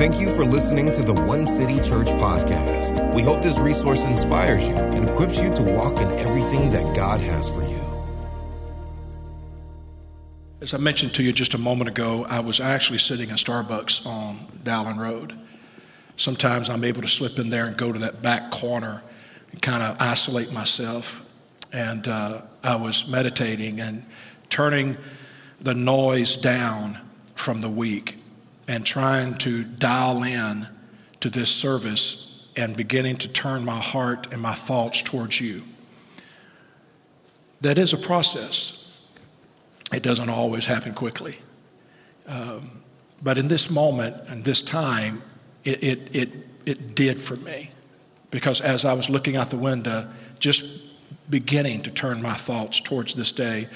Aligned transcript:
Thank 0.00 0.18
you 0.18 0.34
for 0.34 0.46
listening 0.46 0.90
to 0.92 1.02
the 1.02 1.12
One 1.12 1.44
City 1.44 1.74
Church 1.74 2.06
podcast. 2.06 3.14
We 3.14 3.20
hope 3.20 3.42
this 3.42 3.58
resource 3.58 4.02
inspires 4.02 4.66
you 4.66 4.74
and 4.74 5.06
equips 5.06 5.42
you 5.42 5.52
to 5.52 5.62
walk 5.62 6.00
in 6.00 6.10
everything 6.18 6.70
that 6.70 6.96
God 6.96 7.20
has 7.20 7.54
for 7.54 7.62
you. 7.64 7.82
As 10.62 10.72
I 10.72 10.78
mentioned 10.78 11.12
to 11.16 11.22
you 11.22 11.34
just 11.34 11.52
a 11.52 11.58
moment 11.58 11.90
ago, 11.90 12.24
I 12.30 12.40
was 12.40 12.60
actually 12.60 12.96
sitting 12.96 13.28
in 13.28 13.36
Starbucks 13.36 14.06
on 14.06 14.38
Dowlen 14.64 14.96
Road. 14.96 15.38
Sometimes 16.16 16.70
I'm 16.70 16.82
able 16.82 17.02
to 17.02 17.08
slip 17.08 17.38
in 17.38 17.50
there 17.50 17.66
and 17.66 17.76
go 17.76 17.92
to 17.92 17.98
that 17.98 18.22
back 18.22 18.50
corner 18.50 19.02
and 19.52 19.60
kind 19.60 19.82
of 19.82 20.00
isolate 20.00 20.50
myself. 20.50 21.22
And 21.74 22.08
uh, 22.08 22.40
I 22.64 22.76
was 22.76 23.06
meditating 23.06 23.80
and 23.80 24.06
turning 24.48 24.96
the 25.60 25.74
noise 25.74 26.36
down 26.36 26.98
from 27.34 27.60
the 27.60 27.68
week 27.68 28.19
and 28.70 28.86
trying 28.86 29.34
to 29.34 29.64
dial 29.64 30.22
in 30.22 30.64
to 31.18 31.28
this 31.28 31.50
service 31.50 32.48
and 32.56 32.76
beginning 32.76 33.16
to 33.16 33.28
turn 33.28 33.64
my 33.64 33.80
heart 33.80 34.32
and 34.32 34.40
my 34.40 34.54
thoughts 34.54 35.02
towards 35.02 35.40
you. 35.40 35.64
That 37.62 37.78
is 37.78 37.92
a 37.92 37.96
process. 37.96 38.88
It 39.92 40.04
doesn't 40.04 40.28
always 40.30 40.66
happen 40.66 40.94
quickly. 40.94 41.40
Um, 42.28 42.82
but 43.20 43.38
in 43.38 43.48
this 43.48 43.70
moment 43.70 44.14
and 44.28 44.44
this 44.44 44.62
time, 44.62 45.20
it, 45.64 45.82
it, 45.82 46.16
it, 46.16 46.28
it 46.64 46.94
did 46.94 47.20
for 47.20 47.34
me. 47.34 47.70
Because 48.30 48.60
as 48.60 48.84
I 48.84 48.92
was 48.92 49.10
looking 49.10 49.34
out 49.34 49.50
the 49.50 49.56
window, 49.56 50.08
just 50.38 50.64
beginning 51.28 51.82
to 51.82 51.90
turn 51.90 52.22
my 52.22 52.34
thoughts 52.34 52.78
towards 52.78 53.14
this 53.14 53.32
day, 53.32 53.66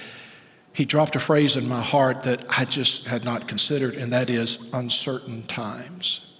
he 0.74 0.84
dropped 0.84 1.14
a 1.14 1.20
phrase 1.20 1.54
in 1.54 1.68
my 1.68 1.80
heart 1.80 2.24
that 2.24 2.44
I 2.48 2.64
just 2.64 3.06
had 3.06 3.24
not 3.24 3.46
considered, 3.46 3.94
and 3.94 4.12
that 4.12 4.28
is 4.28 4.68
uncertain 4.72 5.42
times. 5.44 6.32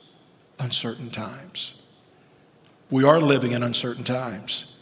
Uncertain 0.58 1.08
times. 1.08 1.80
We 2.91 3.04
are 3.04 3.20
living 3.20 3.52
in 3.52 3.62
uncertain 3.62 4.02
times. 4.02 4.76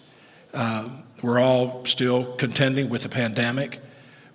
Um, 0.54 1.02
we're 1.22 1.38
all 1.38 1.84
still 1.84 2.32
contending 2.36 2.88
with 2.88 3.02
the 3.02 3.10
pandemic, 3.10 3.80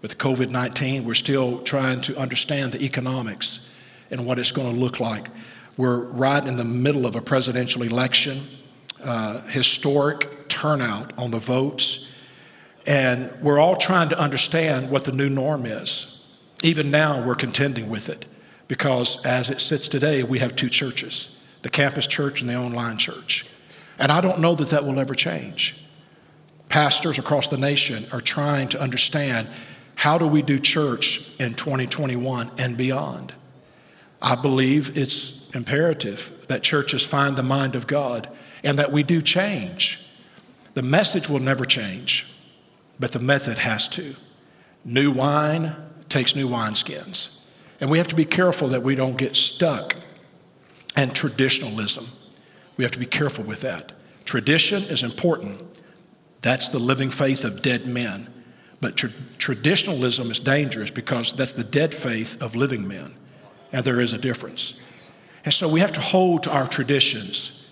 with 0.03 0.19
COVID 0.19 0.51
19. 0.51 1.03
We're 1.03 1.15
still 1.15 1.63
trying 1.63 2.01
to 2.01 2.17
understand 2.17 2.71
the 2.71 2.83
economics 2.83 3.69
and 4.11 4.23
what 4.23 4.37
it's 4.37 4.51
going 4.51 4.73
to 4.73 4.79
look 4.79 4.99
like. 4.99 5.29
We're 5.77 5.99
right 5.99 6.45
in 6.45 6.57
the 6.57 6.63
middle 6.63 7.07
of 7.07 7.15
a 7.15 7.21
presidential 7.21 7.81
election, 7.81 8.45
uh, 9.03 9.41
historic 9.41 10.47
turnout 10.47 11.11
on 11.17 11.31
the 11.31 11.39
votes. 11.39 12.06
And 12.87 13.29
we're 13.41 13.59
all 13.59 13.75
trying 13.75 14.09
to 14.09 14.19
understand 14.19 14.89
what 14.89 15.03
the 15.03 15.11
new 15.11 15.29
norm 15.29 15.65
is. 15.65 16.25
Even 16.63 16.89
now, 16.89 17.23
we're 17.23 17.35
contending 17.35 17.89
with 17.89 18.07
it 18.07 18.25
because 18.69 19.23
as 19.25 19.49
it 19.49 19.59
sits 19.59 19.89
today, 19.89 20.23
we 20.23 20.39
have 20.39 20.55
two 20.55 20.69
churches 20.69 21.33
the 21.63 21.69
campus 21.69 22.07
church 22.07 22.39
and 22.39 22.49
the 22.49 22.55
online 22.55 22.97
church. 22.97 23.45
And 23.99 24.11
I 24.11 24.21
don't 24.21 24.39
know 24.39 24.55
that 24.55 24.69
that 24.69 24.85
will 24.85 24.99
ever 24.99 25.15
change. 25.15 25.83
Pastors 26.69 27.17
across 27.17 27.47
the 27.47 27.57
nation 27.57 28.05
are 28.13 28.21
trying 28.21 28.69
to 28.69 28.81
understand 28.81 29.49
how 29.95 30.17
do 30.17 30.27
we 30.27 30.41
do 30.41 30.59
church 30.59 31.35
in 31.39 31.55
2021 31.55 32.51
and 32.57 32.77
beyond. 32.77 33.33
I 34.21 34.35
believe 34.35 34.97
it's 34.97 35.49
imperative 35.53 36.45
that 36.47 36.61
churches 36.61 37.03
find 37.03 37.35
the 37.35 37.43
mind 37.43 37.75
of 37.75 37.87
God 37.87 38.29
and 38.63 38.79
that 38.79 38.91
we 38.91 39.03
do 39.03 39.21
change. 39.21 40.07
The 40.75 40.83
message 40.83 41.27
will 41.27 41.39
never 41.39 41.65
change 41.65 42.36
but 42.99 43.11
the 43.11 43.19
method 43.19 43.57
has 43.59 43.87
to. 43.89 44.15
New 44.83 45.11
wine 45.11 45.75
takes 46.09 46.35
new 46.35 46.47
wineskins. 46.47 47.39
And 47.79 47.89
we 47.91 47.97
have 47.97 48.07
to 48.07 48.15
be 48.15 48.25
careful 48.25 48.69
that 48.69 48.83
we 48.83 48.95
don't 48.95 49.17
get 49.17 49.35
stuck 49.35 49.95
in 50.95 51.11
traditionalism. 51.11 52.07
We 52.75 52.83
have 52.83 52.91
to 52.91 52.99
be 52.99 53.05
careful 53.05 53.43
with 53.43 53.61
that. 53.61 53.91
Tradition 54.25 54.83
is 54.83 55.03
important. 55.03 55.61
That's 56.41 56.69
the 56.69 56.79
living 56.79 57.09
faith 57.09 57.43
of 57.43 57.61
dead 57.61 57.85
men. 57.85 58.33
But 58.81 58.95
tra- 58.95 59.09
traditionalism 59.37 60.31
is 60.31 60.39
dangerous 60.39 60.91
because 60.91 61.33
that's 61.33 61.53
the 61.53 61.63
dead 61.63 61.93
faith 61.93 62.41
of 62.41 62.55
living 62.55 62.87
men. 62.87 63.15
And 63.71 63.83
there 63.83 63.99
is 63.99 64.13
a 64.13 64.17
difference. 64.17 64.85
And 65.45 65.53
so 65.53 65.67
we 65.67 65.79
have 65.79 65.93
to 65.93 66.01
hold 66.01 66.43
to 66.43 66.51
our 66.51 66.67
traditions 66.67 67.65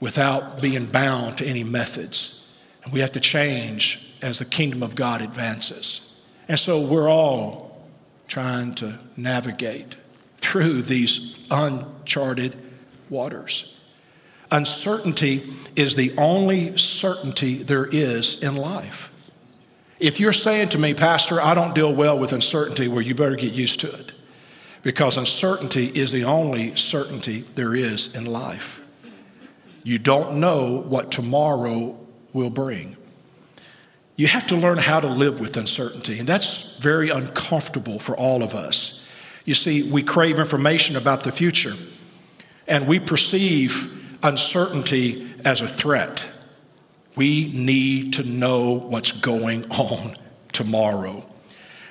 without 0.00 0.60
being 0.60 0.86
bound 0.86 1.38
to 1.38 1.46
any 1.46 1.64
methods. 1.64 2.48
And 2.84 2.92
we 2.92 3.00
have 3.00 3.12
to 3.12 3.20
change 3.20 4.11
as 4.22 4.38
the 4.38 4.44
kingdom 4.44 4.82
of 4.82 4.94
God 4.94 5.20
advances. 5.20 6.16
And 6.48 6.58
so 6.58 6.80
we're 6.80 7.10
all 7.10 7.86
trying 8.28 8.74
to 8.76 8.98
navigate 9.16 9.96
through 10.38 10.82
these 10.82 11.38
uncharted 11.50 12.56
waters. 13.10 13.78
Uncertainty 14.50 15.42
is 15.76 15.94
the 15.94 16.16
only 16.16 16.76
certainty 16.76 17.56
there 17.56 17.86
is 17.86 18.42
in 18.42 18.56
life. 18.56 19.10
If 19.98 20.18
you're 20.18 20.32
saying 20.32 20.70
to 20.70 20.78
me, 20.78 20.94
Pastor, 20.94 21.40
I 21.40 21.54
don't 21.54 21.74
deal 21.74 21.94
well 21.94 22.18
with 22.18 22.32
uncertainty, 22.32 22.88
well, 22.88 23.00
you 23.00 23.14
better 23.14 23.36
get 23.36 23.52
used 23.52 23.80
to 23.80 23.92
it. 23.92 24.12
Because 24.82 25.16
uncertainty 25.16 25.86
is 25.86 26.10
the 26.10 26.24
only 26.24 26.74
certainty 26.74 27.42
there 27.54 27.74
is 27.74 28.14
in 28.14 28.26
life. 28.26 28.80
You 29.84 29.98
don't 29.98 30.40
know 30.40 30.82
what 30.88 31.12
tomorrow 31.12 31.98
will 32.32 32.50
bring. 32.50 32.96
You 34.16 34.26
have 34.26 34.46
to 34.48 34.56
learn 34.56 34.78
how 34.78 35.00
to 35.00 35.08
live 35.08 35.40
with 35.40 35.56
uncertainty, 35.56 36.18
and 36.18 36.28
that's 36.28 36.76
very 36.76 37.08
uncomfortable 37.08 37.98
for 37.98 38.16
all 38.16 38.42
of 38.42 38.54
us. 38.54 39.08
You 39.44 39.54
see, 39.54 39.90
we 39.90 40.02
crave 40.02 40.38
information 40.38 40.96
about 40.96 41.24
the 41.24 41.32
future, 41.32 41.72
and 42.68 42.86
we 42.86 43.00
perceive 43.00 44.18
uncertainty 44.22 45.28
as 45.44 45.60
a 45.60 45.68
threat. 45.68 46.26
We 47.16 47.52
need 47.54 48.14
to 48.14 48.24
know 48.24 48.74
what's 48.74 49.12
going 49.12 49.70
on 49.70 50.14
tomorrow. 50.52 51.26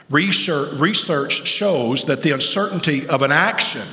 Research, 0.10 0.74
research 0.74 1.46
shows 1.46 2.06
that 2.06 2.24
the 2.24 2.32
uncertainty 2.32 3.08
of 3.08 3.22
an 3.22 3.32
action, 3.32 3.88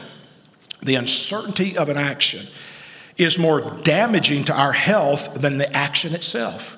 the 0.82 0.94
uncertainty 0.94 1.76
of 1.76 1.88
an 1.88 1.96
action, 1.96 2.46
is 3.16 3.38
more 3.38 3.60
damaging 3.82 4.44
to 4.44 4.54
our 4.54 4.72
health 4.72 5.34
than 5.34 5.58
the 5.58 5.72
action 5.76 6.14
itself. 6.14 6.77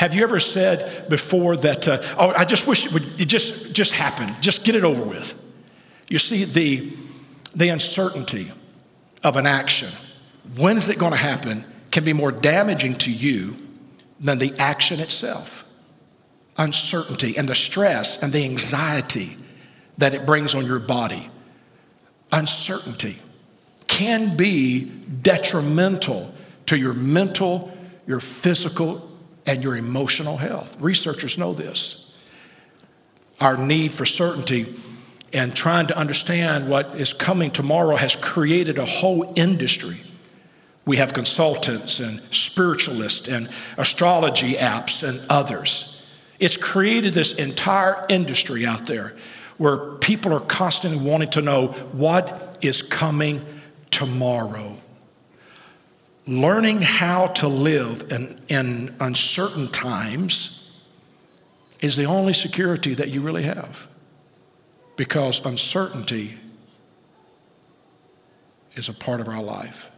Have 0.00 0.14
you 0.14 0.22
ever 0.22 0.40
said 0.40 1.10
before 1.10 1.58
that, 1.58 1.86
uh, 1.86 2.00
oh, 2.16 2.32
I 2.34 2.46
just 2.46 2.66
wish 2.66 2.86
it 2.86 2.92
would 2.94 3.20
it 3.20 3.26
just, 3.26 3.74
just 3.74 3.92
happen, 3.92 4.34
just 4.40 4.64
get 4.64 4.74
it 4.74 4.82
over 4.82 5.02
with? 5.02 5.34
You 6.08 6.18
see, 6.18 6.44
the, 6.44 6.90
the 7.54 7.68
uncertainty 7.68 8.50
of 9.22 9.36
an 9.36 9.46
action, 9.46 9.90
when 10.56 10.78
is 10.78 10.88
it 10.88 10.98
going 10.98 11.12
to 11.12 11.18
happen, 11.18 11.66
can 11.90 12.02
be 12.02 12.14
more 12.14 12.32
damaging 12.32 12.94
to 12.94 13.12
you 13.12 13.58
than 14.18 14.38
the 14.38 14.54
action 14.58 15.00
itself. 15.00 15.66
Uncertainty 16.56 17.36
and 17.36 17.46
the 17.46 17.54
stress 17.54 18.22
and 18.22 18.32
the 18.32 18.42
anxiety 18.42 19.36
that 19.98 20.14
it 20.14 20.24
brings 20.24 20.54
on 20.54 20.64
your 20.64 20.78
body. 20.78 21.28
Uncertainty 22.32 23.18
can 23.86 24.34
be 24.34 24.90
detrimental 25.20 26.34
to 26.64 26.78
your 26.78 26.94
mental, 26.94 27.70
your 28.06 28.20
physical, 28.20 29.09
and 29.46 29.62
your 29.62 29.76
emotional 29.76 30.36
health. 30.36 30.76
Researchers 30.80 31.38
know 31.38 31.52
this. 31.52 32.14
Our 33.40 33.56
need 33.56 33.92
for 33.92 34.04
certainty 34.04 34.66
and 35.32 35.54
trying 35.54 35.86
to 35.86 35.96
understand 35.96 36.68
what 36.68 36.94
is 36.96 37.12
coming 37.12 37.50
tomorrow 37.50 37.96
has 37.96 38.16
created 38.16 38.78
a 38.78 38.84
whole 38.84 39.32
industry. 39.36 39.96
We 40.84 40.96
have 40.96 41.14
consultants 41.14 42.00
and 42.00 42.20
spiritualists 42.32 43.28
and 43.28 43.48
astrology 43.76 44.54
apps 44.54 45.08
and 45.08 45.22
others. 45.28 46.04
It's 46.38 46.56
created 46.56 47.14
this 47.14 47.34
entire 47.34 48.04
industry 48.08 48.66
out 48.66 48.86
there 48.86 49.14
where 49.58 49.92
people 49.96 50.32
are 50.32 50.40
constantly 50.40 50.98
wanting 50.98 51.30
to 51.30 51.42
know 51.42 51.68
what 51.92 52.58
is 52.62 52.82
coming 52.82 53.44
tomorrow 53.90 54.76
learning 56.30 56.80
how 56.80 57.26
to 57.26 57.48
live 57.48 58.12
in, 58.12 58.40
in 58.48 58.94
uncertain 59.00 59.68
times 59.68 60.56
is 61.80 61.96
the 61.96 62.04
only 62.04 62.32
security 62.32 62.94
that 62.94 63.08
you 63.08 63.20
really 63.20 63.42
have. 63.42 63.88
Because 64.96 65.44
uncertainty 65.44 66.36
is 68.76 68.88
a 68.88 68.92
part 68.92 69.20
of 69.20 69.28
our 69.28 69.42
life. 69.42 69.90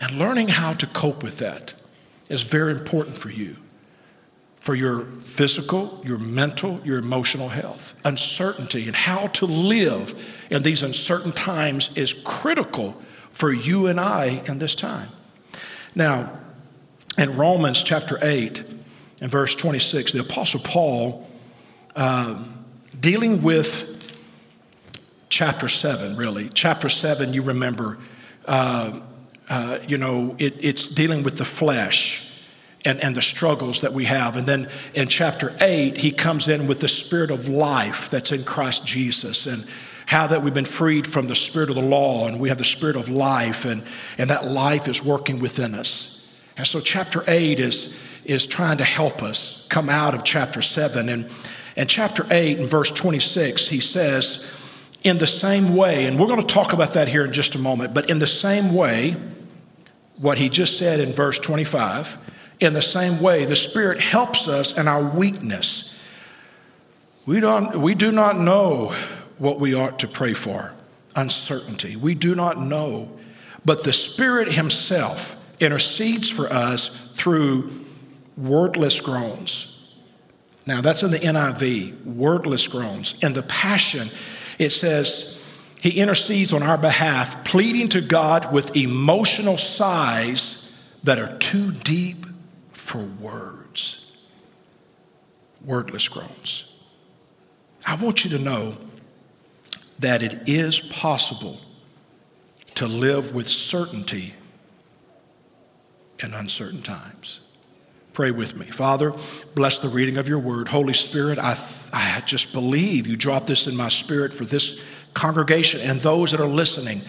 And 0.00 0.18
learning 0.18 0.48
how 0.48 0.72
to 0.74 0.86
cope 0.86 1.22
with 1.22 1.38
that 1.38 1.74
is 2.30 2.42
very 2.42 2.72
important 2.72 3.18
for 3.18 3.28
you, 3.28 3.56
for 4.60 4.74
your 4.74 5.02
physical, 5.02 6.00
your 6.04 6.18
mental, 6.18 6.80
your 6.84 6.98
emotional 6.98 7.50
health. 7.50 7.94
Uncertainty 8.04 8.86
and 8.86 8.96
how 8.96 9.26
to 9.28 9.46
live 9.46 10.18
in 10.48 10.62
these 10.62 10.82
uncertain 10.82 11.32
times 11.32 11.94
is 11.96 12.14
critical 12.24 12.96
for 13.32 13.52
you 13.52 13.86
and 13.86 13.98
I 13.98 14.42
in 14.46 14.58
this 14.58 14.74
time. 14.74 15.08
Now, 15.94 16.38
in 17.18 17.36
Romans 17.36 17.82
chapter 17.82 18.18
8 18.22 18.64
and 19.20 19.30
verse 19.30 19.54
26, 19.54 20.12
the 20.12 20.20
Apostle 20.20 20.60
Paul, 20.60 21.28
um, 21.96 22.64
dealing 22.98 23.42
with 23.42 23.92
chapter 25.28 25.68
7, 25.68 26.16
really. 26.16 26.48
Chapter 26.50 26.88
7, 26.88 27.32
you 27.32 27.42
remember, 27.42 27.98
uh, 28.46 29.00
uh, 29.48 29.78
you 29.86 29.98
know, 29.98 30.36
it, 30.38 30.54
it's 30.60 30.86
dealing 30.86 31.22
with 31.22 31.36
the 31.36 31.44
flesh 31.44 32.28
and, 32.84 33.00
and 33.00 33.14
the 33.14 33.22
struggles 33.22 33.80
that 33.80 33.92
we 33.92 34.04
have. 34.06 34.36
And 34.36 34.46
then 34.46 34.68
in 34.94 35.08
chapter 35.08 35.54
8, 35.60 35.96
he 35.96 36.10
comes 36.10 36.48
in 36.48 36.66
with 36.66 36.80
the 36.80 36.88
spirit 36.88 37.30
of 37.30 37.48
life 37.48 38.10
that's 38.10 38.32
in 38.32 38.44
Christ 38.44 38.86
Jesus 38.86 39.46
and 39.46 39.66
how 40.12 40.26
that 40.26 40.42
we've 40.42 40.52
been 40.52 40.66
freed 40.66 41.06
from 41.06 41.26
the 41.26 41.34
spirit 41.34 41.70
of 41.70 41.74
the 41.74 41.82
law 41.82 42.28
and 42.28 42.38
we 42.38 42.50
have 42.50 42.58
the 42.58 42.64
spirit 42.64 42.96
of 42.96 43.08
life 43.08 43.64
and, 43.64 43.82
and 44.18 44.28
that 44.28 44.44
life 44.44 44.86
is 44.86 45.02
working 45.02 45.40
within 45.40 45.74
us. 45.74 46.30
And 46.58 46.66
so 46.66 46.80
chapter 46.80 47.24
8 47.26 47.58
is, 47.58 47.98
is 48.22 48.46
trying 48.46 48.76
to 48.76 48.84
help 48.84 49.22
us 49.22 49.66
come 49.70 49.88
out 49.88 50.14
of 50.14 50.22
chapter 50.22 50.60
7. 50.60 51.08
And, 51.08 51.30
and 51.78 51.88
chapter 51.88 52.26
8 52.30 52.58
in 52.58 52.66
verse 52.66 52.90
26, 52.90 53.68
he 53.68 53.80
says, 53.80 54.46
in 55.02 55.16
the 55.16 55.26
same 55.26 55.74
way, 55.74 56.04
and 56.06 56.20
we're 56.20 56.26
going 56.26 56.42
to 56.42 56.46
talk 56.46 56.74
about 56.74 56.92
that 56.92 57.08
here 57.08 57.24
in 57.24 57.32
just 57.32 57.54
a 57.54 57.58
moment, 57.58 57.94
but 57.94 58.10
in 58.10 58.18
the 58.18 58.26
same 58.26 58.74
way, 58.74 59.16
what 60.18 60.36
he 60.36 60.50
just 60.50 60.78
said 60.78 61.00
in 61.00 61.14
verse 61.14 61.38
25, 61.38 62.18
in 62.60 62.74
the 62.74 62.82
same 62.82 63.18
way, 63.18 63.46
the 63.46 63.56
Spirit 63.56 63.98
helps 63.98 64.46
us 64.46 64.76
in 64.76 64.86
our 64.86 65.02
weakness. 65.02 65.98
We, 67.24 67.40
don't, 67.40 67.80
we 67.80 67.94
do 67.94 68.12
not 68.12 68.38
know 68.38 68.94
what 69.38 69.58
we 69.58 69.74
ought 69.74 69.98
to 70.00 70.08
pray 70.08 70.34
for, 70.34 70.72
uncertainty. 71.16 71.96
We 71.96 72.14
do 72.14 72.34
not 72.34 72.58
know. 72.58 73.10
But 73.64 73.84
the 73.84 73.92
Spirit 73.92 74.52
Himself 74.52 75.36
intercedes 75.60 76.28
for 76.28 76.52
us 76.52 76.88
through 77.14 77.70
wordless 78.36 79.00
groans. 79.00 79.96
Now, 80.66 80.80
that's 80.80 81.02
in 81.02 81.10
the 81.10 81.18
NIV, 81.18 82.04
wordless 82.04 82.68
groans. 82.68 83.14
In 83.22 83.32
the 83.32 83.42
Passion, 83.42 84.08
it 84.58 84.70
says, 84.70 85.42
He 85.80 86.00
intercedes 86.00 86.52
on 86.52 86.62
our 86.62 86.78
behalf, 86.78 87.44
pleading 87.44 87.88
to 87.90 88.00
God 88.00 88.52
with 88.52 88.76
emotional 88.76 89.58
sighs 89.58 90.62
that 91.02 91.18
are 91.18 91.36
too 91.38 91.72
deep 91.72 92.26
for 92.72 93.02
words. 93.02 94.10
Wordless 95.64 96.08
groans. 96.08 96.72
I 97.86 97.96
want 97.96 98.24
you 98.24 98.36
to 98.36 98.38
know 98.38 98.76
that 100.02 100.22
it 100.22 100.48
is 100.48 100.78
possible 100.78 101.58
to 102.74 102.86
live 102.86 103.34
with 103.34 103.48
certainty 103.48 104.34
in 106.22 106.34
uncertain 106.34 106.82
times. 106.82 107.40
Pray 108.12 108.30
with 108.30 108.56
me. 108.56 108.66
Father, 108.66 109.12
bless 109.54 109.78
the 109.78 109.88
reading 109.88 110.18
of 110.18 110.28
your 110.28 110.38
word. 110.38 110.68
Holy 110.68 110.92
Spirit, 110.92 111.38
I, 111.38 111.58
I 111.92 112.22
just 112.26 112.52
believe 112.52 113.06
you 113.06 113.16
dropped 113.16 113.46
this 113.46 113.66
in 113.66 113.74
my 113.74 113.88
spirit 113.88 114.32
for 114.32 114.44
this 114.44 114.82
congregation 115.14 115.80
and 115.80 115.98
those 116.00 116.30
that 116.32 116.40
are 116.40 116.46
listening 116.46 117.00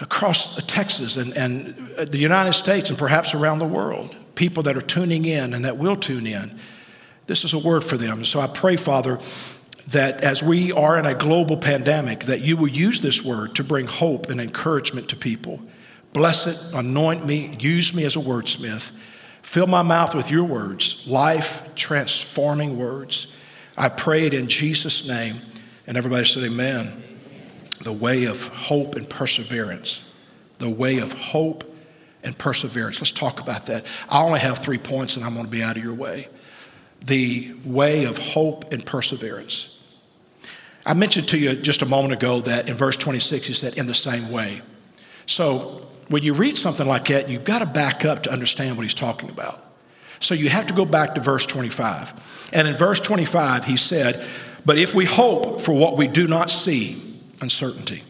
across 0.00 0.64
Texas 0.66 1.16
and, 1.16 1.36
and 1.36 1.74
the 1.96 2.18
United 2.18 2.52
States 2.52 2.90
and 2.90 2.98
perhaps 2.98 3.34
around 3.34 3.58
the 3.58 3.66
world 3.66 4.14
people 4.34 4.62
that 4.64 4.76
are 4.76 4.82
tuning 4.82 5.24
in 5.24 5.54
and 5.54 5.64
that 5.64 5.76
will 5.78 5.96
tune 5.96 6.26
in. 6.26 6.58
This 7.26 7.42
is 7.42 7.52
a 7.52 7.58
word 7.58 7.82
for 7.82 7.96
them. 7.96 8.24
So 8.24 8.38
I 8.38 8.46
pray, 8.46 8.76
Father, 8.76 9.18
that 9.88 10.22
as 10.22 10.42
we 10.42 10.72
are 10.72 10.98
in 10.98 11.06
a 11.06 11.14
global 11.14 11.56
pandemic, 11.56 12.24
that 12.24 12.40
you 12.40 12.56
will 12.56 12.68
use 12.68 13.00
this 13.00 13.22
word 13.24 13.54
to 13.54 13.64
bring 13.64 13.86
hope 13.86 14.30
and 14.30 14.40
encouragement 14.40 15.08
to 15.10 15.16
people. 15.16 15.60
Bless 16.12 16.46
it, 16.46 16.74
anoint 16.74 17.24
me, 17.24 17.56
use 17.60 17.94
me 17.94 18.04
as 18.04 18.16
a 18.16 18.20
wordsmith. 18.20 18.90
Fill 19.42 19.66
my 19.66 19.82
mouth 19.82 20.14
with 20.14 20.30
your 20.30 20.44
words, 20.44 21.06
life 21.06 21.68
transforming 21.76 22.76
words. 22.76 23.36
I 23.76 23.88
pray 23.88 24.26
it 24.26 24.34
in 24.34 24.48
Jesus' 24.48 25.06
name. 25.06 25.36
And 25.86 25.96
everybody 25.96 26.24
said, 26.24 26.42
Amen. 26.44 27.02
The 27.82 27.92
way 27.92 28.24
of 28.24 28.48
hope 28.48 28.96
and 28.96 29.08
perseverance. 29.08 30.12
The 30.58 30.70
way 30.70 30.98
of 30.98 31.12
hope 31.12 31.62
and 32.24 32.36
perseverance. 32.36 32.98
Let's 32.98 33.12
talk 33.12 33.40
about 33.40 33.66
that. 33.66 33.86
I 34.08 34.22
only 34.22 34.40
have 34.40 34.58
three 34.58 34.78
points 34.78 35.16
and 35.16 35.24
I'm 35.24 35.34
going 35.34 35.44
to 35.44 35.50
be 35.50 35.62
out 35.62 35.76
of 35.76 35.84
your 35.84 35.94
way. 35.94 36.28
The 37.04 37.54
way 37.64 38.04
of 38.04 38.18
hope 38.18 38.72
and 38.72 38.84
perseverance. 38.84 39.75
I 40.86 40.94
mentioned 40.94 41.28
to 41.28 41.38
you 41.38 41.56
just 41.56 41.82
a 41.82 41.86
moment 41.86 42.14
ago 42.14 42.40
that 42.42 42.68
in 42.68 42.74
verse 42.74 42.96
26 42.96 43.48
he 43.48 43.52
said, 43.52 43.76
in 43.76 43.88
the 43.88 43.94
same 43.94 44.30
way. 44.30 44.62
So 45.26 45.88
when 46.06 46.22
you 46.22 46.32
read 46.32 46.56
something 46.56 46.86
like 46.86 47.08
that, 47.08 47.28
you've 47.28 47.44
got 47.44 47.58
to 47.58 47.66
back 47.66 48.04
up 48.04 48.22
to 48.22 48.32
understand 48.32 48.76
what 48.76 48.84
he's 48.84 48.94
talking 48.94 49.28
about. 49.28 49.62
So 50.20 50.32
you 50.32 50.48
have 50.48 50.68
to 50.68 50.72
go 50.72 50.84
back 50.84 51.16
to 51.16 51.20
verse 51.20 51.44
25. 51.44 52.50
And 52.52 52.68
in 52.68 52.74
verse 52.76 53.00
25, 53.00 53.64
he 53.64 53.76
said, 53.76 54.24
But 54.64 54.78
if 54.78 54.94
we 54.94 55.04
hope 55.04 55.60
for 55.60 55.72
what 55.72 55.96
we 55.96 56.06
do 56.06 56.28
not 56.28 56.50
see, 56.50 57.02
uncertainty, 57.42 58.04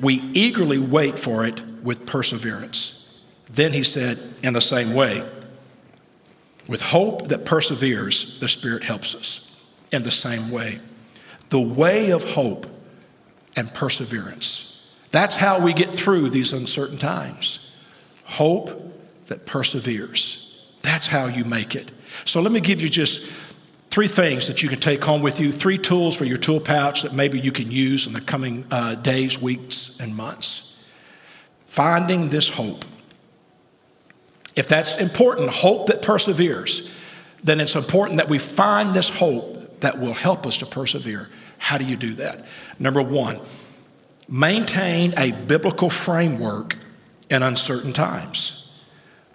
we 0.00 0.14
eagerly 0.32 0.78
wait 0.78 1.18
for 1.18 1.44
it 1.44 1.60
with 1.82 2.06
perseverance. 2.06 3.22
Then 3.50 3.72
he 3.72 3.84
said, 3.84 4.18
in 4.42 4.54
the 4.54 4.60
same 4.62 4.94
way, 4.94 5.22
with 6.66 6.80
hope 6.80 7.28
that 7.28 7.44
perseveres, 7.44 8.40
the 8.40 8.48
Spirit 8.48 8.82
helps 8.82 9.14
us. 9.14 9.40
In 9.92 10.02
the 10.02 10.10
same 10.10 10.50
way, 10.50 10.80
the 11.54 11.60
way 11.60 12.10
of 12.10 12.24
hope 12.24 12.66
and 13.54 13.72
perseverance. 13.72 14.92
That's 15.12 15.36
how 15.36 15.60
we 15.60 15.72
get 15.72 15.90
through 15.90 16.30
these 16.30 16.52
uncertain 16.52 16.98
times. 16.98 17.70
Hope 18.24 18.92
that 19.26 19.46
perseveres. 19.46 20.68
That's 20.80 21.06
how 21.06 21.26
you 21.26 21.44
make 21.44 21.76
it. 21.76 21.92
So 22.24 22.40
let 22.40 22.50
me 22.50 22.58
give 22.58 22.82
you 22.82 22.88
just 22.88 23.30
three 23.90 24.08
things 24.08 24.48
that 24.48 24.64
you 24.64 24.68
can 24.68 24.80
take 24.80 25.04
home 25.04 25.22
with 25.22 25.38
you, 25.38 25.52
three 25.52 25.78
tools 25.78 26.16
for 26.16 26.24
your 26.24 26.38
tool 26.38 26.58
pouch 26.58 27.02
that 27.02 27.12
maybe 27.12 27.38
you 27.38 27.52
can 27.52 27.70
use 27.70 28.08
in 28.08 28.14
the 28.14 28.20
coming 28.20 28.64
uh, 28.72 28.96
days, 28.96 29.40
weeks, 29.40 29.96
and 30.00 30.16
months. 30.16 30.76
Finding 31.66 32.30
this 32.30 32.48
hope. 32.48 32.84
If 34.56 34.66
that's 34.66 34.96
important, 34.96 35.50
hope 35.50 35.86
that 35.86 36.02
perseveres, 36.02 36.92
then 37.44 37.60
it's 37.60 37.76
important 37.76 38.16
that 38.16 38.28
we 38.28 38.40
find 38.40 38.92
this 38.92 39.08
hope 39.08 39.82
that 39.82 40.00
will 40.00 40.14
help 40.14 40.48
us 40.48 40.58
to 40.58 40.66
persevere. 40.66 41.28
How 41.64 41.78
do 41.78 41.86
you 41.86 41.96
do 41.96 42.16
that? 42.16 42.44
Number 42.78 43.00
one, 43.00 43.40
maintain 44.28 45.14
a 45.16 45.32
biblical 45.46 45.88
framework 45.88 46.76
in 47.30 47.42
uncertain 47.42 47.94
times. 47.94 48.70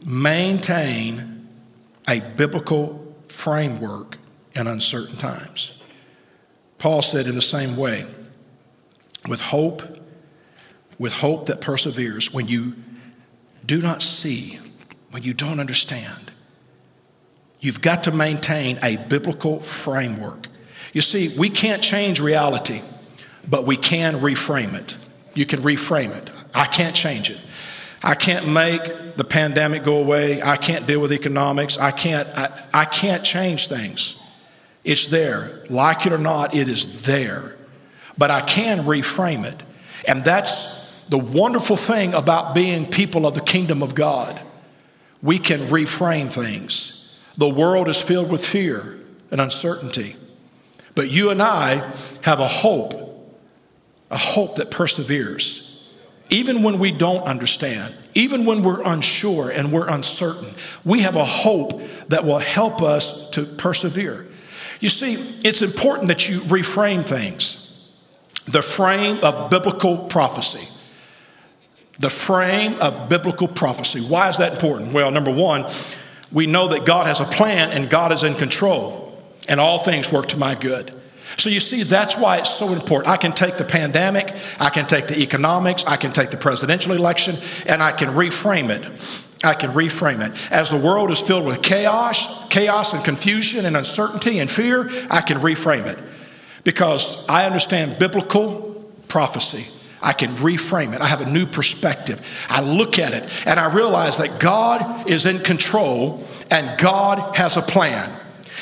Maintain 0.06 1.48
a 2.08 2.20
biblical 2.38 3.16
framework 3.30 4.20
in 4.54 4.68
uncertain 4.68 5.18
times. 5.18 5.82
Paul 6.78 7.02
said 7.02 7.26
in 7.26 7.34
the 7.34 7.42
same 7.42 7.76
way, 7.76 8.06
with 9.28 9.42
hope, 9.42 9.82
with 11.00 11.14
hope 11.14 11.48
that 11.48 11.62
perseveres, 11.62 12.32
when 12.32 12.48
you 12.48 12.76
do 13.66 13.82
not 13.82 14.04
see 14.04 14.60
when 15.10 15.24
you 15.24 15.34
don't 15.34 15.60
understand. 15.60 16.32
You've 17.60 17.82
got 17.82 18.04
to 18.04 18.12
maintain 18.12 18.78
a 18.84 18.98
biblical 18.98 19.62
framework. 19.62 20.48
You 20.94 21.02
see, 21.02 21.30
we 21.38 21.50
can't 21.50 21.82
change 21.82 22.20
reality, 22.20 22.82
but 23.48 23.66
we 23.66 23.78
can 23.78 24.16
reframe 24.16 24.74
it. 24.74 24.96
You 25.36 25.46
can 25.46 25.62
reframe 25.62 26.16
it. 26.16 26.30
I 26.54 26.66
can't 26.66 26.96
change 26.96 27.30
it. 27.30 27.40
I 28.02 28.16
can't 28.16 28.48
make 28.48 28.82
the 29.18 29.24
pandemic 29.24 29.84
go 29.84 29.98
away. 29.98 30.42
I 30.42 30.56
can't 30.56 30.88
deal 30.88 31.02
with 31.02 31.12
economics. 31.12 31.78
I 31.78 31.92
can't, 31.92 32.28
I, 32.30 32.64
I 32.74 32.86
can't 32.86 33.24
change 33.24 33.68
things. 33.68 34.20
It's 34.84 35.08
there. 35.08 35.66
Like 35.70 36.06
it 36.06 36.14
or 36.14 36.18
not, 36.18 36.56
it 36.56 36.70
is 36.70 37.04
there. 37.04 37.56
But 38.18 38.32
I 38.32 38.42
can 38.42 38.86
reframe 38.86 39.44
it. 39.46 39.62
And 40.08 40.24
that's 40.24 40.90
the 41.10 41.18
wonderful 41.18 41.78
thing 41.78 42.14
about 42.14 42.56
being 42.56 42.86
people 42.86 43.28
of 43.28 43.36
the 43.36 43.42
kingdom 43.42 43.84
of 43.84 43.96
God 43.96 44.42
we 45.22 45.38
can 45.40 45.60
reframe 45.62 46.30
things. 46.30 47.20
The 47.38 47.50
world 47.50 47.90
is 47.90 47.98
filled 47.98 48.30
with 48.30 48.46
fear 48.46 48.98
and 49.32 49.42
uncertainty. 49.42 50.16
But 51.00 51.10
you 51.10 51.30
and 51.30 51.42
I 51.42 51.76
have 52.24 52.42
a 52.42 52.48
hope, 52.50 52.94
a 54.12 54.18
hope 54.18 54.58
that 54.58 54.70
perseveres. 54.70 55.90
Even 56.30 56.62
when 56.62 56.78
we 56.78 56.92
don't 56.92 57.24
understand, 57.24 57.96
even 58.16 58.44
when 58.44 58.64
we're 58.64 58.82
unsure 58.82 59.50
and 59.50 59.72
we're 59.72 59.88
uncertain, 59.88 60.50
we 60.84 61.04
have 61.04 61.16
a 61.16 61.24
hope 61.24 61.82
that 62.10 62.26
will 62.26 62.40
help 62.40 62.82
us 62.82 63.30
to 63.30 63.46
persevere. 63.46 64.28
You 64.82 64.90
see, 64.90 65.14
it's 65.46 65.62
important 65.62 66.10
that 66.10 66.28
you 66.28 66.42
reframe 66.42 67.06
things. 67.06 67.94
The 68.44 68.62
frame 68.62 69.20
of 69.24 69.50
biblical 69.50 70.00
prophecy 70.00 70.68
the 72.00 72.10
frame 72.10 72.76
of 72.82 73.08
biblical 73.08 73.48
prophecy. 73.48 74.02
Why 74.02 74.28
is 74.28 74.38
that 74.38 74.54
important? 74.54 74.94
Well, 74.94 75.12
number 75.12 75.32
one, 75.32 75.66
we 76.30 76.46
know 76.46 76.70
that 76.70 76.86
God 76.86 77.08
has 77.08 77.22
a 77.22 77.26
plan 77.26 77.72
and 77.72 77.90
God 77.90 78.12
is 78.12 78.24
in 78.24 78.36
control, 78.36 79.09
and 79.50 79.60
all 79.60 79.80
things 79.80 80.10
work 80.10 80.28
to 80.28 80.38
my 80.38 80.56
good. 80.56 80.94
So 81.38 81.50
you 81.50 81.60
see, 81.60 81.84
that's 81.84 82.18
why 82.18 82.38
it's 82.38 82.54
so 82.54 82.72
important. 82.72 83.10
I 83.10 83.18
can 83.18 83.34
take 83.34 83.58
the 83.58 83.66
pandemic, 83.66 84.34
I 84.60 84.70
can 84.70 84.88
take 84.88 85.08
the 85.08 85.20
economics, 85.22 85.84
I 85.86 85.98
can 85.98 86.12
take 86.12 86.30
the 86.30 86.38
presidential 86.38 86.94
election, 86.94 87.36
and 87.66 87.84
I 87.84 87.92
can 87.92 88.10
reframe 88.10 88.70
it. 88.70 88.86
I 89.44 89.54
can 89.54 89.72
reframe 89.72 90.26
it. 90.26 90.38
As 90.52 90.70
the 90.70 90.78
world 90.78 91.12
is 91.12 91.20
filled 91.20 91.46
with 91.46 91.62
chaos, 91.62 92.48
chaos 92.50 92.94
and 92.94 93.04
confusion 93.04 93.66
and 93.66 93.78
uncertainty 93.78 94.40
and 94.40 94.50
fear, 94.50 94.90
I 95.10 95.22
can 95.22 95.38
reframe 95.38 95.86
it. 95.86 95.98
Because 96.64 97.28
I 97.30 97.46
understand 97.46 97.98
biblical 98.00 98.92
prophecy. 99.08 99.68
I 100.02 100.14
can 100.14 100.32
reframe 100.32 100.94
it. 100.94 101.02
I 101.02 101.08
have 101.08 101.22
a 101.22 101.30
new 101.30 101.46
perspective. 101.46 102.26
I 102.50 102.62
look 102.62 103.00
at 103.00 103.14
it 103.14 103.30
and 103.46 103.60
I 103.60 103.74
realize 103.74 104.18
that 104.18 104.40
God 104.40 105.10
is 105.10 105.26
in 105.26 105.40
control 105.40 106.26
and 106.52 106.78
God 106.80 107.36
has 107.38 107.56
a 107.56 107.62
plan. 107.62 108.19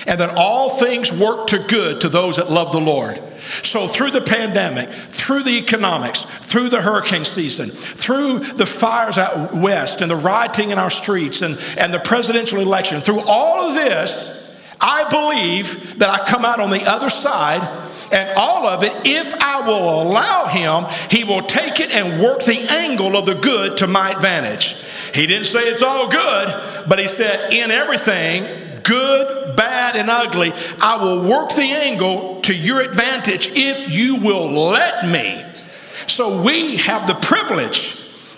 And 0.07 0.19
that 0.21 0.31
all 0.35 0.77
things 0.77 1.11
work 1.11 1.47
to 1.47 1.59
good 1.59 2.01
to 2.01 2.09
those 2.09 2.37
that 2.37 2.49
love 2.49 2.71
the 2.71 2.81
Lord. 2.81 3.21
So, 3.63 3.87
through 3.87 4.11
the 4.11 4.21
pandemic, 4.21 4.89
through 4.89 5.43
the 5.43 5.57
economics, 5.57 6.23
through 6.23 6.69
the 6.69 6.81
hurricane 6.81 7.25
season, 7.25 7.69
through 7.69 8.39
the 8.39 8.65
fires 8.65 9.17
out 9.17 9.53
west 9.53 10.01
and 10.01 10.09
the 10.09 10.15
rioting 10.15 10.71
in 10.71 10.79
our 10.79 10.89
streets 10.89 11.41
and, 11.41 11.59
and 11.77 11.93
the 11.93 11.99
presidential 11.99 12.59
election, 12.59 13.01
through 13.01 13.19
all 13.21 13.67
of 13.67 13.75
this, 13.75 14.33
I 14.79 15.09
believe 15.09 15.99
that 15.99 16.09
I 16.09 16.25
come 16.25 16.45
out 16.45 16.59
on 16.59 16.71
the 16.71 16.83
other 16.83 17.09
side 17.09 17.61
and 18.11 18.37
all 18.37 18.65
of 18.65 18.83
it, 18.83 18.93
if 19.05 19.33
I 19.41 19.67
will 19.67 20.01
allow 20.01 20.47
him, 20.47 20.85
he 21.09 21.23
will 21.23 21.41
take 21.41 21.79
it 21.79 21.91
and 21.91 22.21
work 22.21 22.43
the 22.43 22.59
angle 22.71 23.17
of 23.17 23.25
the 23.25 23.35
good 23.35 23.77
to 23.77 23.87
my 23.87 24.11
advantage. 24.11 24.75
He 25.13 25.25
didn't 25.25 25.47
say 25.47 25.59
it's 25.59 25.81
all 25.81 26.09
good, 26.09 26.87
but 26.87 26.99
he 26.99 27.07
said, 27.07 27.51
in 27.51 27.71
everything, 27.71 28.66
good, 28.87 29.55
bad, 29.55 29.95
and 29.95 30.09
ugly, 30.09 30.53
I 30.79 30.95
will 31.03 31.21
work 31.27 31.51
the 31.51 31.61
angle 31.61 32.41
to 32.41 32.53
your 32.53 32.81
advantage 32.81 33.49
if 33.51 33.91
you 33.93 34.15
will 34.17 34.49
let 34.49 35.07
me. 35.07 35.43
So 36.07 36.41
we 36.41 36.77
have 36.77 37.05
the 37.05 37.15
privilege 37.15 37.97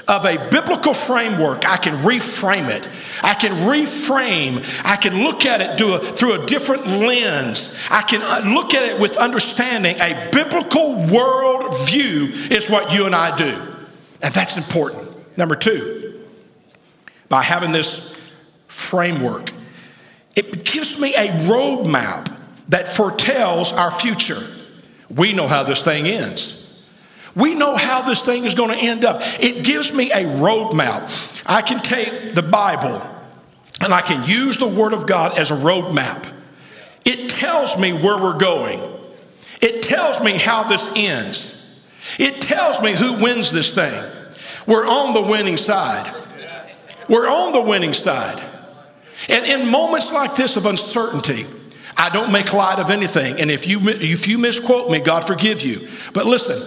of 0.09 0.25
a 0.25 0.37
biblical 0.49 0.95
framework, 0.95 1.69
I 1.69 1.77
can 1.77 1.93
reframe 2.03 2.67
it. 2.67 2.89
I 3.21 3.35
can 3.35 3.51
reframe. 3.69 4.65
I 4.83 4.95
can 4.95 5.23
look 5.23 5.45
at 5.45 5.61
it 5.61 5.77
through 5.77 5.93
a, 5.93 5.99
through 5.99 6.41
a 6.41 6.45
different 6.47 6.87
lens. 6.87 7.77
I 7.91 8.01
can 8.01 8.23
uh, 8.23 8.51
look 8.51 8.73
at 8.73 8.81
it 8.89 8.99
with 8.99 9.17
understanding. 9.17 9.95
A 9.99 10.29
biblical 10.33 10.95
world 11.05 11.87
view 11.87 12.29
is 12.49 12.67
what 12.67 12.91
you 12.91 13.05
and 13.05 13.13
I 13.13 13.35
do. 13.35 13.55
And 14.23 14.33
that's 14.33 14.57
important. 14.57 15.37
Number 15.37 15.55
two, 15.55 16.25
by 17.29 17.43
having 17.43 17.71
this 17.71 18.15
framework, 18.67 19.53
it 20.36 20.65
gives 20.65 21.00
me 21.00 21.13
a 21.15 21.27
roadmap 21.48 22.36
that 22.69 22.88
foretells 22.88 23.71
our 23.71 23.91
future. 23.91 24.41
We 25.09 25.33
know 25.33 25.48
how 25.48 25.63
this 25.63 25.81
thing 25.81 26.07
ends. 26.07 26.88
We 27.36 27.55
know 27.55 27.75
how 27.75 28.01
this 28.01 28.21
thing 28.21 28.45
is 28.45 28.55
going 28.55 28.77
to 28.77 28.83
end 28.83 29.05
up. 29.05 29.21
It 29.39 29.63
gives 29.63 29.93
me 29.93 30.12
a 30.12 30.24
roadmap. 30.24 31.41
I 31.45 31.62
can 31.62 31.79
take 31.79 32.36
the 32.36 32.41
Bible 32.41 33.01
and 33.81 33.93
I 33.93 34.01
can 34.01 34.27
use 34.29 34.57
the 34.57 34.67
Word 34.67 34.93
of 34.93 35.07
God 35.07 35.38
as 35.38 35.51
a 35.51 35.55
roadmap. 35.55 36.31
It 37.05 37.29
tells 37.29 37.77
me 37.77 37.93
where 37.93 38.17
we're 38.17 38.38
going, 38.38 38.81
it 39.62 39.81
tells 39.81 40.21
me 40.21 40.33
how 40.33 40.63
this 40.63 40.91
ends, 40.95 41.88
it 42.17 42.41
tells 42.41 42.81
me 42.81 42.93
who 42.93 43.13
wins 43.21 43.51
this 43.51 43.74
thing. 43.74 44.03
We're 44.67 44.86
on 44.86 45.13
the 45.13 45.21
winning 45.21 45.57
side. 45.57 46.13
We're 47.07 47.27
on 47.27 47.53
the 47.53 47.62
winning 47.62 47.93
side. 47.93 48.43
And 49.27 49.45
in 49.45 49.69
moments 49.69 50.11
like 50.11 50.35
this 50.35 50.55
of 50.55 50.65
uncertainty, 50.65 51.45
I 51.97 52.09
don't 52.09 52.31
make 52.31 52.53
light 52.53 52.79
of 52.79 52.89
anything. 52.89 53.39
And 53.39 53.51
if 53.51 53.67
you, 53.67 53.79
if 53.89 54.27
you 54.27 54.38
misquote 54.38 54.89
me, 54.89 54.99
God 54.99 55.27
forgive 55.27 55.61
you. 55.61 55.89
But 56.13 56.25
listen, 56.25 56.61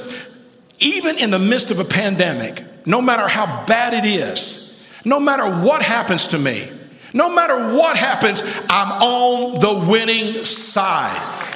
even 0.78 1.18
in 1.18 1.30
the 1.30 1.38
midst 1.38 1.71
of 1.71 1.78
a 1.78 1.85
pandemic, 1.85 2.64
no 2.87 3.00
matter 3.00 3.26
how 3.26 3.64
bad 3.64 3.94
it 3.94 4.06
is, 4.06 4.85
no 5.04 5.18
matter 5.18 5.64
what 5.64 5.82
happens 5.82 6.28
to 6.28 6.38
me, 6.38 6.68
no 7.14 7.35
matter 7.35 7.75
what 7.75 7.97
happens, 7.97 8.42
I'm 8.68 8.90
on 9.02 9.61
the 9.61 9.90
winning 9.90 10.44
side. 10.44 11.49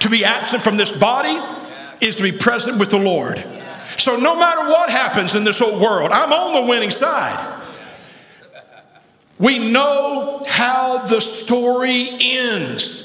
To 0.00 0.08
be 0.08 0.24
absent 0.24 0.62
from 0.62 0.76
this 0.76 0.90
body 0.90 1.38
is 2.00 2.16
to 2.16 2.22
be 2.22 2.32
present 2.32 2.78
with 2.78 2.90
the 2.90 2.98
Lord. 2.98 3.44
So, 3.98 4.16
no 4.16 4.34
matter 4.34 4.62
what 4.70 4.88
happens 4.88 5.34
in 5.34 5.44
this 5.44 5.58
whole 5.58 5.78
world, 5.78 6.10
I'm 6.10 6.32
on 6.32 6.54
the 6.54 6.68
winning 6.70 6.90
side. 6.90 7.59
We 9.40 9.72
know 9.72 10.44
how 10.46 10.98
the 10.98 11.20
story 11.20 12.08
ends. 12.20 12.98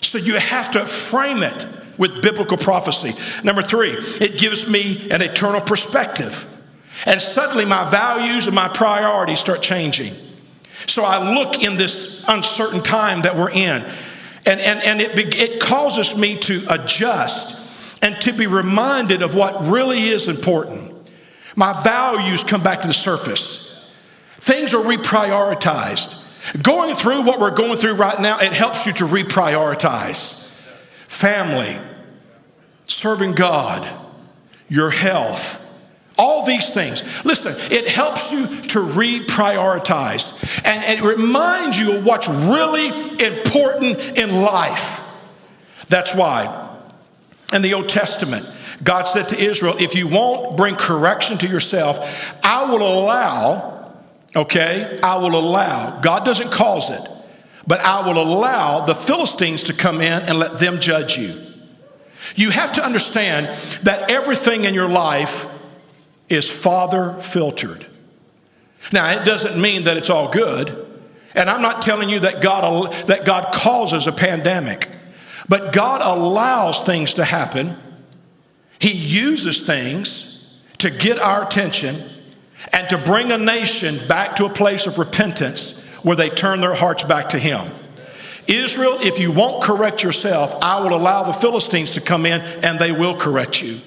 So, 0.00 0.18
you 0.18 0.34
have 0.34 0.72
to 0.72 0.84
frame 0.84 1.42
it 1.42 1.66
with 1.96 2.20
biblical 2.20 2.56
prophecy. 2.56 3.14
Number 3.42 3.62
three, 3.62 3.92
it 4.20 4.38
gives 4.38 4.68
me 4.68 5.10
an 5.10 5.22
eternal 5.22 5.60
perspective. 5.60 6.44
And 7.06 7.20
suddenly 7.20 7.64
my 7.64 7.88
values 7.90 8.46
and 8.46 8.54
my 8.54 8.68
priorities 8.68 9.38
start 9.38 9.62
changing. 9.62 10.14
So 10.86 11.04
I 11.04 11.34
look 11.34 11.62
in 11.62 11.76
this 11.76 12.24
uncertain 12.28 12.82
time 12.82 13.22
that 13.22 13.36
we're 13.36 13.50
in, 13.50 13.84
and, 14.46 14.60
and, 14.60 14.82
and 14.82 15.00
it, 15.00 15.34
it 15.36 15.60
causes 15.60 16.16
me 16.16 16.36
to 16.40 16.62
adjust 16.68 17.62
and 18.02 18.16
to 18.22 18.32
be 18.32 18.46
reminded 18.46 19.22
of 19.22 19.34
what 19.34 19.66
really 19.66 20.04
is 20.04 20.28
important. 20.28 20.92
My 21.56 21.80
values 21.82 22.44
come 22.44 22.62
back 22.62 22.82
to 22.82 22.88
the 22.88 22.94
surface. 22.94 23.63
Things 24.44 24.74
are 24.74 24.84
reprioritized. 24.84 26.22
Going 26.62 26.94
through 26.94 27.22
what 27.22 27.40
we're 27.40 27.54
going 27.54 27.78
through 27.78 27.94
right 27.94 28.20
now, 28.20 28.38
it 28.40 28.52
helps 28.52 28.84
you 28.84 28.92
to 28.92 29.04
reprioritize 29.06 30.50
family, 31.06 31.78
serving 32.84 33.32
God, 33.32 33.88
your 34.68 34.90
health, 34.90 35.66
all 36.18 36.44
these 36.44 36.68
things. 36.68 37.02
Listen, 37.24 37.54
it 37.72 37.88
helps 37.88 38.30
you 38.30 38.46
to 38.46 38.80
reprioritize 38.80 40.44
and 40.62 40.98
it 40.98 41.02
reminds 41.02 41.80
you 41.80 41.96
of 41.96 42.04
what's 42.04 42.28
really 42.28 42.88
important 43.24 43.98
in 44.18 44.42
life. 44.42 45.10
That's 45.88 46.14
why 46.14 46.76
in 47.50 47.62
the 47.62 47.72
Old 47.72 47.88
Testament, 47.88 48.46
God 48.82 49.04
said 49.04 49.30
to 49.30 49.38
Israel, 49.42 49.76
if 49.80 49.94
you 49.94 50.06
won't 50.06 50.58
bring 50.58 50.76
correction 50.76 51.38
to 51.38 51.46
yourself, 51.46 52.36
I 52.42 52.70
will 52.70 52.82
allow, 52.82 53.73
okay, 54.36 54.98
I 55.02 55.16
will 55.16 55.36
allow, 55.38 56.00
God 56.00 56.24
doesn't 56.24 56.50
cause 56.50 56.90
it, 56.90 57.08
but 57.66 57.80
I 57.80 58.06
will 58.06 58.20
allow 58.20 58.84
the 58.84 58.94
Philistines 58.94 59.64
to 59.64 59.72
come 59.72 60.00
in 60.00 60.22
and 60.22 60.38
let 60.38 60.58
them 60.58 60.80
judge 60.80 61.16
you. 61.16 61.34
You 62.34 62.50
have 62.50 62.72
to 62.74 62.84
understand 62.84 63.46
that 63.82 64.10
everything 64.10 64.64
in 64.64 64.74
your 64.74 64.88
life 64.88 65.46
is 66.28 66.48
father 66.48 67.14
filtered. 67.20 67.86
Now, 68.92 69.10
it 69.10 69.24
doesn't 69.24 69.60
mean 69.60 69.84
that 69.84 69.96
it's 69.96 70.10
all 70.10 70.30
good. 70.30 70.80
And 71.34 71.50
I'm 71.50 71.62
not 71.62 71.82
telling 71.82 72.08
you 72.08 72.20
that 72.20 72.42
God, 72.42 72.92
that 73.06 73.24
God 73.24 73.52
causes 73.52 74.06
a 74.06 74.12
pandemic, 74.12 74.88
but 75.48 75.72
God 75.72 76.00
allows 76.00 76.80
things 76.80 77.14
to 77.14 77.24
happen. 77.24 77.76
He 78.78 78.92
uses 78.92 79.66
things 79.66 80.60
to 80.78 80.90
get 80.90 81.18
our 81.18 81.44
attention 81.44 81.96
and 82.72 82.88
to 82.88 82.98
bring 82.98 83.32
a 83.32 83.38
nation 83.38 83.98
back 84.08 84.36
to 84.36 84.44
a 84.44 84.48
place 84.48 84.86
of 84.86 84.98
repentance 84.98 85.84
where 86.02 86.16
they 86.16 86.28
turn 86.28 86.60
their 86.60 86.74
hearts 86.74 87.02
back 87.02 87.30
to 87.30 87.38
Him. 87.38 87.66
Israel, 88.46 88.98
if 89.00 89.18
you 89.18 89.32
won't 89.32 89.62
correct 89.62 90.02
yourself, 90.02 90.54
I 90.60 90.80
will 90.80 90.94
allow 90.94 91.22
the 91.22 91.32
Philistines 91.32 91.92
to 91.92 92.00
come 92.00 92.26
in 92.26 92.40
and 92.62 92.78
they 92.78 92.92
will 92.92 93.16
correct 93.16 93.62
you. 93.62 93.78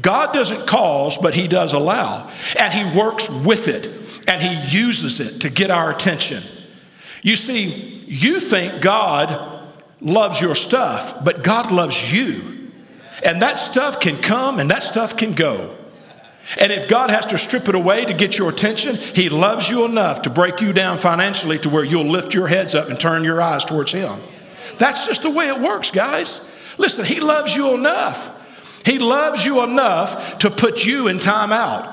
God 0.00 0.32
doesn't 0.32 0.66
cause, 0.66 1.16
but 1.16 1.34
He 1.34 1.48
does 1.48 1.72
allow. 1.72 2.30
And 2.58 2.72
He 2.72 2.98
works 2.98 3.28
with 3.30 3.68
it 3.68 3.86
and 4.28 4.42
He 4.42 4.76
uses 4.76 5.20
it 5.20 5.42
to 5.42 5.50
get 5.50 5.70
our 5.70 5.90
attention. 5.90 6.42
You 7.22 7.36
see, 7.36 8.04
you 8.06 8.40
think 8.40 8.82
God 8.82 9.62
loves 10.00 10.40
your 10.40 10.54
stuff, 10.54 11.24
but 11.24 11.42
God 11.42 11.72
loves 11.72 12.12
you. 12.12 12.70
And 13.24 13.40
that 13.42 13.54
stuff 13.54 14.00
can 14.00 14.16
come 14.18 14.58
and 14.58 14.70
that 14.70 14.82
stuff 14.82 15.16
can 15.16 15.32
go. 15.32 15.74
And 16.58 16.70
if 16.70 16.88
God 16.88 17.10
has 17.10 17.26
to 17.26 17.38
strip 17.38 17.68
it 17.68 17.74
away 17.74 18.04
to 18.04 18.14
get 18.14 18.38
your 18.38 18.48
attention, 18.48 18.94
He 18.96 19.28
loves 19.28 19.68
you 19.68 19.84
enough 19.84 20.22
to 20.22 20.30
break 20.30 20.60
you 20.60 20.72
down 20.72 20.98
financially 20.98 21.58
to 21.60 21.68
where 21.68 21.84
you'll 21.84 22.08
lift 22.08 22.34
your 22.34 22.46
heads 22.46 22.74
up 22.74 22.88
and 22.88 22.98
turn 22.98 23.24
your 23.24 23.42
eyes 23.42 23.64
towards 23.64 23.92
Him. 23.92 24.18
That's 24.78 25.06
just 25.06 25.22
the 25.22 25.30
way 25.30 25.48
it 25.48 25.60
works, 25.60 25.90
guys. 25.90 26.48
Listen, 26.78 27.04
He 27.04 27.20
loves 27.20 27.54
you 27.54 27.74
enough. 27.74 28.32
He 28.84 28.98
loves 28.98 29.44
you 29.44 29.64
enough 29.64 30.38
to 30.38 30.50
put 30.50 30.84
you 30.84 31.08
in 31.08 31.18
time 31.18 31.52
out. 31.52 31.92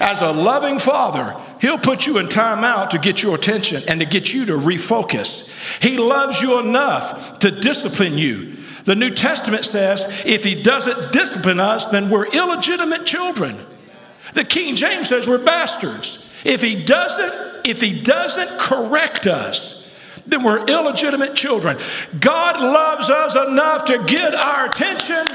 As 0.00 0.20
a 0.20 0.32
loving 0.32 0.80
father, 0.80 1.36
He'll 1.60 1.78
put 1.78 2.06
you 2.06 2.18
in 2.18 2.28
time 2.28 2.64
out 2.64 2.90
to 2.90 2.98
get 2.98 3.22
your 3.22 3.36
attention 3.36 3.84
and 3.86 4.00
to 4.00 4.06
get 4.06 4.34
you 4.34 4.46
to 4.46 4.54
refocus. 4.54 5.48
He 5.80 5.96
loves 5.96 6.42
you 6.42 6.58
enough 6.58 7.38
to 7.38 7.52
discipline 7.52 8.18
you. 8.18 8.56
The 8.84 8.96
New 8.96 9.14
Testament 9.14 9.64
says 9.64 10.02
if 10.26 10.42
He 10.42 10.60
doesn't 10.60 11.12
discipline 11.12 11.60
us, 11.60 11.84
then 11.84 12.10
we're 12.10 12.26
illegitimate 12.26 13.06
children. 13.06 13.56
The 14.34 14.44
King 14.44 14.74
James 14.74 15.08
says 15.08 15.28
we're 15.28 15.38
bastards. 15.38 16.30
If 16.44 16.60
he 16.60 16.82
doesn't, 16.82 17.66
if 17.66 17.80
he 17.80 18.00
doesn't 18.00 18.58
correct 18.58 19.26
us, 19.26 19.82
then 20.26 20.42
we're 20.42 20.64
illegitimate 20.66 21.34
children. 21.34 21.78
God 22.18 22.60
loves 22.60 23.10
us 23.10 23.34
enough 23.34 23.86
to 23.86 24.02
get 24.04 24.34
our 24.34 24.66
attention. 24.66 25.26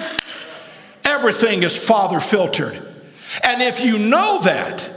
Everything 1.03 1.63
is 1.63 1.77
father 1.77 2.19
filtered. 2.19 2.75
And 3.43 3.61
if 3.61 3.79
you 3.79 3.99
know 3.99 4.41
that, 4.41 4.89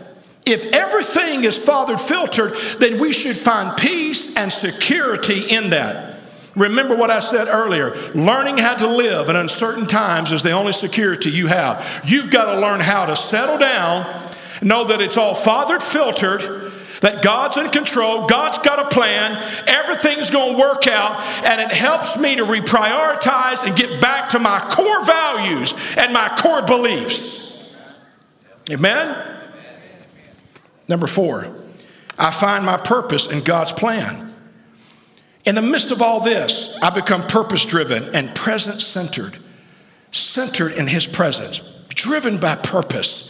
if 0.46 0.64
everything 0.72 1.44
is 1.44 1.58
father 1.58 1.96
filtered, 1.96 2.54
then 2.78 2.98
we 2.98 3.12
should 3.12 3.36
find 3.36 3.76
peace 3.76 4.34
and 4.36 4.52
security 4.52 5.42
in 5.42 5.70
that. 5.70 6.09
Remember 6.56 6.96
what 6.96 7.10
I 7.10 7.20
said 7.20 7.48
earlier 7.48 7.94
learning 8.14 8.58
how 8.58 8.74
to 8.74 8.86
live 8.86 9.28
in 9.28 9.36
uncertain 9.36 9.86
times 9.86 10.32
is 10.32 10.42
the 10.42 10.50
only 10.50 10.72
security 10.72 11.30
you 11.30 11.46
have. 11.46 12.02
You've 12.04 12.30
got 12.30 12.54
to 12.54 12.60
learn 12.60 12.80
how 12.80 13.06
to 13.06 13.14
settle 13.14 13.58
down, 13.58 14.04
know 14.60 14.84
that 14.84 15.00
it's 15.00 15.16
all 15.16 15.34
fathered, 15.34 15.82
filtered, 15.82 16.72
that 17.02 17.22
God's 17.22 17.56
in 17.56 17.70
control, 17.70 18.26
God's 18.26 18.58
got 18.58 18.78
a 18.78 18.88
plan, 18.94 19.32
everything's 19.66 20.30
going 20.30 20.52
to 20.52 20.58
work 20.58 20.86
out, 20.86 21.18
and 21.44 21.60
it 21.60 21.70
helps 21.70 22.16
me 22.16 22.36
to 22.36 22.44
reprioritize 22.44 23.64
and 23.64 23.76
get 23.76 24.00
back 24.00 24.30
to 24.30 24.38
my 24.38 24.60
core 24.70 25.04
values 25.04 25.72
and 25.96 26.12
my 26.12 26.28
core 26.36 26.62
beliefs. 26.62 27.74
Amen? 28.70 29.38
Number 30.88 31.06
four, 31.06 31.46
I 32.18 32.30
find 32.32 32.66
my 32.66 32.76
purpose 32.76 33.26
in 33.26 33.42
God's 33.42 33.72
plan. 33.72 34.29
In 35.44 35.54
the 35.54 35.62
midst 35.62 35.90
of 35.90 36.02
all 36.02 36.20
this, 36.20 36.78
I 36.82 36.90
become 36.90 37.26
purpose 37.26 37.64
driven 37.64 38.14
and 38.14 38.34
present 38.34 38.82
centered, 38.82 39.36
centered 40.10 40.72
in 40.72 40.86
His 40.86 41.06
presence, 41.06 41.58
driven 41.88 42.38
by 42.38 42.56
purpose. 42.56 43.28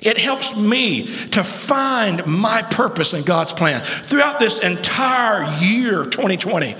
It 0.00 0.16
helps 0.16 0.56
me 0.56 1.06
to 1.30 1.42
find 1.42 2.24
my 2.24 2.62
purpose 2.62 3.12
in 3.12 3.24
God's 3.24 3.52
plan. 3.52 3.80
Throughout 3.80 4.38
this 4.38 4.60
entire 4.60 5.52
year, 5.60 6.04
2020, 6.04 6.76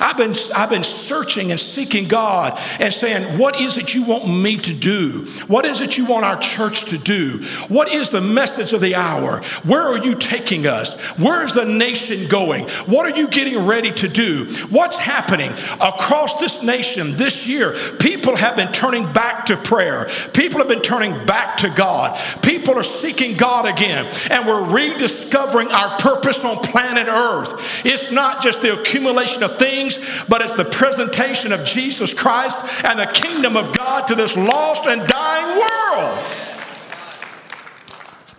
I've 0.00 0.16
been, 0.16 0.34
I've 0.54 0.70
been 0.70 0.84
searching 0.84 1.50
and 1.50 1.58
seeking 1.58 2.08
God 2.08 2.58
and 2.78 2.92
saying, 2.92 3.38
What 3.38 3.60
is 3.60 3.76
it 3.76 3.94
you 3.94 4.04
want 4.04 4.28
me 4.28 4.56
to 4.56 4.74
do? 4.74 5.26
What 5.46 5.64
is 5.64 5.80
it 5.80 5.98
you 5.98 6.06
want 6.06 6.24
our 6.24 6.38
church 6.38 6.86
to 6.86 6.98
do? 6.98 7.44
What 7.68 7.92
is 7.92 8.10
the 8.10 8.20
message 8.20 8.72
of 8.72 8.80
the 8.80 8.94
hour? 8.94 9.40
Where 9.64 9.82
are 9.82 9.98
you 9.98 10.14
taking 10.14 10.66
us? 10.66 10.98
Where 11.18 11.44
is 11.44 11.52
the 11.52 11.64
nation 11.64 12.28
going? 12.28 12.68
What 12.86 13.06
are 13.06 13.16
you 13.16 13.28
getting 13.28 13.66
ready 13.66 13.90
to 13.92 14.08
do? 14.08 14.46
What's 14.70 14.96
happening 14.96 15.50
across 15.80 16.38
this 16.38 16.62
nation 16.62 17.16
this 17.16 17.48
year? 17.48 17.76
People 17.98 18.36
have 18.36 18.56
been 18.56 18.72
turning 18.72 19.10
back 19.12 19.46
to 19.46 19.56
prayer, 19.56 20.08
people 20.32 20.58
have 20.58 20.68
been 20.68 20.82
turning 20.82 21.12
back 21.26 21.56
to 21.58 21.70
God. 21.70 22.18
People 22.42 22.74
are 22.74 22.82
seeking 22.82 23.36
God 23.36 23.66
again, 23.66 24.06
and 24.30 24.46
we're 24.46 24.64
rediscovering 24.64 25.68
our 25.68 25.98
purpose 25.98 26.44
on 26.44 26.56
planet 26.58 27.08
Earth. 27.08 27.60
It's 27.84 28.10
not 28.10 28.42
just 28.42 28.62
the 28.62 28.78
accumulation 28.78 29.42
of 29.42 29.56
things 29.56 29.87
things, 29.96 30.26
but 30.28 30.42
it's 30.42 30.54
the 30.54 30.64
presentation 30.64 31.52
of 31.52 31.64
Jesus 31.64 32.12
Christ 32.12 32.56
and 32.84 32.98
the 32.98 33.06
kingdom 33.06 33.56
of 33.56 33.76
God 33.76 34.06
to 34.08 34.14
this 34.14 34.36
lost 34.36 34.86
and 34.86 35.06
dying 35.06 35.58
world. 35.58 36.24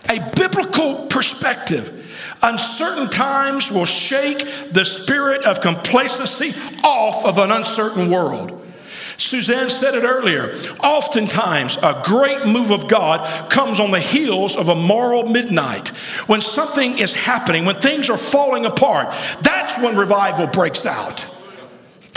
A 0.09 0.35
biblical 0.35 1.07
perspective. 1.07 1.95
Uncertain 2.41 3.09
times 3.09 3.69
will 3.69 3.85
shake 3.85 4.39
the 4.71 4.85
spirit 4.85 5.45
of 5.45 5.61
complacency 5.61 6.55
off 6.83 7.25
of 7.25 7.37
an 7.37 7.51
uncertain 7.51 8.09
world. 8.09 8.55
Suzanne 9.17 9.69
said 9.69 9.95
it 9.95 10.05
earlier. 10.05 10.55
Oftentimes, 10.81 11.77
a 11.83 12.01
great 12.05 12.45
move 12.45 12.71
of 12.71 12.87
God 12.87 13.51
comes 13.51 13.79
on 13.79 13.91
the 13.91 13.99
heels 13.99 14.55
of 14.55 14.69
a 14.69 14.75
moral 14.75 15.25
midnight. 15.25 15.89
When 16.27 16.39
something 16.39 16.97
is 16.97 17.11
happening, 17.11 17.65
when 17.65 17.75
things 17.75 18.09
are 18.09 18.17
falling 18.17 18.65
apart, 18.65 19.13
that's 19.41 19.77
when 19.83 19.97
revival 19.97 20.47
breaks 20.47 20.85
out. 20.85 21.25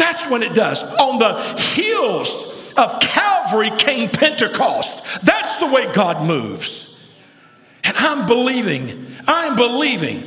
That's 0.03 0.29
when 0.29 0.43
it 0.43 0.53
does. 0.53 0.83
On 0.83 1.21
the 1.21 1.41
heels 1.61 2.73
of 2.77 2.99
Calvary 3.01 3.71
came 3.79 4.09
Pentecost. 4.09 5.23
That's 5.25 5.61
the 5.61 5.67
way 5.69 5.93
God 5.93 6.27
moves. 6.27 7.01
And 7.85 7.97
I'm 7.97 8.27
believing, 8.27 9.07
I'm 9.29 9.55
believing 9.55 10.25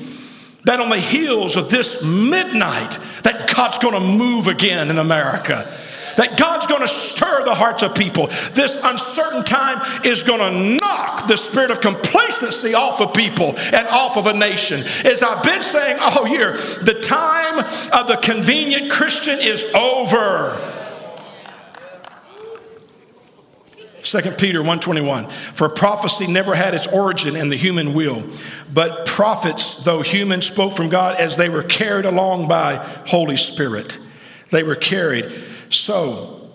that 0.63 0.79
on 0.79 0.89
the 0.89 0.97
heels 0.97 1.57
of 1.57 1.67
this 1.67 2.01
midnight, 2.01 2.97
that 3.23 3.53
God's 3.53 3.77
going 3.79 3.95
to 3.95 3.99
move 3.99 4.47
again 4.47 4.89
in 4.89 4.97
America 4.97 5.77
that 6.17 6.37
God's 6.37 6.67
going 6.67 6.81
to 6.81 6.87
stir 6.87 7.43
the 7.45 7.55
hearts 7.55 7.83
of 7.83 7.95
people. 7.95 8.27
This 8.53 8.77
uncertain 8.83 9.43
time 9.43 9.81
is 10.03 10.23
going 10.23 10.39
to 10.39 10.77
knock 10.77 11.27
the 11.27 11.37
spirit 11.37 11.71
of 11.71 11.81
complacency 11.81 12.73
off 12.73 13.01
of 13.01 13.13
people 13.13 13.57
and 13.57 13.87
off 13.87 14.17
of 14.17 14.27
a 14.27 14.33
nation. 14.33 14.81
As 15.03 15.21
I've 15.21 15.43
been 15.43 15.61
saying 15.61 15.99
all 15.99 16.27
year, 16.27 16.53
the 16.53 16.99
time 17.01 17.59
of 17.91 18.07
the 18.07 18.17
convenient 18.21 18.91
Christian 18.91 19.39
is 19.39 19.63
over. 19.73 20.73
2 24.05 24.21
Peter 24.37 24.61
1:21 24.61 25.31
For 25.31 25.67
prophecy 25.67 26.27
never 26.27 26.53
had 26.53 26.75
its 26.75 26.85
origin 26.87 27.35
in 27.35 27.49
the 27.49 27.55
human 27.55 27.93
will 27.93 28.23
but 28.71 29.07
prophets 29.07 29.83
though 29.83 30.01
human 30.01 30.41
spoke 30.41 30.73
from 30.73 30.89
God 30.89 31.19
as 31.19 31.35
they 31.35 31.49
were 31.49 31.63
carried 31.63 32.05
along 32.05 32.47
by 32.47 32.75
Holy 33.07 33.35
Spirit 33.35 33.97
they 34.51 34.61
were 34.61 34.75
carried 34.75 35.25
so, 35.69 36.51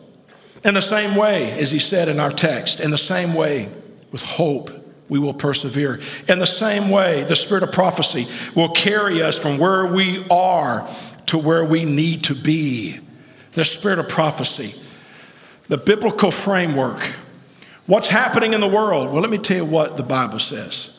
in 0.64 0.74
the 0.74 0.82
same 0.82 1.16
way, 1.16 1.52
as 1.52 1.70
he 1.70 1.78
said 1.78 2.08
in 2.08 2.20
our 2.20 2.30
text, 2.30 2.80
in 2.80 2.90
the 2.90 2.98
same 2.98 3.34
way, 3.34 3.72
with 4.12 4.22
hope, 4.22 4.70
we 5.08 5.18
will 5.18 5.34
persevere. 5.34 6.00
In 6.28 6.38
the 6.38 6.46
same 6.46 6.90
way, 6.90 7.24
the 7.24 7.36
spirit 7.36 7.62
of 7.62 7.72
prophecy 7.72 8.26
will 8.54 8.70
carry 8.70 9.22
us 9.22 9.36
from 9.36 9.58
where 9.58 9.86
we 9.86 10.26
are 10.30 10.88
to 11.26 11.38
where 11.38 11.64
we 11.64 11.84
need 11.84 12.24
to 12.24 12.34
be. 12.34 13.00
The 13.52 13.64
spirit 13.64 13.98
of 13.98 14.08
prophecy, 14.08 14.80
the 15.68 15.76
biblical 15.76 16.30
framework. 16.30 17.14
What's 17.86 18.08
happening 18.08 18.52
in 18.52 18.60
the 18.60 18.68
world? 18.68 19.10
Well, 19.10 19.20
let 19.20 19.30
me 19.30 19.38
tell 19.38 19.56
you 19.56 19.64
what 19.64 19.96
the 19.96 20.04
Bible 20.04 20.38
says. 20.38 20.96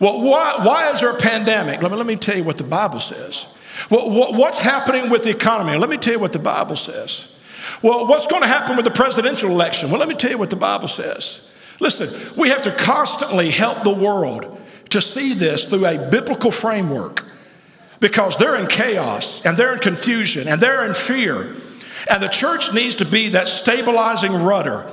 Well, 0.00 0.20
why, 0.20 0.56
why 0.62 0.90
is 0.90 1.00
there 1.00 1.10
a 1.10 1.20
pandemic? 1.20 1.80
Let 1.80 1.92
me, 1.92 1.96
let 1.96 2.06
me 2.06 2.16
tell 2.16 2.36
you 2.36 2.42
what 2.42 2.58
the 2.58 2.64
Bible 2.64 2.98
says. 2.98 3.46
Well, 3.90 4.10
what's 4.10 4.60
happening 4.60 5.10
with 5.10 5.24
the 5.24 5.30
economy? 5.30 5.76
Let 5.76 5.90
me 5.90 5.96
tell 5.96 6.14
you 6.14 6.18
what 6.18 6.32
the 6.32 6.38
Bible 6.40 6.76
says. 6.76 7.33
Well, 7.82 8.06
what's 8.06 8.26
going 8.26 8.42
to 8.42 8.48
happen 8.48 8.76
with 8.76 8.84
the 8.84 8.90
presidential 8.90 9.50
election? 9.50 9.90
Well, 9.90 10.00
let 10.00 10.08
me 10.08 10.14
tell 10.14 10.30
you 10.30 10.38
what 10.38 10.50
the 10.50 10.56
Bible 10.56 10.88
says. 10.88 11.50
Listen, 11.80 12.08
we 12.36 12.48
have 12.50 12.62
to 12.62 12.70
constantly 12.72 13.50
help 13.50 13.82
the 13.82 13.94
world 13.94 14.60
to 14.90 15.00
see 15.00 15.34
this 15.34 15.64
through 15.64 15.86
a 15.86 15.98
biblical 16.10 16.50
framework 16.50 17.24
because 18.00 18.36
they're 18.36 18.56
in 18.56 18.66
chaos 18.66 19.44
and 19.44 19.56
they're 19.56 19.72
in 19.72 19.80
confusion 19.80 20.46
and 20.46 20.60
they're 20.60 20.86
in 20.86 20.94
fear. 20.94 21.54
And 22.08 22.22
the 22.22 22.28
church 22.28 22.72
needs 22.72 22.94
to 22.96 23.04
be 23.04 23.30
that 23.30 23.48
stabilizing 23.48 24.32
rudder 24.32 24.90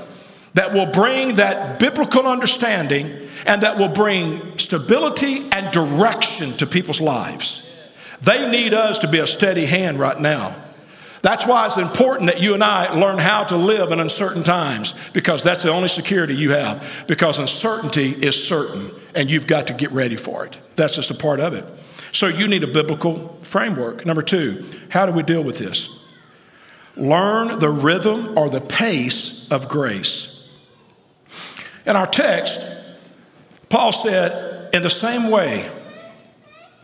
that 0.54 0.74
will 0.74 0.86
bring 0.86 1.36
that 1.36 1.80
biblical 1.80 2.26
understanding 2.26 3.30
and 3.46 3.62
that 3.64 3.78
will 3.78 3.90
bring 3.90 4.58
stability 4.58 5.48
and 5.52 5.72
direction 5.72 6.52
to 6.54 6.66
people's 6.66 7.02
lives. 7.02 7.68
They 8.22 8.50
need 8.50 8.74
us 8.74 9.00
to 9.00 9.08
be 9.08 9.20
a 9.20 9.28
steady 9.28 9.66
hand 9.66 10.00
right 10.00 10.20
now. 10.20 10.56
That's 11.22 11.46
why 11.46 11.68
it's 11.68 11.78
important 11.78 12.30
that 12.32 12.42
you 12.42 12.54
and 12.56 12.64
I 12.64 12.92
learn 12.94 13.20
how 13.20 13.44
to 13.46 13.56
live 13.56 13.92
in 13.92 14.00
uncertain 14.00 14.44
times 14.44 14.94
because 15.14 15.44
that's 15.44 15.62
the 15.62 15.70
only 15.70 15.88
security 15.88 16.34
you 16.34 16.52
have. 16.52 16.84
Because 17.08 17.38
uncertainty 17.38 18.10
is 18.10 18.42
certain 18.48 18.90
and 19.14 19.30
you've 19.30 19.46
got 19.46 19.68
to 19.68 19.74
get 19.74 19.92
ready 19.92 20.16
for 20.16 20.46
it. 20.46 20.58
That's 20.76 20.96
just 20.96 21.12
a 21.12 21.16
part 21.16 21.40
of 21.40 21.54
it. 21.54 21.64
So 22.12 22.28
you 22.28 22.48
need 22.48 22.64
a 22.64 22.68
biblical 22.68 23.40
framework. 23.44 24.06
Number 24.06 24.22
two, 24.22 24.66
how 24.90 25.06
do 25.06 25.12
we 25.12 25.22
deal 25.22 25.44
with 25.44 25.60
this? 25.60 26.04
Learn 26.98 27.60
the 27.60 27.70
rhythm 27.70 28.38
or 28.38 28.50
the 28.50 28.62
pace 28.62 29.50
of 29.52 29.70
grace. 29.70 30.30
In 31.86 31.96
our 31.96 32.08
text, 32.08 32.60
Paul 33.70 33.92
said, 33.92 34.74
in 34.74 34.82
the 34.82 34.90
same 34.90 35.30
way, 35.30 35.70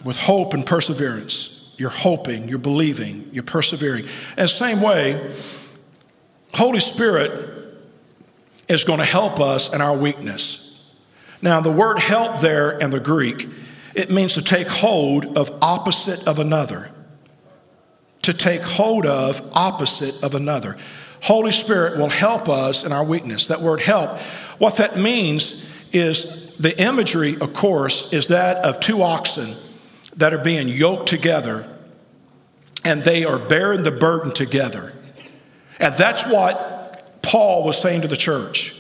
with 0.04 0.18
hope 0.18 0.54
and 0.54 0.66
perseverance 0.66 1.57
you're 1.78 1.90
hoping, 1.90 2.48
you're 2.50 2.58
believing, 2.58 3.30
you're 3.32 3.44
persevering. 3.44 4.06
And 4.36 4.50
same 4.50 4.82
way, 4.82 5.32
Holy 6.54 6.80
Spirit 6.80 7.32
is 8.68 8.84
going 8.84 9.00
to 9.00 9.06
help 9.06 9.40
us 9.40 9.72
in 9.72 9.80
our 9.80 9.96
weakness. 9.96 10.92
Now, 11.42 11.62
the 11.62 11.72
word 11.72 12.00
help 12.00 12.42
there 12.42 12.78
in 12.80 12.90
the 12.90 13.00
Greek, 13.00 13.48
it 13.94 14.10
means 14.10 14.34
to 14.34 14.42
take 14.42 14.68
hold 14.68 15.38
of 15.38 15.56
opposite 15.62 16.28
of 16.28 16.40
another. 16.40 16.90
To 18.24 18.34
take 18.34 18.62
hold 18.62 19.06
of 19.06 19.42
opposite 19.54 20.22
of 20.24 20.34
another. 20.34 20.78
Holy 21.22 21.52
Spirit 21.52 21.98
will 21.98 22.10
help 22.10 22.50
us 22.50 22.84
in 22.84 22.92
our 22.92 23.04
weakness. 23.04 23.48
That 23.48 23.62
word 23.62 23.82
help, 23.82 24.20
what 24.58 24.78
that 24.78 24.98
means 24.98 25.68
is 25.94 26.56
the 26.58 26.80
imagery, 26.82 27.38
of 27.40 27.54
course, 27.54 28.12
is 28.14 28.28
that 28.28 28.58
of 28.66 28.80
two 28.80 29.04
oxen 29.04 29.56
that 30.18 30.34
are 30.34 30.44
being 30.44 30.68
yoked 30.68 31.08
together 31.08 31.68
and 32.84 33.04
they 33.04 33.26
are 33.26 33.40
bearing 33.40 33.84
the 33.84 33.92
burden 33.92 34.32
together. 34.32 34.94
And 35.80 35.94
that's 35.96 36.26
what 36.26 37.22
Paul 37.22 37.64
was 37.64 37.78
saying 37.80 38.02
to 38.02 38.08
the 38.08 38.18
church. 38.18 38.74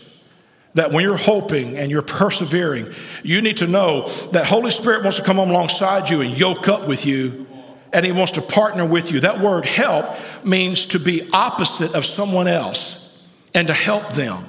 That 0.73 0.91
when 0.91 1.03
you're 1.03 1.17
hoping 1.17 1.77
and 1.77 1.89
you're 1.89 2.03
persevering, 2.03 2.93
you 3.23 3.41
need 3.41 3.57
to 3.57 3.67
know 3.67 4.07
that 4.31 4.45
Holy 4.45 4.69
Spirit 4.69 5.03
wants 5.03 5.17
to 5.17 5.23
come 5.23 5.39
alongside 5.39 6.09
you 6.09 6.21
and 6.21 6.37
yoke 6.37 6.67
up 6.67 6.87
with 6.87 7.05
you, 7.05 7.47
and 7.91 8.05
He 8.05 8.11
wants 8.11 8.33
to 8.33 8.41
partner 8.41 8.85
with 8.85 9.11
you. 9.11 9.19
That 9.21 9.39
word 9.39 9.65
help 9.65 10.05
means 10.45 10.85
to 10.87 10.99
be 10.99 11.27
opposite 11.33 11.95
of 11.95 12.05
someone 12.05 12.47
else 12.47 13.27
and 13.55 13.67
to 13.67 13.73
help 13.73 14.13
them. 14.13 14.43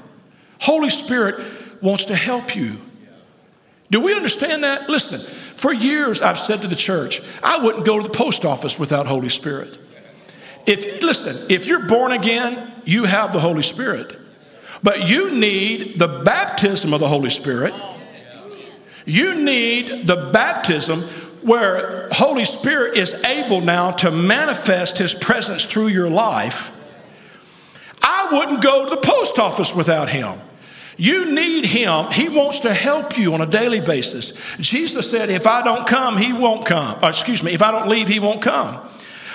Holy 0.61 0.90
Spirit 0.90 1.42
wants 1.81 2.05
to 2.07 2.14
help 2.14 2.55
you. 2.55 2.77
Do 3.90 4.01
we 4.01 4.14
understand 4.14 4.64
that? 4.64 4.90
Listen, 4.90 5.20
for 5.59 5.73
years 5.73 6.21
I've 6.21 6.38
said 6.38 6.62
to 6.62 6.68
the 6.68 6.77
church, 6.77 7.21
I 7.42 7.59
wouldn't 7.59 7.85
go 7.85 8.01
to 8.01 8.05
the 8.05 8.14
post 8.14 8.44
office 8.44 8.79
without 8.79 9.09
Holy 9.09 9.29
Spirit. 9.29 9.77
If 10.66 11.03
listen, 11.03 11.51
if 11.51 11.66
you're 11.66 11.87
born 11.88 12.12
again, 12.12 12.73
you 12.85 13.05
have 13.05 13.33
the 13.33 13.40
Holy 13.40 13.62
Spirit. 13.62 14.16
But 14.85 15.09
you 15.09 15.33
need 15.33 15.99
the 15.99 16.23
baptism 16.25 16.94
of 16.94 17.01
the 17.01 17.09
Holy 17.09 17.31
Spirit. 17.31 17.75
You 19.05 19.35
need 19.35 20.07
the 20.07 20.31
baptism 20.33 21.03
where 21.42 22.09
Holy 22.12 22.44
Spirit 22.44 22.97
is 22.97 23.12
able 23.25 23.61
now 23.61 23.90
to 23.90 24.12
manifest 24.12 24.99
his 24.99 25.12
presence 25.12 25.64
through 25.64 25.88
your 25.88 26.09
life. 26.09 26.71
I 28.01 28.29
wouldn't 28.31 28.62
go 28.62 28.85
to 28.85 28.90
the 28.90 29.01
post 29.01 29.40
office 29.40 29.75
without 29.75 30.09
him. 30.09 30.38
You 30.98 31.32
need 31.32 31.64
him. 31.64 32.11
He 32.11 32.28
wants 32.28 32.61
to 32.61 32.74
help 32.74 33.16
you 33.16 33.32
on 33.32 33.40
a 33.40 33.46
daily 33.46 33.80
basis. 33.80 34.32
Jesus 34.58 35.08
said, 35.08 35.30
If 35.30 35.46
I 35.46 35.62
don't 35.62 35.87
come, 35.87 36.16
he 36.16 36.32
won't 36.32 36.66
come. 36.66 36.98
Or, 37.02 37.08
excuse 37.08 37.42
me, 37.42 37.52
if 37.52 37.62
I 37.62 37.70
don't 37.70 37.88
leave, 37.88 38.08
he 38.08 38.18
won't 38.18 38.42
come. 38.42 38.80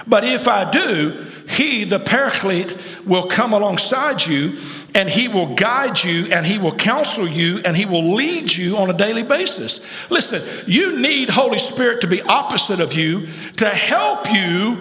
But 0.06 0.26
if 0.26 0.50
I 0.50 0.70
do, 0.70 1.26
he, 1.48 1.86
the 1.86 2.00
Paraclete, 2.00 2.78
will 3.06 3.28
come 3.28 3.54
alongside 3.54 4.26
you 4.26 4.58
and 4.94 5.10
he 5.10 5.30
will 5.30 5.56
guide 5.56 6.04
you 6.04 6.26
and 6.34 6.46
he 6.46 6.58
will 6.58 6.76
counsel 6.76 7.28
you 7.28 7.60
and 7.60 7.78
he 7.78 7.86
will 7.86 8.14
lead 8.14 8.54
you 8.54 8.78
on 8.78 8.90
a 8.90 8.94
daily 8.94 9.24
basis. 9.24 9.86
Listen, 10.10 10.42
you 10.68 11.00
need 11.00 11.30
Holy 11.30 11.58
Spirit 11.58 12.02
to 12.02 12.08
be 12.08 12.22
opposite 12.22 12.82
of 12.82 12.94
you 12.94 13.28
to 13.58 13.70
help 13.70 14.30
you 14.30 14.78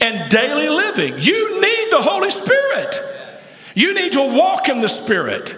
in 0.00 0.28
daily 0.28 0.68
living. 0.68 1.14
You 1.18 1.60
need 1.60 1.90
the 1.90 2.02
Holy 2.02 2.30
Spirit. 2.30 3.02
You 3.74 3.94
need 3.94 4.12
to 4.12 4.36
walk 4.36 4.68
in 4.68 4.82
the 4.82 4.88
Spirit. 4.88 5.54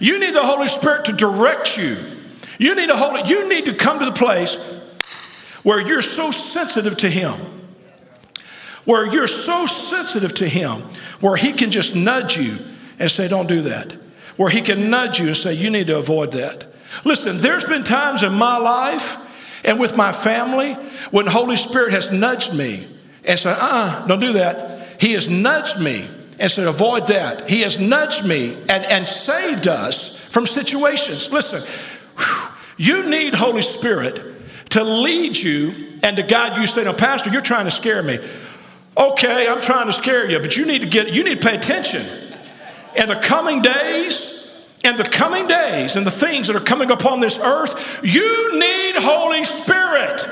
You 0.00 0.18
need 0.18 0.34
the 0.34 0.44
Holy 0.44 0.68
Spirit 0.68 1.06
to 1.06 1.12
direct 1.12 1.76
you. 1.76 1.96
You 2.58 2.74
need 2.74 2.90
a 2.90 2.96
holy 2.96 3.28
you 3.28 3.48
need 3.48 3.64
to 3.66 3.74
come 3.74 3.98
to 3.98 4.04
the 4.04 4.12
place 4.12 4.54
where 5.62 5.80
you're 5.80 6.02
so 6.02 6.30
sensitive 6.30 6.96
to 6.98 7.10
him. 7.10 7.34
Where 8.84 9.06
you're 9.06 9.28
so 9.28 9.66
sensitive 9.66 10.34
to 10.36 10.48
him 10.48 10.82
where 11.20 11.36
he 11.36 11.52
can 11.52 11.70
just 11.70 11.94
nudge 11.94 12.36
you 12.36 12.56
and 12.98 13.10
say 13.10 13.28
don't 13.28 13.46
do 13.46 13.62
that. 13.62 13.92
Where 14.36 14.50
he 14.50 14.60
can 14.60 14.90
nudge 14.90 15.20
you 15.20 15.28
and 15.28 15.36
say 15.36 15.54
you 15.54 15.70
need 15.70 15.86
to 15.86 15.98
avoid 15.98 16.32
that. 16.32 16.66
Listen, 17.04 17.38
there's 17.38 17.64
been 17.64 17.84
times 17.84 18.22
in 18.22 18.32
my 18.34 18.58
life 18.58 19.16
and 19.64 19.78
with 19.78 19.96
my 19.96 20.12
family 20.12 20.74
when 21.10 21.26
Holy 21.26 21.56
Spirit 21.56 21.92
has 21.92 22.12
nudged 22.12 22.54
me 22.54 22.86
and 23.24 23.38
said, 23.38 23.56
uh-uh, 23.56 24.06
don't 24.06 24.20
do 24.20 24.32
that. 24.34 25.00
He 25.00 25.12
has 25.12 25.28
nudged 25.28 25.80
me 25.80 26.06
and 26.38 26.50
said, 26.50 26.66
avoid 26.66 27.06
that. 27.08 27.48
He 27.48 27.60
has 27.62 27.78
nudged 27.78 28.24
me 28.24 28.54
and, 28.68 28.84
and 28.84 29.06
saved 29.06 29.68
us 29.68 30.18
from 30.18 30.46
situations. 30.46 31.30
Listen, 31.30 31.62
you 32.76 33.08
need 33.08 33.34
Holy 33.34 33.62
Spirit 33.62 34.20
to 34.70 34.82
lead 34.82 35.36
you 35.36 35.72
and 36.02 36.16
to 36.16 36.22
guide 36.22 36.58
you. 36.58 36.66
Say, 36.66 36.84
no, 36.84 36.92
Pastor, 36.92 37.30
you're 37.30 37.42
trying 37.42 37.66
to 37.66 37.70
scare 37.70 38.02
me. 38.02 38.18
Okay, 38.96 39.48
I'm 39.48 39.60
trying 39.60 39.86
to 39.86 39.92
scare 39.92 40.30
you, 40.30 40.38
but 40.38 40.56
you 40.56 40.66
need 40.66 40.82
to 40.82 40.88
get, 40.88 41.12
you 41.12 41.24
need 41.24 41.40
to 41.40 41.48
pay 41.48 41.56
attention. 41.56 42.02
In 42.96 43.08
the 43.08 43.16
coming 43.16 43.62
days, 43.62 44.68
in 44.84 44.96
the 44.96 45.04
coming 45.04 45.46
days, 45.46 45.96
and 45.96 46.06
the 46.06 46.10
things 46.10 46.48
that 46.48 46.56
are 46.56 46.60
coming 46.60 46.90
upon 46.90 47.20
this 47.20 47.38
earth, 47.38 48.00
you 48.02 48.58
need 48.58 48.96
Holy 48.96 49.44
Spirit. 49.44 50.26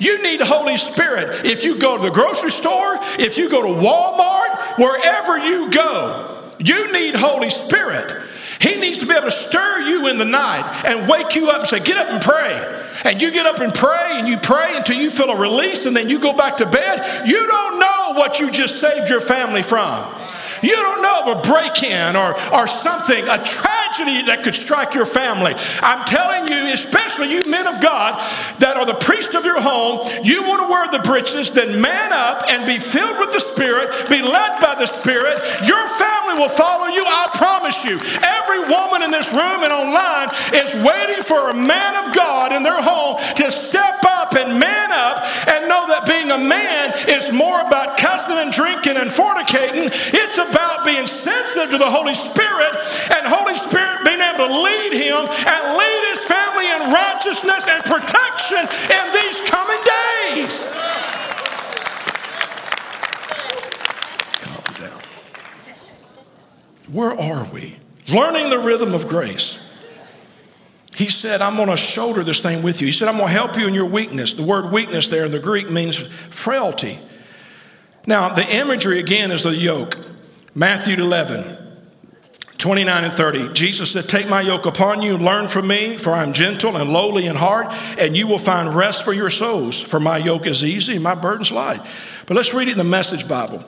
You 0.00 0.22
need 0.22 0.40
the 0.40 0.46
Holy 0.46 0.76
Spirit. 0.76 1.44
If 1.44 1.62
you 1.62 1.78
go 1.78 1.96
to 1.96 2.02
the 2.02 2.10
grocery 2.10 2.50
store, 2.50 2.98
if 3.18 3.38
you 3.38 3.48
go 3.48 3.62
to 3.62 3.80
Walmart, 3.80 4.78
wherever 4.78 5.38
you 5.38 5.70
go, 5.70 6.42
you 6.58 6.90
need 6.92 7.14
Holy 7.14 7.50
Spirit. 7.50 8.28
He 8.60 8.76
needs 8.76 8.98
to 8.98 9.06
be 9.06 9.12
able 9.12 9.24
to 9.24 9.30
stir 9.30 9.80
you 9.80 10.08
in 10.08 10.18
the 10.18 10.24
night 10.24 10.84
and 10.84 11.08
wake 11.08 11.34
you 11.34 11.50
up 11.50 11.60
and 11.60 11.68
say, 11.68 11.80
Get 11.80 11.98
up 11.98 12.08
and 12.08 12.22
pray. 12.22 12.78
And 13.04 13.20
you 13.20 13.30
get 13.30 13.46
up 13.46 13.60
and 13.60 13.72
pray 13.72 14.18
and 14.18 14.28
you 14.28 14.36
pray 14.36 14.76
until 14.76 14.96
you 14.96 15.10
feel 15.10 15.30
a 15.30 15.36
release 15.36 15.86
and 15.86 15.96
then 15.96 16.08
you 16.08 16.18
go 16.18 16.34
back 16.34 16.58
to 16.58 16.66
bed. 16.66 17.26
You 17.26 17.46
don't 17.46 17.78
know 17.78 18.12
what 18.14 18.38
you 18.38 18.50
just 18.50 18.80
saved 18.80 19.08
your 19.08 19.22
family 19.22 19.62
from. 19.62 20.19
You 20.62 20.76
don't 20.76 21.02
know 21.02 21.10
of 21.22 21.38
a 21.38 21.48
break 21.48 21.82
in 21.82 22.16
or, 22.16 22.34
or 22.52 22.66
something, 22.66 23.26
a 23.28 23.42
tragedy 23.42 24.22
that 24.26 24.40
could 24.42 24.54
strike 24.54 24.94
your 24.94 25.06
family. 25.06 25.54
I'm 25.80 26.04
telling 26.06 26.48
you, 26.48 26.72
especially 26.72 27.32
you 27.32 27.42
men 27.50 27.66
of 27.66 27.80
God 27.82 28.16
that 28.58 28.76
are 28.76 28.86
the 28.86 28.94
priest 28.94 29.34
of 29.34 29.44
your 29.44 29.60
home, 29.60 30.08
you 30.24 30.42
want 30.42 30.62
to 30.64 30.68
wear 30.68 30.88
the 30.90 31.04
breeches, 31.04 31.50
then 31.50 31.80
man 31.80 32.12
up 32.12 32.48
and 32.48 32.66
be 32.66 32.78
filled 32.78 33.18
with 33.18 33.32
the 33.32 33.40
Spirit, 33.40 33.90
be 34.08 34.22
led 34.22 34.60
by 34.60 34.74
the 34.78 34.86
Spirit. 34.86 35.42
Your 35.66 35.82
family 35.98 36.40
will 36.40 36.52
follow 36.52 36.88
you, 36.88 37.04
I 37.04 37.28
promise 37.34 37.76
you. 37.84 38.00
Every 38.24 38.64
woman 38.64 39.02
in 39.02 39.10
this 39.10 39.28
room 39.32 39.60
and 39.60 39.72
online 39.72 40.32
is 40.54 40.72
waiting 40.80 41.22
for 41.24 41.50
a 41.50 41.54
man 41.54 41.94
of 42.04 42.14
God 42.14 42.52
in 42.52 42.62
their 42.62 42.80
home 42.80 43.18
to 43.36 43.50
step 43.50 44.00
up 44.06 44.34
and 44.34 44.58
man 44.58 44.92
up 44.92 45.20
and 45.48 45.68
know 45.68 45.86
that 45.88 46.06
being 46.06 46.30
a 46.30 46.38
man 46.38 46.79
is 47.10 47.32
more 47.32 47.60
about 47.60 47.98
cussing 47.98 48.38
and 48.38 48.52
drinking 48.52 48.96
and 48.96 49.10
fornicating. 49.10 49.90
It's 50.14 50.38
about 50.38 50.86
being 50.86 51.06
sensitive 51.06 51.70
to 51.70 51.78
the 51.78 51.90
Holy 51.90 52.14
Spirit 52.14 52.72
and 53.10 53.26
Holy 53.26 53.54
Spirit 53.54 54.04
being 54.04 54.20
able 54.20 54.46
to 54.46 54.52
lead 54.62 54.92
him 54.94 55.22
and 55.26 55.60
lead 55.76 56.02
his 56.14 56.20
family 56.30 56.66
in 56.70 56.80
righteousness 56.94 57.64
and 57.66 57.82
protection 57.84 58.62
in 58.88 59.04
these 59.12 59.38
coming 59.50 59.82
days. 59.84 60.52
Calm 64.40 64.74
down. 64.78 65.00
Where 66.92 67.18
are 67.18 67.44
we? 67.52 67.76
Learning 68.08 68.50
the 68.50 68.58
rhythm 68.58 68.94
of 68.94 69.08
grace. 69.08 69.59
He 71.00 71.08
said, 71.08 71.40
I'm 71.40 71.56
going 71.56 71.70
to 71.70 71.78
shoulder 71.78 72.22
this 72.22 72.40
thing 72.40 72.62
with 72.62 72.82
you. 72.82 72.86
He 72.86 72.92
said, 72.92 73.08
I'm 73.08 73.16
going 73.16 73.28
to 73.28 73.32
help 73.32 73.56
you 73.56 73.66
in 73.66 73.72
your 73.72 73.86
weakness. 73.86 74.34
The 74.34 74.42
word 74.42 74.70
weakness 74.70 75.06
there 75.06 75.24
in 75.24 75.32
the 75.32 75.38
Greek 75.38 75.70
means 75.70 75.96
frailty. 75.96 76.98
Now, 78.06 78.34
the 78.34 78.46
imagery 78.54 78.98
again 78.98 79.30
is 79.30 79.42
the 79.42 79.56
yoke. 79.56 79.96
Matthew 80.54 81.02
11, 81.02 81.56
29 82.58 83.04
and 83.04 83.12
30. 83.14 83.54
Jesus 83.54 83.92
said, 83.92 84.10
Take 84.10 84.28
my 84.28 84.42
yoke 84.42 84.66
upon 84.66 85.00
you, 85.00 85.16
learn 85.16 85.48
from 85.48 85.68
me, 85.68 85.96
for 85.96 86.10
I'm 86.10 86.34
gentle 86.34 86.76
and 86.76 86.92
lowly 86.92 87.24
in 87.24 87.34
heart, 87.34 87.68
and 87.98 88.14
you 88.14 88.26
will 88.26 88.38
find 88.38 88.76
rest 88.76 89.02
for 89.02 89.14
your 89.14 89.30
souls. 89.30 89.80
For 89.80 90.00
my 90.00 90.18
yoke 90.18 90.46
is 90.46 90.62
easy 90.62 90.98
my 90.98 91.14
burden's 91.14 91.50
light. 91.50 91.80
But 92.26 92.36
let's 92.36 92.52
read 92.52 92.68
it 92.68 92.72
in 92.72 92.78
the 92.78 92.84
Message 92.84 93.26
Bible. 93.26 93.64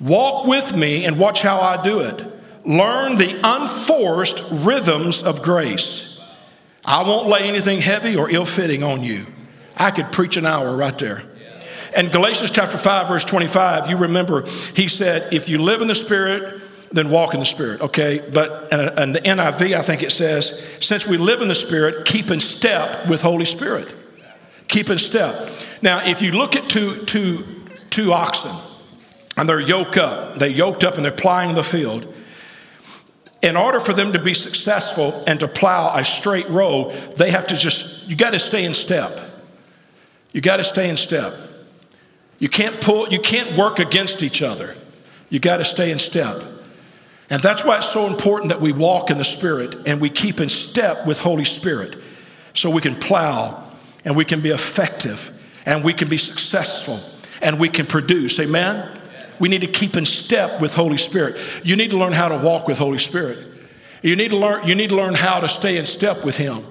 Walk 0.00 0.46
with 0.46 0.74
me 0.74 1.04
and 1.04 1.18
watch 1.18 1.42
how 1.42 1.60
I 1.60 1.84
do 1.84 1.98
it. 1.98 2.24
Learn 2.64 3.18
the 3.18 3.38
unforced 3.44 4.42
rhythms 4.50 5.22
of 5.22 5.42
grace. 5.42 6.11
I 6.84 7.02
won't 7.02 7.28
lay 7.28 7.42
anything 7.42 7.80
heavy 7.80 8.16
or 8.16 8.30
ill 8.30 8.44
fitting 8.44 8.82
on 8.82 9.02
you. 9.02 9.26
I 9.76 9.90
could 9.90 10.12
preach 10.12 10.36
an 10.36 10.46
hour 10.46 10.76
right 10.76 10.96
there. 10.98 11.24
And 11.94 12.10
Galatians 12.10 12.50
chapter 12.50 12.78
5, 12.78 13.08
verse 13.08 13.24
25, 13.24 13.90
you 13.90 13.96
remember, 13.98 14.46
he 14.74 14.88
said, 14.88 15.32
if 15.32 15.48
you 15.48 15.58
live 15.58 15.82
in 15.82 15.88
the 15.88 15.94
Spirit, 15.94 16.62
then 16.90 17.10
walk 17.10 17.34
in 17.34 17.40
the 17.40 17.46
Spirit, 17.46 17.80
okay? 17.82 18.22
But 18.32 18.72
in 18.72 19.12
the 19.12 19.20
NIV, 19.20 19.74
I 19.74 19.82
think 19.82 20.02
it 20.02 20.12
says, 20.12 20.62
since 20.80 21.06
we 21.06 21.16
live 21.16 21.42
in 21.42 21.48
the 21.48 21.54
Spirit, 21.54 22.06
keep 22.06 22.30
in 22.30 22.40
step 22.40 23.08
with 23.08 23.22
Holy 23.22 23.44
Spirit. 23.44 23.94
Keep 24.68 24.90
in 24.90 24.98
step. 24.98 25.50
Now, 25.82 26.02
if 26.04 26.22
you 26.22 26.32
look 26.32 26.56
at 26.56 26.68
two, 26.68 27.04
two, 27.04 27.44
two 27.90 28.12
oxen, 28.12 28.52
and 29.36 29.48
they're 29.48 29.60
yoked 29.60 29.96
up, 29.96 30.36
they 30.36 30.48
yoked 30.48 30.84
up 30.84 30.96
and 30.96 31.04
they're 31.04 31.12
plying 31.12 31.54
the 31.54 31.64
field. 31.64 32.11
In 33.42 33.56
order 33.56 33.80
for 33.80 33.92
them 33.92 34.12
to 34.12 34.20
be 34.20 34.34
successful 34.34 35.24
and 35.26 35.40
to 35.40 35.48
plow 35.48 35.96
a 35.96 36.04
straight 36.04 36.48
row, 36.48 36.92
they 37.16 37.30
have 37.30 37.48
to 37.48 37.56
just, 37.56 38.08
you 38.08 38.14
got 38.14 38.32
to 38.32 38.38
stay 38.38 38.64
in 38.64 38.72
step. 38.72 39.18
You 40.32 40.40
got 40.40 40.58
to 40.58 40.64
stay 40.64 40.88
in 40.88 40.96
step. 40.96 41.34
You 42.38 42.48
can't 42.48 42.80
pull, 42.80 43.08
you 43.08 43.18
can't 43.18 43.56
work 43.56 43.78
against 43.80 44.22
each 44.22 44.42
other. 44.42 44.76
You 45.28 45.40
got 45.40 45.58
to 45.58 45.64
stay 45.64 45.90
in 45.90 45.98
step. 45.98 46.36
And 47.30 47.42
that's 47.42 47.64
why 47.64 47.78
it's 47.78 47.88
so 47.88 48.06
important 48.06 48.50
that 48.50 48.60
we 48.60 48.72
walk 48.72 49.10
in 49.10 49.18
the 49.18 49.24
Spirit 49.24 49.74
and 49.86 50.00
we 50.00 50.10
keep 50.10 50.38
in 50.40 50.48
step 50.48 51.06
with 51.06 51.18
Holy 51.18 51.44
Spirit 51.44 51.96
so 52.54 52.70
we 52.70 52.80
can 52.80 52.94
plow 52.94 53.64
and 54.04 54.14
we 54.14 54.24
can 54.24 54.40
be 54.40 54.50
effective 54.50 55.30
and 55.64 55.82
we 55.82 55.94
can 55.94 56.08
be 56.08 56.18
successful 56.18 57.00
and 57.40 57.58
we 57.58 57.68
can 57.68 57.86
produce. 57.86 58.38
Amen? 58.38 59.00
We 59.38 59.48
need 59.48 59.60
to 59.62 59.66
keep 59.66 59.96
in 59.96 60.06
step 60.06 60.60
with 60.60 60.74
Holy 60.74 60.96
Spirit. 60.96 61.36
You 61.64 61.76
need 61.76 61.90
to 61.90 61.98
learn 61.98 62.12
how 62.12 62.28
to 62.28 62.38
walk 62.38 62.66
with 62.66 62.78
Holy 62.78 62.98
Spirit. 62.98 63.38
You 64.02 64.16
need 64.16 64.30
to 64.30 64.36
learn, 64.36 64.66
you 64.66 64.74
need 64.74 64.90
to 64.90 64.96
learn 64.96 65.14
how 65.14 65.40
to 65.40 65.48
stay 65.48 65.78
in 65.78 65.86
step 65.86 66.24
with 66.24 66.36
Him 66.36 66.64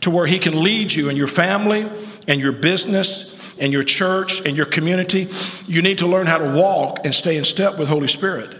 to 0.00 0.10
where 0.10 0.26
He 0.26 0.38
can 0.38 0.62
lead 0.62 0.92
you 0.92 1.08
in 1.08 1.16
your 1.16 1.26
family 1.26 1.88
and 2.26 2.40
your 2.40 2.52
business 2.52 3.28
and 3.60 3.72
your 3.72 3.82
church, 3.82 4.44
and 4.46 4.56
your 4.56 4.66
community, 4.66 5.28
you 5.66 5.82
need 5.82 5.98
to 5.98 6.06
learn 6.06 6.26
how 6.26 6.38
to 6.38 6.52
walk 6.52 7.00
and 7.04 7.14
stay 7.14 7.36
in 7.36 7.44
step 7.44 7.78
with 7.78 7.88
Holy 7.88 8.08
Spirit. 8.08 8.54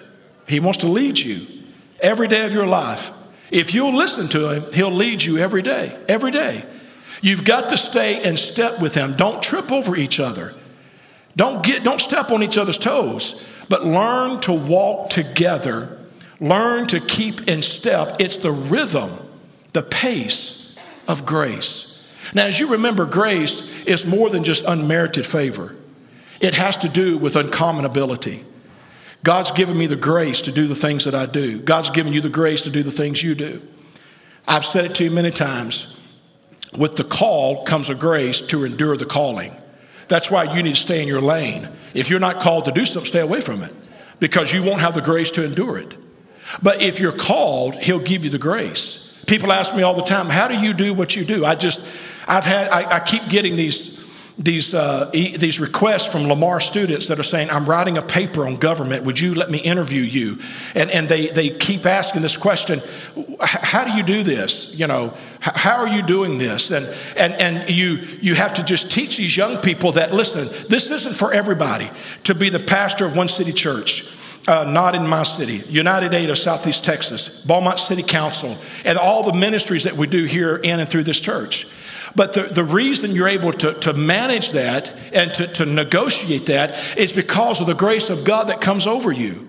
He 0.47 0.61
wants 0.61 0.81
to 0.81 0.89
lead 0.89 1.19
you 1.19 1.47
every 2.01 2.29
day 2.29 2.45
of 2.45 2.53
your 2.53 2.67
life. 2.67 3.11
If 3.51 3.75
you'll 3.75 3.95
listen 3.95 4.29
to 4.29 4.51
him, 4.51 4.73
he'll 4.73 4.91
lead 4.91 5.23
you 5.23 5.39
every 5.39 5.63
day, 5.63 5.97
every 6.09 6.31
day. 6.31 6.65
You've 7.23 7.45
got 7.45 7.71
to 7.71 7.77
stay 7.77 8.23
in 8.23 8.37
step 8.37 8.81
with 8.81 8.95
him. 8.95 9.17
Don't 9.17 9.43
trip 9.43 9.73
over 9.73 9.97
each 9.97 10.21
other. 10.21 10.55
Don't 11.39 11.63
get 11.65 11.85
don't 11.85 12.01
step 12.01 12.33
on 12.33 12.43
each 12.43 12.59
other's 12.59 12.77
toes, 12.77 13.47
but 13.69 13.87
learn 13.87 14.41
to 14.41 14.53
walk 14.53 15.09
together. 15.09 15.97
Learn 16.41 16.89
to 16.89 16.99
keep 16.99 17.47
in 17.47 17.63
step. 17.63 18.17
It's 18.19 18.37
the 18.37 18.51
rhythm, 18.51 19.11
the 19.73 19.83
pace 19.83 20.77
of 21.07 21.25
grace. 21.25 22.05
Now, 22.35 22.47
as 22.47 22.59
you 22.59 22.73
remember, 22.73 23.07
grace 23.07 23.87
is 23.87 24.05
more 24.05 24.31
than 24.31 24.43
just 24.43 24.65
unmerited 24.65 25.27
favor. 25.27 25.77
It 26.41 26.55
has 26.55 26.77
to 26.79 26.89
do 26.89 27.17
with 27.17 27.37
uncommon 27.37 27.85
ability. 27.85 28.45
God's 29.23 29.53
given 29.53 29.79
me 29.79 29.87
the 29.87 29.97
grace 29.97 30.43
to 30.43 30.53
do 30.53 30.67
the 30.67 30.75
things 30.75 31.05
that 31.05 31.15
I 31.15 31.27
do. 31.27 31.61
God's 31.61 31.91
given 31.91 32.13
you 32.13 32.21
the 32.21 32.29
grace 32.29 32.63
to 32.63 32.71
do 32.71 32.83
the 32.83 32.91
things 32.91 33.23
you 33.23 33.37
do. 33.37 33.63
I've 34.49 34.65
said 34.65 34.87
it 34.87 34.95
to 34.97 35.05
you 35.05 35.11
many 35.13 35.31
times. 35.31 36.01
With 36.77 36.97
the 36.97 37.05
call 37.05 37.65
comes 37.65 37.89
a 37.89 37.95
grace 37.95 38.41
to 38.41 38.65
endure 38.65 38.97
the 38.97 39.07
calling. 39.07 39.57
That's 40.09 40.31
why 40.31 40.55
you 40.55 40.63
need 40.63 40.75
to 40.75 40.81
stay 40.81 41.03
in 41.03 41.09
your 41.09 41.21
lane. 41.21 41.69
If 41.95 42.11
you're 42.11 42.21
not 42.21 42.41
called 42.41 42.65
to 42.67 42.73
do 42.73 42.87
something, 42.87 43.09
stay 43.09 43.21
away 43.21 43.41
from 43.41 43.63
it 43.63 43.75
because 44.21 44.53
you 44.53 44.63
won't 44.63 44.81
have 44.81 44.95
the 44.95 45.03
grace 45.03 45.31
to 45.33 45.45
endure 45.45 45.79
it. 45.79 45.95
But 46.63 46.83
if 46.83 46.99
you're 46.99 47.13
called, 47.13 47.77
He'll 47.77 47.99
give 47.99 48.25
you 48.25 48.31
the 48.31 48.39
grace. 48.39 49.05
People 49.27 49.53
ask 49.53 49.75
me 49.75 49.83
all 49.83 49.95
the 49.95 50.03
time, 50.03 50.27
How 50.27 50.49
do 50.49 50.59
you 50.59 50.73
do 50.73 50.95
what 50.95 51.15
you 51.15 51.25
do? 51.25 51.45
I 51.45 51.55
just, 51.55 51.87
I've 52.27 52.45
had, 52.45 52.69
I, 52.69 52.97
I 52.97 53.01
keep 53.01 53.29
getting 53.29 53.57
these 53.57 53.99
these, 54.39 54.73
uh, 54.73 55.11
e- 55.13 55.37
these 55.37 55.59
requests 55.59 56.07
from 56.07 56.29
Lamar 56.29 56.61
students 56.61 57.09
that 57.09 57.19
are 57.19 57.25
saying, 57.25 57.51
I'm 57.51 57.67
writing 57.67 57.99
a 57.99 58.03
paper 58.03 58.47
on 58.47 58.57
government. 58.57 59.05
Would 59.05 59.19
you 59.19 59.35
let 59.35 59.51
me 59.51 59.59
interview 59.59 60.03
you? 60.03 60.39
And, 60.77 60.91
and 60.91 61.09
they, 61.09 61.27
they 61.27 61.51
keep 61.51 61.85
asking 61.85 62.23
this 62.23 62.37
question 62.37 62.81
How 63.41 63.85
do 63.85 63.93
you 63.93 64.05
do 64.05 64.23
this? 64.23 64.79
You 64.79 64.87
know, 64.87 65.13
how 65.41 65.77
are 65.77 65.89
you 65.89 66.03
doing 66.03 66.39
this? 66.39 66.71
And, 66.71 66.87
and, 67.17 67.33
and 67.35 67.71
you, 67.71 67.99
you 68.21 68.35
have 68.35 68.55
to 68.55 68.65
just 68.65 68.91
teach 68.91 69.17
these 69.17 69.37
young 69.37 69.59
people 69.59 69.93
that, 69.93 70.13
listen, 70.13 70.49
this 70.69 70.91
isn't 70.91 71.15
for 71.15 71.33
everybody 71.33 71.89
to 72.25 72.35
be 72.35 72.49
the 72.49 72.59
pastor 72.59 73.07
of 73.07 73.17
one 73.17 73.29
city 73.29 73.53
church. 73.53 74.15
Uh, 74.47 74.65
not 74.65 74.95
in 74.95 75.07
my 75.07 75.25
city, 75.25 75.59
United 75.69 76.15
Aid 76.15 76.31
of 76.31 76.39
Southeast 76.39 76.83
Texas, 76.83 77.43
Beaumont 77.45 77.79
City 77.79 78.03
Council, 78.03 78.57
and 78.87 78.97
all 78.97 79.23
the 79.23 79.35
ministries 79.35 79.85
that 79.85 79.95
we 79.95 80.07
do 80.07 80.25
here 80.25 80.57
in 80.57 80.81
and 80.81 80.89
through 80.89 81.03
this 81.03 81.21
church. 81.21 81.67
But 82.17 82.33
the, 82.33 82.45
the 82.45 82.65
reason 82.65 83.15
you're 83.15 83.29
able 83.29 83.53
to, 83.53 83.75
to 83.75 83.93
manage 83.93 84.53
that 84.53 84.91
and 85.13 85.33
to, 85.35 85.47
to 85.49 85.67
negotiate 85.67 86.47
that 86.47 86.97
is 86.97 87.13
because 87.13 87.61
of 87.61 87.67
the 87.67 87.75
grace 87.75 88.09
of 88.09 88.25
God 88.25 88.49
that 88.49 88.63
comes 88.63 88.87
over 88.87 89.13
you. 89.13 89.47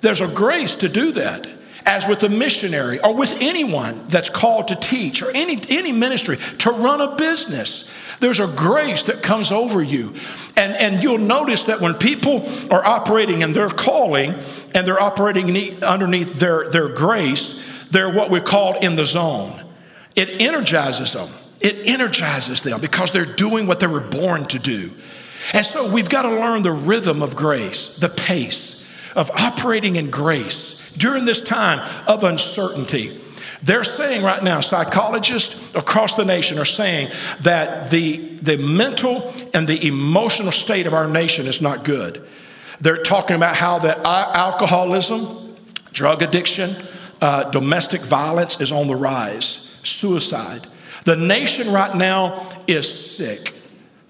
There's 0.00 0.20
a 0.20 0.26
grace 0.26 0.74
to 0.76 0.88
do 0.88 1.12
that. 1.12 1.46
As 1.86 2.06
with 2.06 2.22
a 2.22 2.28
missionary 2.28 3.00
or 3.00 3.14
with 3.14 3.36
anyone 3.40 4.06
that's 4.08 4.28
called 4.28 4.68
to 4.68 4.76
teach 4.76 5.22
or 5.22 5.30
any, 5.30 5.60
any 5.70 5.92
ministry, 5.92 6.38
to 6.58 6.70
run 6.70 7.00
a 7.00 7.16
business. 7.16 7.90
There's 8.20 8.40
a 8.40 8.46
grace 8.48 9.04
that 9.04 9.22
comes 9.22 9.50
over 9.50 9.82
you. 9.82 10.14
And, 10.56 10.74
and 10.74 11.02
you'll 11.02 11.18
notice 11.18 11.64
that 11.64 11.80
when 11.80 11.94
people 11.94 12.46
are 12.70 12.84
operating 12.84 13.40
in 13.40 13.54
their 13.54 13.70
calling 13.70 14.34
and 14.74 14.86
they're 14.86 15.00
operating 15.00 15.46
underneath 15.82 16.38
their, 16.38 16.68
their 16.70 16.88
grace, 16.88 17.66
they're 17.90 18.12
what 18.12 18.30
we 18.30 18.40
call 18.40 18.78
in 18.78 18.94
the 18.94 19.06
zone. 19.06 19.52
It 20.16 20.40
energizes 20.40 21.14
them. 21.14 21.28
It 21.60 21.86
energizes 21.86 22.62
them 22.62 22.80
because 22.80 23.10
they're 23.10 23.24
doing 23.24 23.66
what 23.66 23.80
they 23.80 23.86
were 23.86 24.00
born 24.00 24.44
to 24.46 24.58
do. 24.58 24.90
And 25.54 25.64
so 25.64 25.90
we've 25.90 26.08
got 26.08 26.22
to 26.22 26.30
learn 26.30 26.62
the 26.62 26.72
rhythm 26.72 27.22
of 27.22 27.36
grace, 27.36 27.96
the 27.96 28.08
pace 28.08 28.86
of 29.16 29.30
operating 29.30 29.96
in 29.96 30.10
grace 30.10 30.79
during 30.96 31.24
this 31.24 31.40
time 31.40 31.80
of 32.06 32.24
uncertainty. 32.24 33.18
They're 33.62 33.84
saying 33.84 34.22
right 34.22 34.42
now, 34.42 34.60
psychologists 34.60 35.74
across 35.74 36.14
the 36.14 36.24
nation 36.24 36.58
are 36.58 36.64
saying 36.64 37.10
that 37.42 37.90
the, 37.90 38.16
the 38.16 38.56
mental 38.56 39.32
and 39.52 39.68
the 39.68 39.86
emotional 39.86 40.52
state 40.52 40.86
of 40.86 40.94
our 40.94 41.06
nation 41.06 41.46
is 41.46 41.60
not 41.60 41.84
good. 41.84 42.26
They're 42.80 43.02
talking 43.02 43.36
about 43.36 43.56
how 43.56 43.80
that 43.80 43.98
alcoholism, 43.98 45.56
drug 45.92 46.22
addiction, 46.22 46.74
uh, 47.20 47.50
domestic 47.50 48.00
violence 48.00 48.60
is 48.60 48.72
on 48.72 48.86
the 48.86 48.96
rise, 48.96 49.78
suicide. 49.82 50.66
The 51.04 51.16
nation 51.16 51.70
right 51.72 51.94
now 51.94 52.50
is 52.66 53.16
sick. 53.16 53.54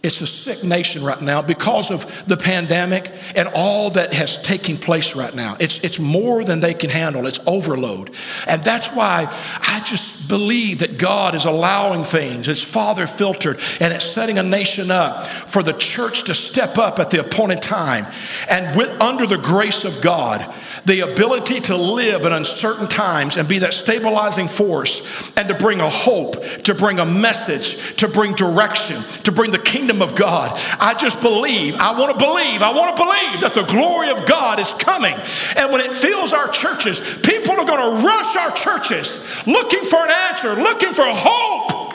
It's 0.02 0.22
a 0.22 0.26
sick 0.26 0.64
nation 0.64 1.04
right 1.04 1.20
now 1.20 1.42
because 1.42 1.90
of 1.90 2.26
the 2.26 2.38
pandemic 2.38 3.12
and 3.36 3.48
all 3.48 3.90
that 3.90 4.14
has 4.14 4.42
taken 4.42 4.78
place 4.78 5.14
right 5.14 5.34
now. 5.34 5.58
It's, 5.60 5.84
it's 5.84 5.98
more 5.98 6.42
than 6.42 6.60
they 6.60 6.72
can 6.72 6.88
handle, 6.88 7.26
it's 7.26 7.40
overload. 7.46 8.10
And 8.46 8.64
that's 8.64 8.88
why 8.88 9.28
I 9.60 9.80
just 9.84 10.26
believe 10.26 10.78
that 10.78 10.96
God 10.96 11.34
is 11.34 11.44
allowing 11.44 12.04
things, 12.04 12.48
it's 12.48 12.62
Father 12.62 13.06
filtered, 13.06 13.60
and 13.78 13.92
it's 13.92 14.06
setting 14.06 14.38
a 14.38 14.42
nation 14.42 14.90
up 14.90 15.26
for 15.26 15.62
the 15.62 15.74
church 15.74 16.24
to 16.24 16.34
step 16.34 16.78
up 16.78 16.98
at 16.98 17.10
the 17.10 17.20
appointed 17.20 17.60
time. 17.60 18.06
And 18.48 18.74
with, 18.78 18.88
under 19.02 19.26
the 19.26 19.36
grace 19.36 19.84
of 19.84 20.00
God, 20.00 20.40
the 20.84 21.00
ability 21.00 21.60
to 21.60 21.76
live 21.76 22.24
in 22.24 22.32
uncertain 22.32 22.88
times 22.88 23.36
and 23.36 23.48
be 23.48 23.58
that 23.58 23.74
stabilizing 23.74 24.48
force 24.48 25.06
and 25.36 25.48
to 25.48 25.54
bring 25.54 25.80
a 25.80 25.90
hope, 25.90 26.42
to 26.64 26.74
bring 26.74 26.98
a 26.98 27.04
message, 27.04 27.96
to 27.96 28.08
bring 28.08 28.34
direction, 28.34 29.02
to 29.24 29.32
bring 29.32 29.50
the 29.50 29.58
kingdom 29.58 30.02
of 30.02 30.14
God. 30.14 30.58
I 30.78 30.94
just 30.94 31.20
believe, 31.20 31.76
I 31.76 31.98
want 31.98 32.12
to 32.12 32.18
believe, 32.18 32.62
I 32.62 32.72
want 32.72 32.96
to 32.96 33.02
believe 33.02 33.40
that 33.42 33.54
the 33.54 33.64
glory 33.64 34.10
of 34.10 34.26
God 34.26 34.58
is 34.58 34.72
coming. 34.74 35.14
And 35.56 35.70
when 35.70 35.80
it 35.80 35.92
fills 35.92 36.32
our 36.32 36.48
churches, 36.48 37.00
people 37.22 37.52
are 37.52 37.66
going 37.66 38.00
to 38.00 38.06
rush 38.06 38.36
our 38.36 38.50
churches 38.52 39.26
looking 39.46 39.84
for 39.84 39.98
an 40.04 40.10
answer, 40.10 40.54
looking 40.54 40.92
for 40.92 41.04
hope. 41.06 41.94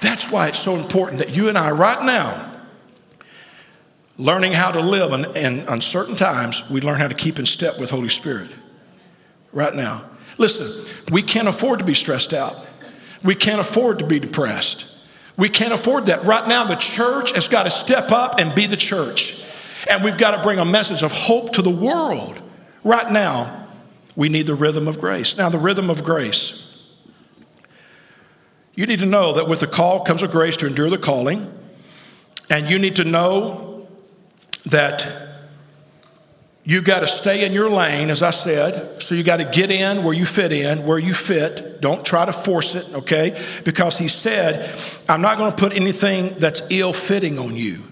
That's 0.00 0.30
why 0.30 0.48
it's 0.48 0.58
so 0.58 0.76
important 0.76 1.20
that 1.20 1.34
you 1.34 1.48
and 1.48 1.56
I, 1.56 1.70
right 1.70 2.04
now, 2.04 2.53
learning 4.16 4.52
how 4.52 4.70
to 4.70 4.80
live 4.80 5.12
in, 5.12 5.24
in 5.36 5.68
uncertain 5.68 6.16
times, 6.16 6.62
we 6.70 6.80
learn 6.80 6.98
how 6.98 7.08
to 7.08 7.14
keep 7.14 7.38
in 7.38 7.46
step 7.46 7.78
with 7.78 7.90
Holy 7.90 8.08
Spirit. 8.08 8.50
Right 9.52 9.74
now. 9.74 10.04
Listen, 10.38 10.94
we 11.12 11.22
can't 11.22 11.48
afford 11.48 11.78
to 11.78 11.84
be 11.84 11.94
stressed 11.94 12.32
out. 12.32 12.56
We 13.22 13.34
can't 13.34 13.60
afford 13.60 14.00
to 14.00 14.06
be 14.06 14.18
depressed. 14.18 14.86
We 15.36 15.48
can't 15.48 15.72
afford 15.72 16.06
that. 16.06 16.24
Right 16.24 16.46
now, 16.46 16.64
the 16.64 16.76
church 16.76 17.32
has 17.32 17.48
got 17.48 17.64
to 17.64 17.70
step 17.70 18.12
up 18.12 18.38
and 18.38 18.54
be 18.54 18.66
the 18.66 18.76
church. 18.76 19.44
And 19.88 20.04
we've 20.04 20.18
got 20.18 20.36
to 20.36 20.42
bring 20.42 20.58
a 20.58 20.64
message 20.64 21.02
of 21.02 21.12
hope 21.12 21.52
to 21.54 21.62
the 21.62 21.70
world. 21.70 22.40
Right 22.82 23.10
now, 23.10 23.66
we 24.16 24.28
need 24.28 24.46
the 24.46 24.54
rhythm 24.54 24.86
of 24.86 25.00
grace. 25.00 25.36
Now, 25.36 25.48
the 25.48 25.58
rhythm 25.58 25.90
of 25.90 26.04
grace. 26.04 26.60
You 28.74 28.86
need 28.86 29.00
to 29.00 29.06
know 29.06 29.34
that 29.34 29.48
with 29.48 29.60
the 29.60 29.66
call 29.66 30.04
comes 30.04 30.22
a 30.22 30.28
grace 30.28 30.56
to 30.58 30.66
endure 30.66 30.90
the 30.90 30.98
calling. 30.98 31.52
And 32.50 32.68
you 32.68 32.78
need 32.78 32.96
to 32.96 33.04
know 33.04 33.73
that 34.66 35.06
you 36.66 36.80
got 36.80 37.00
to 37.00 37.06
stay 37.06 37.44
in 37.44 37.52
your 37.52 37.68
lane, 37.68 38.08
as 38.08 38.22
I 38.22 38.30
said. 38.30 39.02
So 39.02 39.14
you 39.14 39.22
got 39.22 39.36
to 39.36 39.44
get 39.44 39.70
in 39.70 40.02
where 40.02 40.14
you 40.14 40.24
fit 40.24 40.50
in, 40.50 40.86
where 40.86 40.98
you 40.98 41.12
fit. 41.12 41.82
Don't 41.82 42.04
try 42.04 42.24
to 42.24 42.32
force 42.32 42.74
it, 42.74 42.90
okay? 42.94 43.38
Because 43.64 43.98
he 43.98 44.08
said, 44.08 44.74
I'm 45.06 45.20
not 45.20 45.36
going 45.36 45.50
to 45.50 45.56
put 45.56 45.74
anything 45.74 46.34
that's 46.38 46.62
ill 46.70 46.94
fitting 46.94 47.38
on 47.38 47.54
you. 47.54 47.82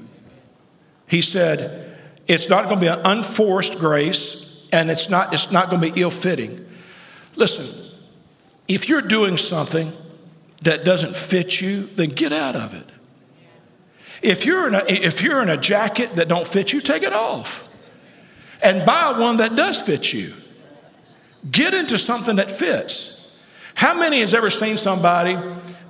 He 1.07 1.21
said, 1.21 1.99
it's 2.27 2.49
not 2.49 2.65
going 2.65 2.77
to 2.77 2.81
be 2.81 2.87
an 2.87 3.01
unforced 3.05 3.79
grace, 3.79 4.67
and 4.73 4.91
it's 4.91 5.11
not, 5.11 5.35
it's 5.35 5.53
not 5.53 5.69
going 5.69 5.83
to 5.83 5.93
be 5.93 6.01
ill 6.01 6.11
fitting. 6.11 6.67
Listen, 7.37 7.99
if 8.69 8.89
you're 8.89 9.03
doing 9.03 9.37
something 9.37 9.93
that 10.63 10.85
doesn't 10.85 11.15
fit 11.15 11.61
you, 11.61 11.83
then 11.97 12.09
get 12.09 12.33
out 12.33 12.57
of 12.57 12.73
it. 12.73 12.92
If 14.23 14.47
you're 14.47 14.69
in 14.69 14.75
a, 14.75 14.85
if 14.87 15.21
you're 15.21 15.43
in 15.43 15.49
a 15.49 15.57
jacket 15.57 16.15
that 16.15 16.29
don't 16.29 16.47
fit 16.47 16.73
you, 16.73 16.81
take 16.81 17.03
it 17.03 17.13
off 17.13 17.69
and 18.63 18.87
buy 18.87 19.19
one 19.19 19.39
that 19.39 19.57
does 19.57 19.81
fit 19.81 20.13
you. 20.13 20.33
Get 21.51 21.75
into 21.75 21.99
something 21.99 22.37
that 22.37 22.51
fits. 22.51 23.37
How 23.75 23.99
many 23.99 24.21
has 24.21 24.33
ever 24.33 24.49
seen 24.49 24.79
somebody 24.79 25.37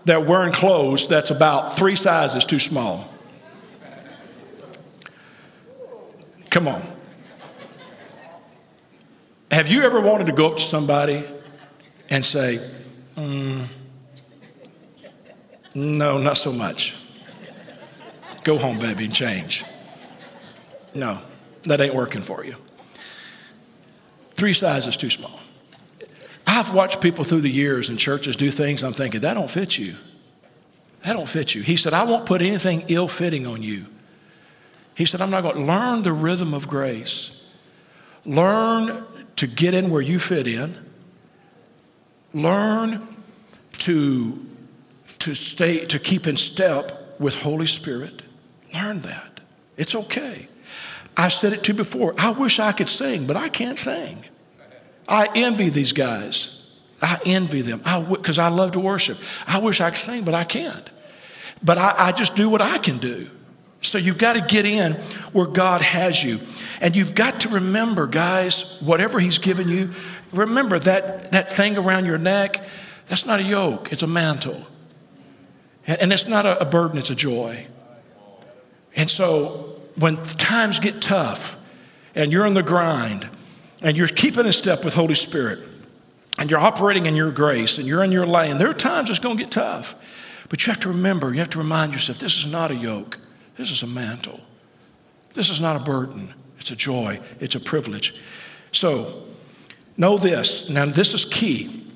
that 0.06 0.26
wearing 0.26 0.52
clothes 0.52 1.06
that's 1.06 1.30
about 1.30 1.76
three 1.76 1.94
sizes 1.94 2.44
too 2.44 2.58
small? 2.58 3.06
Come 6.48 6.68
on. 6.68 6.82
Have 9.50 9.68
you 9.68 9.82
ever 9.82 10.00
wanted 10.00 10.28
to 10.28 10.32
go 10.32 10.50
up 10.50 10.56
to 10.56 10.62
somebody 10.62 11.22
and 12.08 12.24
say, 12.24 12.58
mm, 13.16 13.66
no, 15.74 16.16
not 16.16 16.38
so 16.38 16.52
much? 16.52 16.94
Go 18.44 18.58
home, 18.58 18.78
baby, 18.78 19.04
and 19.04 19.14
change. 19.14 19.64
No, 20.94 21.20
that 21.62 21.80
ain't 21.80 21.94
working 21.94 22.22
for 22.22 22.44
you. 22.44 22.56
Three 24.34 24.52
sizes 24.52 24.96
too 24.96 25.10
small. 25.10 25.38
I've 26.46 26.74
watched 26.74 27.00
people 27.00 27.24
through 27.24 27.42
the 27.42 27.50
years 27.50 27.88
in 27.88 27.96
churches 27.96 28.36
do 28.36 28.50
things 28.50 28.82
I'm 28.82 28.92
thinking, 28.92 29.20
that 29.20 29.34
don't 29.34 29.50
fit 29.50 29.78
you. 29.78 29.94
That 31.04 31.14
don't 31.14 31.28
fit 31.28 31.54
you. 31.54 31.62
He 31.62 31.76
said, 31.76 31.94
I 31.94 32.04
won't 32.04 32.26
put 32.26 32.42
anything 32.42 32.84
ill 32.88 33.08
fitting 33.08 33.46
on 33.46 33.62
you. 33.62 33.86
He 34.94 35.04
said, 35.04 35.20
I'm 35.20 35.30
not 35.30 35.42
going 35.42 35.56
to 35.56 35.62
learn 35.62 36.02
the 36.02 36.12
rhythm 36.12 36.54
of 36.54 36.68
grace. 36.68 37.46
Learn 38.24 39.04
to 39.36 39.46
get 39.46 39.74
in 39.74 39.90
where 39.90 40.02
you 40.02 40.18
fit 40.18 40.46
in. 40.46 40.76
Learn 42.34 43.06
to, 43.78 44.46
to 45.20 45.34
stay, 45.34 45.84
to 45.86 45.98
keep 45.98 46.26
in 46.26 46.36
step 46.36 47.18
with 47.18 47.34
Holy 47.36 47.66
Spirit. 47.66 48.22
Learn 48.74 49.00
that. 49.00 49.40
It's 49.76 49.94
okay. 49.94 50.48
I've 51.16 51.32
said 51.32 51.52
it 51.52 51.62
to 51.64 51.74
before. 51.74 52.14
I 52.18 52.30
wish 52.30 52.58
I 52.58 52.72
could 52.72 52.88
sing, 52.88 53.26
but 53.26 53.36
I 53.36 53.48
can't 53.48 53.78
sing. 53.78 54.24
I 55.08 55.28
envy 55.34 55.68
these 55.68 55.92
guys. 55.92 56.58
I 57.02 57.18
envy 57.26 57.62
them 57.62 57.78
because 58.08 58.38
I, 58.38 58.48
w- 58.48 58.56
I 58.56 58.62
love 58.62 58.72
to 58.72 58.80
worship. 58.80 59.18
I 59.46 59.58
wish 59.58 59.80
I 59.80 59.90
could 59.90 59.98
sing, 59.98 60.24
but 60.24 60.34
I 60.34 60.44
can't. 60.44 60.88
But 61.62 61.78
I, 61.78 61.94
I 61.96 62.12
just 62.12 62.36
do 62.36 62.48
what 62.48 62.62
I 62.62 62.78
can 62.78 62.98
do. 62.98 63.28
So 63.82 63.98
you've 63.98 64.18
got 64.18 64.34
to 64.34 64.40
get 64.40 64.64
in 64.64 64.92
where 65.32 65.46
God 65.46 65.80
has 65.80 66.22
you. 66.22 66.38
And 66.80 66.94
you've 66.94 67.14
got 67.14 67.40
to 67.40 67.48
remember, 67.48 68.06
guys, 68.06 68.80
whatever 68.80 69.18
He's 69.18 69.38
given 69.38 69.68
you, 69.68 69.90
remember 70.32 70.78
that, 70.78 71.32
that 71.32 71.50
thing 71.50 71.76
around 71.76 72.06
your 72.06 72.18
neck, 72.18 72.64
that's 73.08 73.26
not 73.26 73.40
a 73.40 73.42
yoke, 73.42 73.92
it's 73.92 74.02
a 74.02 74.06
mantle. 74.06 74.66
And, 75.86 76.02
and 76.02 76.12
it's 76.12 76.28
not 76.28 76.46
a, 76.46 76.60
a 76.60 76.64
burden, 76.64 76.98
it's 76.98 77.10
a 77.10 77.14
joy. 77.14 77.66
And 78.96 79.08
so 79.08 79.80
when 79.96 80.16
times 80.16 80.78
get 80.78 81.00
tough 81.00 81.56
and 82.14 82.32
you're 82.32 82.46
in 82.46 82.54
the 82.54 82.62
grind 82.62 83.28
and 83.82 83.96
you're 83.96 84.08
keeping 84.08 84.46
in 84.46 84.52
step 84.52 84.84
with 84.84 84.94
Holy 84.94 85.14
Spirit 85.14 85.60
and 86.38 86.50
you're 86.50 86.60
operating 86.60 87.06
in 87.06 87.16
your 87.16 87.30
grace 87.30 87.78
and 87.78 87.86
you're 87.86 88.04
in 88.04 88.12
your 88.12 88.26
lane, 88.26 88.58
there 88.58 88.68
are 88.68 88.74
times 88.74 89.10
it's 89.10 89.18
going 89.18 89.36
to 89.36 89.42
get 89.42 89.52
tough. 89.52 89.94
But 90.48 90.66
you 90.66 90.72
have 90.72 90.80
to 90.80 90.88
remember, 90.88 91.32
you 91.32 91.38
have 91.38 91.50
to 91.50 91.58
remind 91.58 91.92
yourself 91.92 92.18
this 92.18 92.36
is 92.36 92.46
not 92.46 92.70
a 92.70 92.76
yoke, 92.76 93.18
this 93.56 93.70
is 93.70 93.82
a 93.82 93.86
mantle. 93.86 94.40
This 95.34 95.48
is 95.48 95.60
not 95.60 95.76
a 95.76 95.78
burden, 95.78 96.34
it's 96.58 96.70
a 96.70 96.76
joy, 96.76 97.20
it's 97.40 97.54
a 97.54 97.60
privilege. 97.60 98.20
So, 98.70 99.24
know 99.96 100.18
this. 100.18 100.68
Now, 100.68 100.86
this 100.86 101.14
is 101.14 101.24
key. 101.24 101.86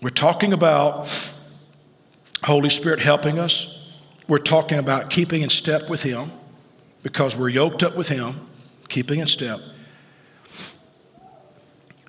We're 0.00 0.10
talking 0.10 0.52
about 0.52 1.08
Holy 2.44 2.70
Spirit 2.70 3.00
helping 3.00 3.38
us. 3.38 3.77
We're 4.28 4.38
talking 4.38 4.78
about 4.78 5.08
keeping 5.08 5.40
in 5.40 5.48
step 5.48 5.88
with 5.88 6.02
Him 6.02 6.30
because 7.02 7.34
we're 7.34 7.48
yoked 7.48 7.82
up 7.82 7.96
with 7.96 8.08
Him, 8.08 8.34
keeping 8.88 9.20
in 9.20 9.26
step. 9.26 9.60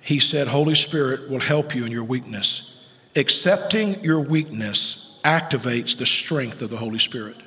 He 0.01 0.19
said, 0.19 0.47
Holy 0.47 0.75
Spirit 0.75 1.29
will 1.29 1.39
help 1.39 1.73
you 1.73 1.85
in 1.85 1.91
your 1.91 2.03
weakness. 2.03 2.87
Accepting 3.15 4.03
your 4.03 4.19
weakness 4.19 5.19
activates 5.23 5.97
the 5.97 6.05
strength 6.05 6.61
of 6.61 6.69
the 6.69 6.77
Holy 6.77 6.99
Spirit. 6.99 7.37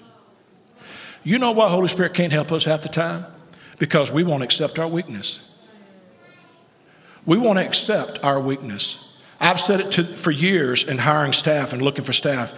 You 1.23 1.39
know 1.39 1.53
why 1.53 1.69
Holy 1.69 1.89
Spirit 1.89 2.15
can't 2.15 2.33
help 2.33 2.51
us 2.51 2.65
half 2.65 2.83
the 2.83 2.89
time? 2.89 3.27
Because 3.79 4.11
we 4.11 4.25
won't 4.25 4.43
accept 4.43 4.79
our 4.79 4.89
weakness. 4.89 5.51
We 7.27 7.37
won't 7.37 7.59
accept 7.59 8.25
our 8.25 8.41
weakness. 8.41 9.19
I've 9.39 9.61
said 9.61 9.81
it 9.81 9.93
to, 9.93 10.05
for 10.05 10.31
years 10.31 10.89
in 10.89 10.99
hiring 10.99 11.33
staff 11.33 11.73
and 11.73 11.83
looking 11.83 12.05
for 12.05 12.13
staff 12.13 12.53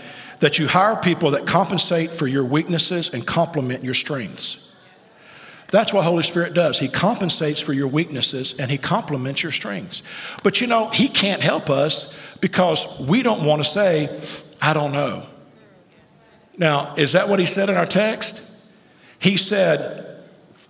that 0.44 0.58
you 0.58 0.68
hire 0.68 0.94
people 0.94 1.30
that 1.30 1.46
compensate 1.46 2.10
for 2.10 2.26
your 2.26 2.44
weaknesses 2.44 3.08
and 3.08 3.26
complement 3.26 3.82
your 3.82 3.94
strengths. 3.94 4.70
That's 5.68 5.90
what 5.90 6.04
Holy 6.04 6.22
Spirit 6.22 6.52
does. 6.52 6.78
He 6.78 6.86
compensates 6.86 7.62
for 7.62 7.72
your 7.72 7.88
weaknesses 7.88 8.54
and 8.58 8.70
He 8.70 8.76
complements 8.76 9.42
your 9.42 9.52
strengths. 9.52 10.02
But 10.42 10.60
you 10.60 10.66
know, 10.66 10.90
He 10.90 11.08
can't 11.08 11.40
help 11.40 11.70
us 11.70 12.20
because 12.42 13.00
we 13.00 13.22
don't 13.22 13.46
want 13.46 13.64
to 13.64 13.70
say, 13.70 14.20
I 14.60 14.74
don't 14.74 14.92
know. 14.92 15.26
Now, 16.58 16.94
is 16.96 17.12
that 17.12 17.30
what 17.30 17.38
He 17.38 17.46
said 17.46 17.70
in 17.70 17.78
our 17.78 17.86
text? 17.86 18.46
He 19.18 19.38
said, 19.38 20.20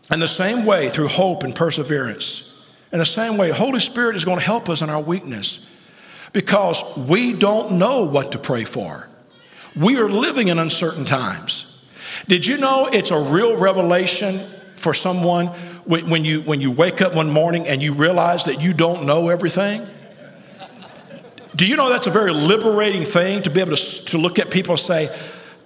in 0.08 0.20
the 0.20 0.28
same 0.28 0.66
way, 0.66 0.88
through 0.88 1.08
hope 1.08 1.42
and 1.42 1.52
perseverance, 1.52 2.64
in 2.92 3.00
the 3.00 3.04
same 3.04 3.36
way, 3.38 3.50
Holy 3.50 3.80
Spirit 3.80 4.14
is 4.14 4.24
going 4.24 4.38
to 4.38 4.44
help 4.44 4.68
us 4.68 4.82
in 4.82 4.88
our 4.88 5.02
weakness 5.02 5.68
because 6.32 6.96
we 6.96 7.32
don't 7.32 7.72
know 7.72 8.04
what 8.04 8.30
to 8.30 8.38
pray 8.38 8.62
for. 8.62 9.08
We 9.76 9.96
are 9.98 10.08
living 10.08 10.48
in 10.48 10.58
uncertain 10.58 11.04
times. 11.04 11.80
Did 12.28 12.46
you 12.46 12.56
know 12.58 12.86
it's 12.86 13.10
a 13.10 13.18
real 13.18 13.56
revelation 13.56 14.38
for 14.76 14.94
someone 14.94 15.48
when 15.86 16.24
you, 16.24 16.42
when 16.42 16.60
you 16.60 16.70
wake 16.70 17.02
up 17.02 17.14
one 17.14 17.30
morning 17.30 17.66
and 17.66 17.82
you 17.82 17.92
realize 17.92 18.44
that 18.44 18.60
you 18.60 18.72
don't 18.72 19.04
know 19.04 19.28
everything? 19.28 19.86
Do 21.56 21.66
you 21.66 21.76
know 21.76 21.88
that's 21.88 22.06
a 22.06 22.10
very 22.10 22.32
liberating 22.32 23.02
thing 23.02 23.42
to 23.42 23.50
be 23.50 23.60
able 23.60 23.76
to, 23.76 24.04
to 24.06 24.18
look 24.18 24.38
at 24.38 24.50
people 24.50 24.72
and 24.72 24.80
say, 24.80 25.16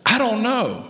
I 0.05 0.19
don't 0.19 0.43
know. 0.43 0.89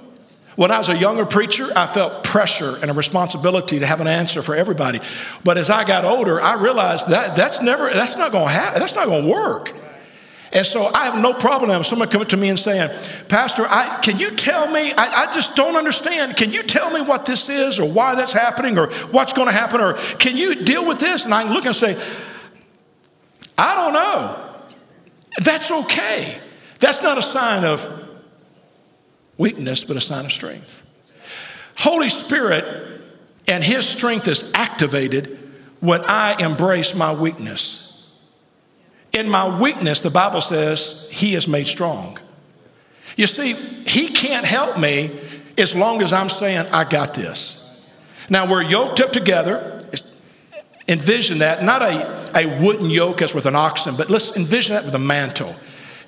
When 0.56 0.72
I 0.72 0.78
was 0.78 0.88
a 0.88 0.96
younger 0.96 1.24
preacher, 1.24 1.68
I 1.76 1.86
felt 1.86 2.24
pressure 2.24 2.76
and 2.82 2.90
a 2.90 2.94
responsibility 2.94 3.78
to 3.78 3.86
have 3.86 4.00
an 4.00 4.08
answer 4.08 4.42
for 4.42 4.56
everybody. 4.56 5.00
But 5.44 5.56
as 5.56 5.70
I 5.70 5.84
got 5.84 6.04
older, 6.04 6.40
I 6.40 6.60
realized 6.60 7.08
that 7.10 7.36
that's 7.36 7.62
never, 7.62 7.90
that's 7.90 8.16
not 8.16 8.32
to 8.32 8.44
happen. 8.44 8.80
That's 8.80 8.96
not 8.96 9.06
going 9.06 9.24
to 9.24 9.30
work. 9.30 9.72
And 10.52 10.64
so 10.64 10.86
I 10.86 11.04
have 11.04 11.20
no 11.20 11.34
problem 11.34 11.84
someone 11.84 12.08
coming 12.08 12.28
to 12.28 12.36
me 12.36 12.48
and 12.48 12.58
saying, 12.58 12.90
Pastor, 13.28 13.66
I, 13.68 14.00
can 14.02 14.18
you 14.18 14.30
tell 14.30 14.66
me? 14.70 14.92
I, 14.92 15.26
I, 15.28 15.34
just 15.34 15.54
don't 15.54 15.76
understand. 15.76 16.36
Can 16.36 16.52
you 16.52 16.62
tell 16.62 16.90
me 16.90 17.02
what 17.02 17.26
this 17.26 17.48
is 17.48 17.78
or 17.78 17.88
why 17.88 18.14
that's 18.14 18.32
happening 18.32 18.78
or 18.78 18.88
what's 19.10 19.34
going 19.34 19.48
to 19.48 19.52
happen? 19.52 19.80
Or 19.80 19.94
can 20.18 20.36
you 20.36 20.64
deal 20.64 20.86
with 20.86 21.00
this? 21.00 21.24
And 21.24 21.34
I 21.34 21.52
look 21.52 21.66
and 21.66 21.76
say, 21.76 22.02
I 23.58 23.74
don't 23.74 23.92
know. 23.92 24.44
That's 25.44 25.70
okay. 25.70 26.38
That's 26.78 27.02
not 27.02 27.18
a 27.18 27.22
sign 27.22 27.64
of 27.64 28.08
weakness, 29.36 29.84
but 29.84 29.96
a 29.96 30.00
sign 30.00 30.24
of 30.24 30.32
strength. 30.32 30.82
Holy 31.76 32.08
Spirit 32.08 32.64
and 33.46 33.62
His 33.62 33.86
strength 33.86 34.28
is 34.28 34.50
activated 34.54 35.38
when 35.80 36.02
I 36.04 36.42
embrace 36.42 36.94
my 36.94 37.12
weakness. 37.12 37.87
In 39.12 39.28
my 39.28 39.60
weakness, 39.60 40.00
the 40.00 40.10
Bible 40.10 40.40
says, 40.40 41.08
He 41.10 41.34
is 41.34 41.48
made 41.48 41.66
strong. 41.66 42.18
You 43.16 43.26
see, 43.26 43.54
He 43.54 44.08
can't 44.08 44.44
help 44.44 44.78
me 44.78 45.10
as 45.56 45.74
long 45.74 46.02
as 46.02 46.12
I'm 46.12 46.28
saying, 46.28 46.66
I 46.72 46.84
got 46.84 47.14
this. 47.14 47.58
Now, 48.30 48.50
we're 48.50 48.62
yoked 48.62 49.00
up 49.00 49.12
together. 49.12 49.74
Envision 50.86 51.38
that, 51.38 51.62
not 51.62 51.82
a, 51.82 52.30
a 52.34 52.62
wooden 52.62 52.88
yoke 52.88 53.20
as 53.20 53.34
with 53.34 53.44
an 53.44 53.54
oxen, 53.54 53.94
but 53.94 54.08
let's 54.08 54.36
envision 54.36 54.74
that 54.74 54.86
with 54.86 54.94
a 54.94 54.98
mantle. 54.98 55.54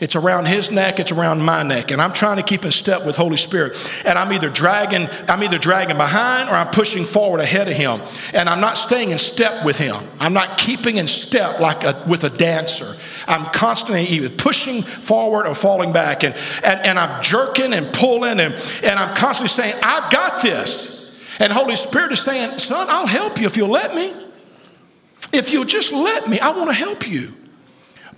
It's 0.01 0.17
around 0.17 0.49
his 0.49 0.71
neck, 0.71 0.99
it's 0.99 1.13
around 1.13 1.43
my 1.43 1.63
neck. 1.63 1.91
And 1.91 2.01
I'm 2.01 2.15
trying 2.15 2.39
to 2.39 2.43
keep 2.43 2.65
in 2.65 2.73
step 2.73 3.05
with 3.05 3.17
Holy 3.17 3.37
Spirit. 3.37 3.77
And 4.07 4.19
I'm 4.19 4.33
either 4.33 4.49
dragging, 4.49 5.09
I'm 5.29 5.43
either 5.43 5.59
dragging 5.59 5.99
behind 5.99 6.49
or 6.49 6.55
I'm 6.55 6.69
pushing 6.69 7.05
forward 7.05 7.41
ahead 7.41 7.69
of 7.69 7.75
him. 7.75 8.01
And 8.33 8.49
I'm 8.49 8.61
not 8.61 8.79
staying 8.79 9.11
in 9.11 9.19
step 9.19 9.65
with 9.65 9.79
him. 9.79 10.03
I'm 10.19 10.33
not 10.33 10.57
keeping 10.57 10.97
in 10.97 11.07
step 11.07 11.61
like 11.61 11.85
a, 11.85 12.03
with 12.09 12.25
a 12.25 12.31
dancer. 12.31 12.97
I'm 13.27 13.45
constantly 13.53 14.05
either 14.05 14.31
pushing 14.31 14.83
forward 14.83 15.47
or 15.47 15.55
falling 15.55 15.93
back. 15.93 16.25
And, 16.25 16.35
and, 16.65 16.81
and 16.81 16.99
I'm 16.99 17.23
jerking 17.23 17.75
and 17.75 17.93
pulling 17.93 18.41
and, 18.41 18.55
and 18.83 18.99
I'm 18.99 19.15
constantly 19.15 19.49
saying, 19.49 19.75
I've 19.83 20.11
got 20.11 20.41
this. 20.41 21.21
And 21.39 21.53
Holy 21.53 21.77
Spirit 21.77 22.13
is 22.13 22.21
saying, 22.21 22.59
son, 22.59 22.87
I'll 22.89 23.07
help 23.07 23.39
you 23.39 23.47
if 23.47 23.57
you'll 23.57 23.69
let 23.69 23.95
me. 23.95 24.13
If 25.33 25.53
you'll 25.53 25.65
just 25.65 25.93
let 25.93 26.27
me, 26.29 26.41
I 26.41 26.51
want 26.51 26.71
to 26.71 26.75
help 26.75 27.07
you. 27.07 27.35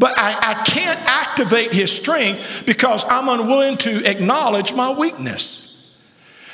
But 0.03 0.19
I, 0.19 0.51
I 0.51 0.65
can't 0.65 0.99
activate 1.03 1.71
his 1.71 1.93
strength 1.93 2.65
because 2.67 3.05
I'm 3.05 3.29
unwilling 3.29 3.77
to 3.77 4.05
acknowledge 4.05 4.75
my 4.75 4.93
weakness. 4.93 5.97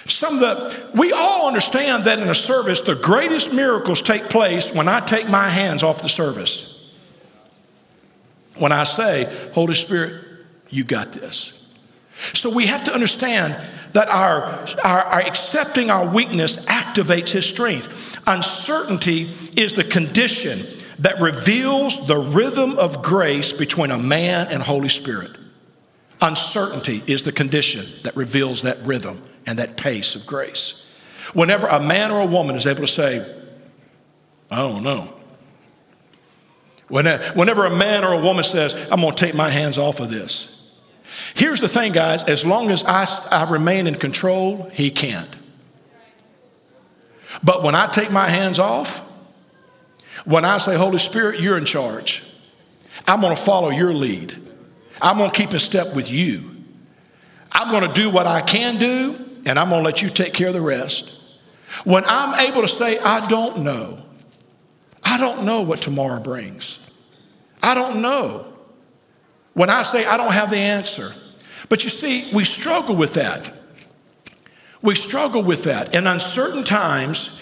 Some 0.04 0.34
of 0.34 0.40
the, 0.40 0.90
we 0.94 1.12
all 1.12 1.48
understand 1.48 2.04
that 2.04 2.18
in 2.18 2.28
a 2.28 2.34
service, 2.34 2.82
the 2.82 2.94
greatest 2.94 3.54
miracles 3.54 4.02
take 4.02 4.24
place 4.24 4.74
when 4.74 4.86
I 4.86 5.00
take 5.00 5.30
my 5.30 5.48
hands 5.48 5.82
off 5.82 6.02
the 6.02 6.10
service. 6.10 6.94
When 8.58 8.70
I 8.70 8.84
say, 8.84 9.24
Holy 9.54 9.74
Spirit, 9.74 10.22
you 10.68 10.84
got 10.84 11.12
this. 11.12 11.74
So 12.34 12.54
we 12.54 12.66
have 12.66 12.84
to 12.84 12.92
understand 12.92 13.56
that 13.94 14.08
our, 14.08 14.42
our, 14.84 15.04
our, 15.04 15.22
accepting 15.22 15.88
our 15.88 16.06
weakness 16.06 16.66
activates 16.66 17.30
his 17.30 17.46
strength. 17.46 18.14
Uncertainty 18.26 19.30
is 19.56 19.72
the 19.72 19.84
condition 19.84 20.66
that 20.98 21.20
reveals 21.20 22.06
the 22.06 22.18
rhythm 22.18 22.78
of 22.78 23.02
grace 23.02 23.52
between 23.52 23.90
a 23.90 23.98
man 23.98 24.48
and 24.48 24.62
Holy 24.62 24.88
Spirit. 24.88 25.30
Uncertainty 26.20 27.02
is 27.06 27.22
the 27.22 27.32
condition 27.32 27.84
that 28.02 28.16
reveals 28.16 28.62
that 28.62 28.78
rhythm 28.82 29.22
and 29.46 29.58
that 29.58 29.76
pace 29.76 30.14
of 30.14 30.26
grace. 30.26 30.90
Whenever 31.32 31.66
a 31.66 31.80
man 31.80 32.10
or 32.10 32.20
a 32.20 32.26
woman 32.26 32.56
is 32.56 32.66
able 32.66 32.80
to 32.80 32.86
say, 32.86 33.24
I 34.50 34.56
don't 34.56 34.82
know. 34.82 35.14
Whenever 36.88 37.66
a 37.66 37.76
man 37.76 38.04
or 38.04 38.14
a 38.14 38.20
woman 38.20 38.42
says, 38.42 38.74
I'm 38.90 39.00
going 39.00 39.14
to 39.14 39.26
take 39.26 39.34
my 39.34 39.50
hands 39.50 39.78
off 39.78 40.00
of 40.00 40.10
this. 40.10 40.80
Here's 41.34 41.60
the 41.60 41.68
thing, 41.68 41.92
guys 41.92 42.24
as 42.24 42.44
long 42.44 42.70
as 42.70 42.82
I, 42.84 43.06
I 43.30 43.50
remain 43.50 43.86
in 43.86 43.94
control, 43.94 44.70
he 44.72 44.90
can't. 44.90 45.36
But 47.44 47.62
when 47.62 47.74
I 47.74 47.86
take 47.86 48.10
my 48.10 48.28
hands 48.28 48.58
off, 48.58 49.02
when 50.28 50.44
I 50.44 50.58
say, 50.58 50.76
Holy 50.76 50.98
Spirit, 50.98 51.40
you're 51.40 51.56
in 51.56 51.64
charge, 51.64 52.22
I'm 53.06 53.22
going 53.22 53.34
to 53.34 53.42
follow 53.42 53.70
your 53.70 53.94
lead. 53.94 54.36
I'm 55.00 55.16
going 55.16 55.30
to 55.30 55.34
keep 55.34 55.52
in 55.52 55.58
step 55.58 55.94
with 55.94 56.10
you. 56.10 56.54
I'm 57.50 57.70
going 57.70 57.88
to 57.88 57.94
do 57.94 58.10
what 58.10 58.26
I 58.26 58.42
can 58.42 58.78
do, 58.78 59.16
and 59.46 59.58
I'm 59.58 59.70
going 59.70 59.80
to 59.80 59.84
let 59.86 60.02
you 60.02 60.10
take 60.10 60.34
care 60.34 60.48
of 60.48 60.52
the 60.52 60.60
rest. 60.60 61.18
When 61.84 62.04
I'm 62.06 62.38
able 62.46 62.60
to 62.60 62.68
say, 62.68 62.98
I 62.98 63.26
don't 63.28 63.60
know, 63.60 64.02
I 65.02 65.16
don't 65.16 65.46
know 65.46 65.62
what 65.62 65.78
tomorrow 65.78 66.20
brings. 66.20 66.78
I 67.62 67.74
don't 67.74 68.02
know. 68.02 68.44
When 69.54 69.70
I 69.70 69.82
say 69.82 70.04
I 70.04 70.18
don't 70.18 70.32
have 70.32 70.50
the 70.50 70.58
answer. 70.58 71.14
But 71.70 71.84
you 71.84 71.90
see, 71.90 72.30
we 72.34 72.44
struggle 72.44 72.96
with 72.96 73.14
that. 73.14 73.50
We 74.82 74.94
struggle 74.94 75.42
with 75.42 75.64
that. 75.64 75.94
In 75.94 76.06
uncertain 76.06 76.64
times, 76.64 77.37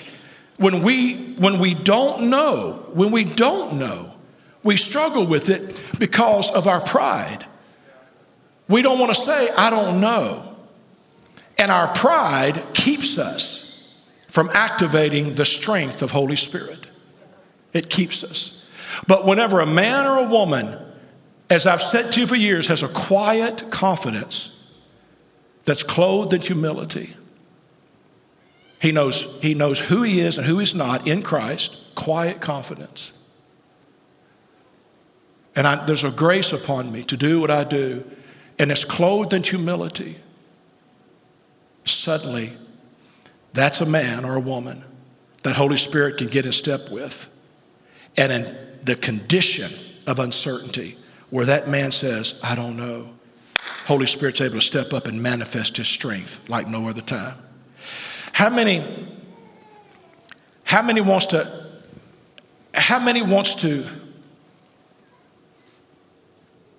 when 0.59 0.82
we, 0.82 1.34
when 1.34 1.59
we 1.59 1.74
don't 1.74 2.30
know, 2.30 2.88
when 2.92 3.11
we 3.11 3.24
don't 3.24 3.78
know, 3.78 4.14
we 4.62 4.76
struggle 4.76 5.26
with 5.26 5.48
it 5.48 5.80
because 5.98 6.50
of 6.50 6.66
our 6.66 6.80
pride. 6.80 7.44
We 8.68 8.82
don't 8.82 8.98
want 8.98 9.14
to 9.14 9.20
say, 9.20 9.50
I 9.50 9.70
don't 9.70 10.00
know. 10.00 10.57
And 11.59 11.70
our 11.70 11.94
pride 11.94 12.62
keeps 12.74 13.18
us 13.18 14.02
from 14.28 14.50
activating 14.52 15.34
the 15.34 15.44
strength 15.44 16.02
of 16.02 16.11
Holy 16.11 16.36
Spirit. 16.36 16.86
It 17.72 17.88
keeps 17.88 18.24
us. 18.24 18.66
But 19.07 19.24
whenever 19.24 19.61
a 19.61 19.66
man 19.66 20.07
or 20.07 20.18
a 20.18 20.28
woman, 20.28 20.76
as 21.48 21.66
I've 21.66 21.82
said 21.82 22.12
to 22.12 22.20
you 22.20 22.26
for 22.26 22.34
years, 22.34 22.66
has 22.66 22.82
a 22.82 22.88
quiet 22.88 23.70
confidence 23.70 24.52
that's 25.64 25.82
clothed 25.82 26.32
in 26.32 26.40
humility, 26.40 27.14
he 28.87 28.93
knows, 28.93 29.37
he 29.43 29.55
knows 29.55 29.80
who 29.80 30.05
he 30.05 30.20
is 30.20 30.39
and 30.39 30.47
who 30.47 30.61
he's 30.61 30.72
not 30.72 31.09
in 31.09 31.20
Christ, 31.20 31.93
quiet 31.97 32.41
confidence. 32.41 33.11
And 35.57 35.66
I, 35.66 35.84
there's 35.87 36.05
a 36.05 36.12
grace 36.12 36.53
upon 36.53 36.93
me 36.93 37.03
to 37.03 37.16
do 37.16 37.41
what 37.41 37.51
I 37.51 37.64
do, 37.64 38.09
and 38.61 38.70
it's 38.70 38.84
clothed 38.84 39.32
in 39.32 39.43
humility. 39.43 40.18
Suddenly, 41.84 42.53
that's 43.53 43.80
a 43.80 43.87
man 43.87 44.24
or 44.24 44.37
a 44.37 44.41
woman 44.41 44.84
that 45.43 45.57
Holy 45.57 45.78
Spirit 45.78 46.18
can 46.18 46.28
get 46.28 46.47
in 46.47 46.53
step 46.53 46.89
with. 46.89 47.26
And 48.16 48.30
in 48.30 48.57
the 48.84 48.95
condition 48.95 49.68
of 50.07 50.20
uncertainty, 50.20 50.97
where 51.30 51.47
that 51.47 51.66
man 51.66 51.91
says, 51.91 52.39
I 52.41 52.55
don't 52.55 52.76
know, 52.76 53.09
Holy 53.87 54.07
Spirit's 54.07 54.41
able 54.41 54.61
to 54.61 54.61
step 54.61 54.93
up 54.93 55.09
and 55.09 55.20
manifest 55.20 55.76
his 55.76 55.89
strength 55.89 56.49
like 56.49 56.68
no 56.68 56.87
other 56.87 57.03
time. 57.03 57.34
How 58.37 58.51
many, 58.51 58.84
how 60.62 60.82
many 60.82 61.01
wants 61.01 61.24
to, 61.24 61.51
how 62.74 62.99
many 62.99 63.22
wants 63.22 63.55
to, 63.55 63.87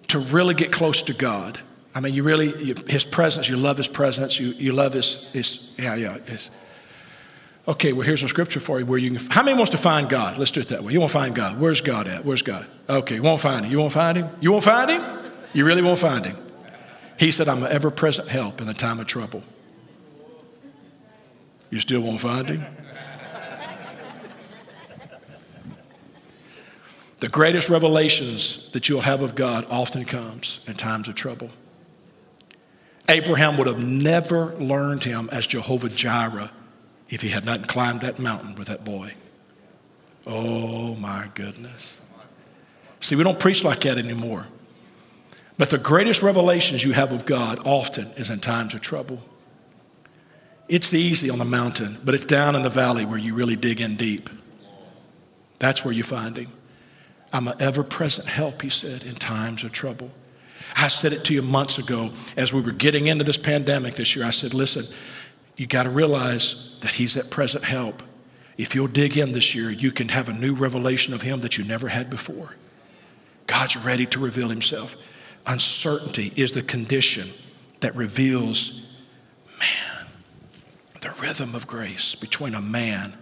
to 0.09 0.19
really 0.19 0.53
get 0.53 0.71
close 0.71 1.01
to 1.01 1.13
God? 1.13 1.57
I 1.95 1.99
mean, 1.99 2.13
you 2.13 2.21
really, 2.21 2.55
you, 2.63 2.75
his 2.85 3.03
presence, 3.03 3.49
you 3.49 3.57
love 3.57 3.77
his 3.77 3.87
presence, 3.87 4.39
you, 4.39 4.49
you 4.49 4.71
love 4.71 4.93
his, 4.93 5.31
his, 5.31 5.73
yeah, 5.79 5.95
yeah, 5.95 6.19
his. 6.27 6.51
Okay, 7.67 7.91
well, 7.91 8.05
here's 8.05 8.21
a 8.21 8.27
scripture 8.27 8.59
for 8.59 8.77
you 8.77 8.85
where 8.85 8.99
you 8.99 9.09
can, 9.09 9.27
how 9.31 9.41
many 9.41 9.57
wants 9.57 9.71
to 9.71 9.79
find 9.79 10.07
God? 10.07 10.37
Let's 10.37 10.51
do 10.51 10.59
it 10.59 10.67
that 10.67 10.83
way. 10.83 10.93
You 10.93 10.99
won't 10.99 11.11
find 11.11 11.33
God. 11.33 11.59
Where's 11.59 11.81
God 11.81 12.07
at? 12.07 12.23
Where's 12.23 12.43
God? 12.43 12.67
Okay, 12.87 13.15
you 13.15 13.23
won't 13.23 13.41
find 13.41 13.65
him. 13.65 13.71
You 13.71 13.79
won't 13.79 13.93
find 13.93 14.15
him? 14.15 14.29
You 14.41 14.51
won't 14.51 14.63
find 14.63 14.91
him? 14.91 15.01
You 15.53 15.65
really 15.65 15.81
won't 15.81 15.97
find 15.97 16.23
him. 16.23 16.37
He 17.17 17.31
said, 17.31 17.47
I'm 17.47 17.63
an 17.63 17.71
ever 17.71 17.89
present 17.89 18.27
help 18.27 18.61
in 18.61 18.67
the 18.67 18.75
time 18.75 18.99
of 18.99 19.07
trouble. 19.07 19.41
You 21.69 21.79
still 21.79 22.01
won't 22.01 22.21
find 22.21 22.47
him? 22.49 22.65
the 27.19 27.29
greatest 27.29 27.69
revelations 27.69 28.71
that 28.71 28.87
you'll 28.87 29.01
have 29.01 29.21
of 29.21 29.35
God 29.35 29.65
often 29.69 30.05
comes 30.05 30.59
in 30.67 30.75
times 30.75 31.07
of 31.07 31.15
trouble. 31.15 31.49
Abraham 33.09 33.57
would 33.57 33.67
have 33.67 33.83
never 33.83 34.55
learned 34.55 35.03
him 35.03 35.29
as 35.31 35.47
Jehovah 35.47 35.89
Jireh 35.89 36.51
if 37.09 37.21
he 37.21 37.29
had 37.29 37.45
not 37.45 37.67
climbed 37.67 38.01
that 38.01 38.19
mountain 38.19 38.55
with 38.55 38.67
that 38.67 38.83
boy. 38.83 39.13
Oh 40.25 40.95
my 40.95 41.29
goodness. 41.33 42.01
See, 42.99 43.15
we 43.15 43.23
don't 43.23 43.39
preach 43.39 43.63
like 43.63 43.81
that 43.81 43.97
anymore. 43.97 44.47
But 45.57 45.69
the 45.69 45.77
greatest 45.77 46.21
revelations 46.21 46.83
you 46.83 46.91
have 46.91 47.11
of 47.11 47.25
God 47.25 47.59
often 47.65 48.11
is 48.17 48.29
in 48.29 48.39
times 48.39 48.73
of 48.73 48.81
trouble. 48.81 49.21
It's 50.67 50.93
easy 50.93 51.29
on 51.29 51.39
the 51.39 51.45
mountain, 51.45 51.97
but 52.03 52.13
it's 52.13 52.25
down 52.25 52.55
in 52.55 52.61
the 52.61 52.69
valley 52.69 53.05
where 53.05 53.17
you 53.17 53.33
really 53.33 53.55
dig 53.55 53.79
in 53.79 53.95
deep. 53.95 54.29
That's 55.59 55.85
where 55.85 55.93
you 55.93 56.03
find 56.03 56.35
Him. 56.35 56.51
I'm 57.31 57.47
an 57.47 57.55
ever 57.59 57.83
present 57.83 58.27
help, 58.27 58.61
He 58.61 58.69
said, 58.69 59.03
in 59.03 59.15
times 59.15 59.63
of 59.63 59.71
trouble. 59.71 60.11
I 60.75 60.89
said 60.89 61.13
it 61.13 61.23
to 61.25 61.33
you 61.33 61.41
months 61.41 61.77
ago 61.77 62.11
as 62.35 62.51
we 62.51 62.61
were 62.61 62.71
getting 62.71 63.07
into 63.07 63.23
this 63.23 63.37
pandemic 63.37 63.95
this 63.95 64.15
year. 64.15 64.25
I 64.25 64.31
said, 64.31 64.53
listen, 64.53 64.85
you 65.55 65.67
got 65.67 65.83
to 65.83 65.89
realize 65.89 66.77
that 66.81 66.91
He's 66.91 67.15
at 67.15 67.29
present 67.29 67.63
help. 67.63 68.03
If 68.57 68.75
you'll 68.75 68.87
dig 68.87 69.17
in 69.17 69.31
this 69.31 69.55
year, 69.55 69.71
you 69.71 69.91
can 69.91 70.09
have 70.09 70.27
a 70.27 70.33
new 70.33 70.53
revelation 70.53 71.13
of 71.13 71.21
Him 71.21 71.41
that 71.41 71.57
you 71.57 71.63
never 71.63 71.87
had 71.87 72.09
before. 72.09 72.55
God's 73.45 73.77
ready 73.77 74.05
to 74.07 74.19
reveal 74.19 74.49
Himself. 74.49 74.95
Uncertainty 75.45 76.33
is 76.35 76.51
the 76.51 76.61
condition 76.61 77.29
that 77.79 77.95
reveals 77.95 78.85
the 81.01 81.11
rhythm 81.21 81.55
of 81.55 81.67
grace 81.67 82.15
between 82.15 82.53
a 82.55 82.61
man 82.61 83.13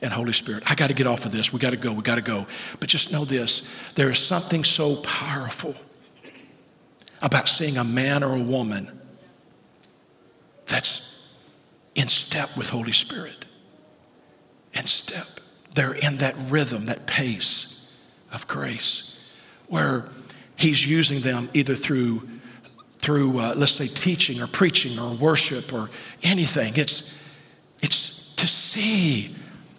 and 0.00 0.12
Holy 0.12 0.32
Spirit. 0.32 0.64
I 0.66 0.74
got 0.74 0.88
to 0.88 0.94
get 0.94 1.06
off 1.06 1.24
of 1.24 1.32
this. 1.32 1.52
We 1.52 1.60
got 1.60 1.70
to 1.70 1.76
go. 1.76 1.92
We 1.92 2.02
got 2.02 2.16
to 2.16 2.22
go. 2.22 2.46
But 2.80 2.88
just 2.88 3.12
know 3.12 3.24
this 3.24 3.70
there 3.94 4.10
is 4.10 4.18
something 4.18 4.64
so 4.64 4.96
powerful 4.96 5.74
about 7.20 7.48
seeing 7.48 7.76
a 7.76 7.84
man 7.84 8.24
or 8.24 8.34
a 8.34 8.42
woman 8.42 8.90
that's 10.66 11.32
in 11.94 12.08
step 12.08 12.56
with 12.56 12.70
Holy 12.70 12.92
Spirit. 12.92 13.44
In 14.74 14.86
step. 14.86 15.26
They're 15.74 15.94
in 15.94 16.18
that 16.18 16.34
rhythm, 16.48 16.86
that 16.86 17.06
pace 17.06 17.96
of 18.32 18.46
grace, 18.48 19.18
where 19.68 20.08
He's 20.56 20.86
using 20.86 21.20
them 21.20 21.48
either 21.54 21.74
through 21.74 22.28
through, 23.02 23.38
uh, 23.38 23.54
let's 23.56 23.72
say, 23.72 23.88
teaching 23.88 24.40
or 24.40 24.46
preaching 24.46 24.98
or 24.98 25.12
worship 25.14 25.72
or 25.72 25.90
anything. 26.22 26.74
It's, 26.76 27.18
it's 27.80 28.34
to 28.36 28.46
see, 28.46 29.34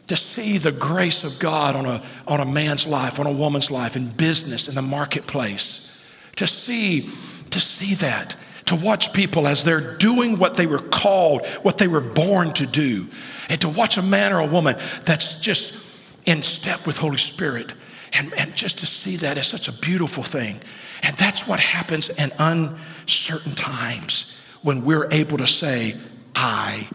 to 0.08 0.18
see 0.18 0.58
the 0.58 0.74
grace 0.74 1.24
of 1.24 1.40
God 1.40 1.76
on 1.76 1.86
a, 1.86 2.04
on 2.28 2.42
a 2.42 2.46
man's 2.46 2.86
life, 2.86 3.20
on 3.20 3.26
a 3.26 3.32
woman's 3.32 3.72
life, 3.72 3.96
in 3.96 4.10
business, 4.10 4.68
in 4.68 4.76
the 4.76 4.82
marketplace. 4.82 5.90
To 6.36 6.48
see, 6.48 7.10
to 7.50 7.60
see 7.60 7.96
that, 7.96 8.36
to 8.66 8.76
watch 8.76 9.14
people 9.14 9.48
as 9.48 9.64
they're 9.64 9.98
doing 9.98 10.38
what 10.38 10.56
they 10.56 10.66
were 10.66 10.80
called, 10.80 11.46
what 11.62 11.78
they 11.78 11.88
were 11.88 12.02
born 12.02 12.54
to 12.54 12.66
do, 12.66 13.08
and 13.48 13.60
to 13.62 13.70
watch 13.70 13.98
a 13.98 14.02
man 14.02 14.34
or 14.34 14.40
a 14.40 14.48
woman 14.48 14.76
that's 15.06 15.40
just 15.40 15.82
in 16.26 16.44
step 16.44 16.86
with 16.86 16.98
Holy 16.98 17.18
Spirit. 17.18 17.74
And, 18.14 18.32
and 18.38 18.56
just 18.56 18.80
to 18.80 18.86
see 18.86 19.18
that 19.18 19.38
is 19.38 19.48
such 19.48 19.68
a 19.68 19.72
beautiful 19.72 20.24
thing. 20.24 20.60
And 21.02 21.18
that's 21.18 21.48
what 21.48 21.60
happens 21.60 22.10
in 22.10 22.32
uncertain 22.38 23.56
times 23.56 24.38
when 24.62 24.86
we're 24.86 25.10
able 25.12 25.38
to 25.40 25.48
say, 25.48 25.96
I 26.36 26.88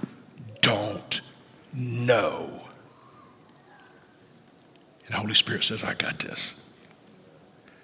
don't 0.61 1.21
know. 1.75 2.65
And 5.07 5.15
the 5.15 5.19
Holy 5.19 5.35
Spirit 5.35 5.65
says, 5.65 5.83
I 5.83 5.95
got 5.95 6.21
this. 6.21 6.65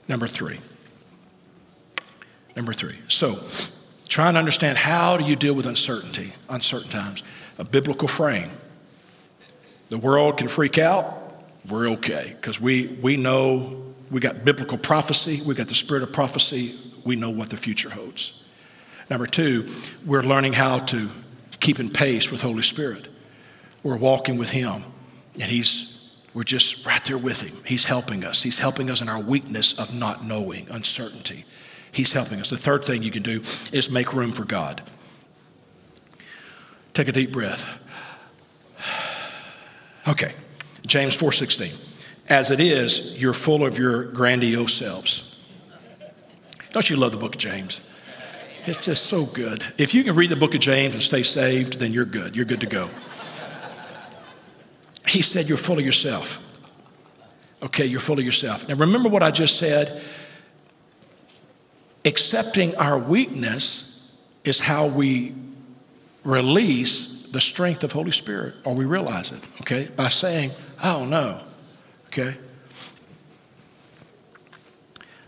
Number 0.06 0.28
three. 0.28 0.60
Number 2.54 2.72
three. 2.72 2.98
So, 3.08 3.42
trying 4.08 4.34
to 4.34 4.38
understand 4.38 4.78
how 4.78 5.16
do 5.16 5.24
you 5.24 5.34
deal 5.34 5.54
with 5.54 5.66
uncertainty, 5.66 6.34
uncertain 6.48 6.90
times. 6.90 7.22
A 7.58 7.64
biblical 7.64 8.06
frame. 8.06 8.50
The 9.88 9.98
world 9.98 10.38
can 10.38 10.48
freak 10.48 10.78
out. 10.78 11.23
We're 11.68 11.88
okay 11.90 12.34
because 12.40 12.60
we, 12.60 12.88
we 13.00 13.16
know 13.16 13.94
we 14.10 14.20
got 14.20 14.44
biblical 14.44 14.78
prophecy, 14.78 15.40
we 15.42 15.54
got 15.54 15.68
the 15.68 15.74
spirit 15.74 16.02
of 16.02 16.12
prophecy, 16.12 16.74
we 17.04 17.16
know 17.16 17.30
what 17.30 17.50
the 17.50 17.56
future 17.56 17.90
holds. 17.90 18.42
Number 19.10 19.26
two, 19.26 19.68
we're 20.04 20.22
learning 20.22 20.54
how 20.54 20.78
to 20.78 21.10
keep 21.60 21.80
in 21.80 21.90
pace 21.90 22.30
with 22.30 22.40
Holy 22.40 22.62
Spirit. 22.62 23.08
We're 23.82 23.96
walking 23.96 24.38
with 24.38 24.50
Him, 24.50 24.82
and 25.34 25.44
He's 25.44 25.90
we're 26.32 26.42
just 26.42 26.84
right 26.84 27.04
there 27.04 27.18
with 27.18 27.40
Him. 27.42 27.56
He's 27.64 27.84
helping 27.84 28.24
us. 28.24 28.42
He's 28.42 28.58
helping 28.58 28.90
us 28.90 29.00
in 29.00 29.08
our 29.08 29.20
weakness 29.20 29.78
of 29.78 29.94
not 29.94 30.24
knowing, 30.24 30.66
uncertainty. 30.70 31.44
He's 31.92 32.12
helping 32.12 32.40
us. 32.40 32.50
The 32.50 32.56
third 32.56 32.84
thing 32.84 33.04
you 33.04 33.12
can 33.12 33.22
do 33.22 33.42
is 33.72 33.88
make 33.88 34.12
room 34.12 34.32
for 34.32 34.44
God. 34.44 34.82
Take 36.92 37.08
a 37.08 37.12
deep 37.12 37.32
breath. 37.32 37.66
Okay, 40.06 40.34
James 40.86 41.14
4:16. 41.14 41.72
As 42.28 42.50
it 42.50 42.60
is, 42.60 43.18
you're 43.18 43.34
full 43.34 43.64
of 43.64 43.78
your 43.78 44.04
grandiose 44.04 44.74
selves. 44.74 45.38
Don't 46.72 46.88
you 46.88 46.96
love 46.96 47.12
the 47.12 47.18
book 47.18 47.34
of 47.34 47.40
James? 47.40 47.80
It's 48.66 48.78
just 48.78 49.06
so 49.06 49.26
good. 49.26 49.64
If 49.76 49.94
you 49.94 50.02
can 50.04 50.16
read 50.16 50.30
the 50.30 50.36
book 50.36 50.54
of 50.54 50.60
James 50.60 50.94
and 50.94 51.02
stay 51.02 51.22
saved, 51.22 51.78
then 51.78 51.92
you're 51.92 52.06
good. 52.06 52.34
You're 52.34 52.46
good 52.46 52.60
to 52.60 52.66
go. 52.66 52.88
He 55.06 55.20
said, 55.22 55.48
You're 55.48 55.58
full 55.58 55.78
of 55.78 55.84
yourself. 55.84 56.38
Okay, 57.62 57.84
you're 57.84 58.00
full 58.00 58.18
of 58.18 58.24
yourself. 58.24 58.66
Now 58.68 58.74
remember 58.74 59.08
what 59.08 59.22
I 59.22 59.30
just 59.30 59.58
said. 59.58 60.02
Accepting 62.04 62.74
our 62.76 62.98
weakness 62.98 64.14
is 64.44 64.60
how 64.60 64.86
we 64.86 65.34
release 66.22 67.13
the 67.34 67.40
strength 67.40 67.82
of 67.82 67.90
Holy 67.90 68.12
Spirit, 68.12 68.54
or 68.62 68.74
we 68.74 68.84
realize 68.84 69.32
it, 69.32 69.40
okay? 69.60 69.88
By 69.96 70.06
saying, 70.06 70.52
I 70.80 70.92
don't 70.92 71.10
know. 71.10 71.40
Okay? 72.06 72.36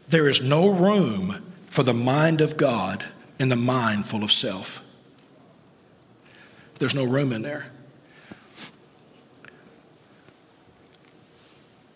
There 0.09 0.29
is 0.29 0.41
no 0.41 0.69
room 0.69 1.53
for 1.67 1.83
the 1.83 1.93
mind 1.93 2.41
of 2.41 2.57
God 2.57 3.05
in 3.41 3.49
the 3.49 3.57
mind 3.57 4.07
full 4.07 4.23
of 4.23 4.31
self. 4.31 4.81
There's 6.79 6.95
no 6.95 7.03
room 7.03 7.33
in 7.33 7.43
there. 7.43 7.73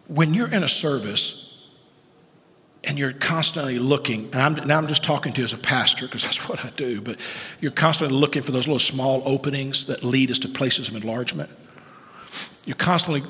When 0.08 0.34
you're 0.34 0.52
in 0.52 0.64
a 0.64 0.68
service 0.68 1.49
and 2.84 2.98
you're 2.98 3.12
constantly 3.12 3.78
looking, 3.78 4.24
and 4.32 4.36
I'm, 4.36 4.54
now 4.66 4.78
I'm 4.78 4.86
just 4.86 5.04
talking 5.04 5.32
to 5.34 5.40
you 5.40 5.44
as 5.44 5.52
a 5.52 5.58
pastor 5.58 6.06
because 6.06 6.22
that's 6.24 6.48
what 6.48 6.64
I 6.64 6.70
do, 6.70 7.00
but 7.00 7.16
you're 7.60 7.72
constantly 7.72 8.16
looking 8.16 8.42
for 8.42 8.52
those 8.52 8.66
little 8.66 8.78
small 8.78 9.22
openings 9.26 9.86
that 9.86 10.02
lead 10.02 10.30
us 10.30 10.38
to 10.40 10.48
places 10.48 10.88
of 10.88 10.96
enlargement. 10.96 11.50
You're 12.64 12.76
constantly 12.76 13.22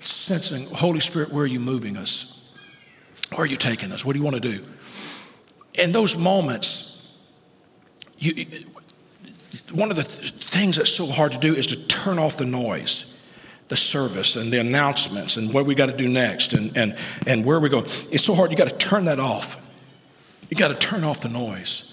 sensing, 0.00 0.66
Holy 0.66 1.00
Spirit, 1.00 1.32
where 1.32 1.44
are 1.44 1.48
you 1.48 1.60
moving 1.60 1.96
us? 1.96 2.52
Where 3.30 3.42
are 3.42 3.46
you 3.46 3.56
taking 3.56 3.90
us? 3.90 4.04
What 4.04 4.12
do 4.12 4.18
you 4.18 4.24
want 4.24 4.36
to 4.36 4.40
do? 4.40 4.64
In 5.74 5.92
those 5.92 6.16
moments, 6.16 7.18
you, 8.18 8.46
one 9.72 9.90
of 9.90 9.96
the 9.96 10.04
things 10.04 10.76
that's 10.76 10.90
so 10.90 11.06
hard 11.06 11.32
to 11.32 11.38
do 11.38 11.54
is 11.54 11.66
to 11.68 11.86
turn 11.88 12.18
off 12.18 12.36
the 12.36 12.44
noise 12.44 13.13
the 13.68 13.76
service 13.76 14.36
and 14.36 14.52
the 14.52 14.60
announcements 14.60 15.36
and 15.36 15.52
what 15.52 15.66
we 15.66 15.74
got 15.74 15.86
to 15.86 15.96
do 15.96 16.08
next 16.08 16.52
and, 16.52 16.76
and, 16.76 16.96
and 17.26 17.44
where 17.44 17.58
we 17.58 17.68
go. 17.68 17.80
It's 18.10 18.24
so 18.24 18.34
hard. 18.34 18.50
You 18.50 18.56
got 18.56 18.68
to 18.68 18.76
turn 18.76 19.06
that 19.06 19.18
off. 19.18 19.60
You 20.50 20.56
got 20.56 20.68
to 20.68 20.74
turn 20.74 21.04
off 21.04 21.20
the 21.20 21.28
noise. 21.28 21.90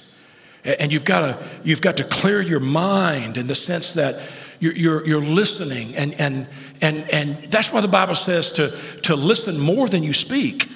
And 0.64 0.92
you've 0.92 1.06
got 1.06 1.22
to, 1.22 1.44
you've 1.64 1.82
got 1.82 1.98
to 1.98 2.04
clear 2.04 2.42
your 2.42 2.60
mind 2.60 3.38
in 3.38 3.48
the 3.48 3.56
sense 3.56 3.94
that 3.94 4.22
you're, 4.60 4.74
you're, 4.74 5.08
you're 5.08 5.24
listening. 5.24 5.96
And, 5.96 6.14
and, 6.20 6.48
and, 6.82 7.10
and 7.10 7.52
that's 7.52 7.72
why 7.72 7.82
the 7.82 7.88
Bible 7.88 8.16
says 8.16 8.52
to, 8.54 8.78
to 9.04 9.16
listen 9.16 9.60
more 9.60 9.88
than 9.88 10.04
you 10.04 10.14
speak. 10.14 10.70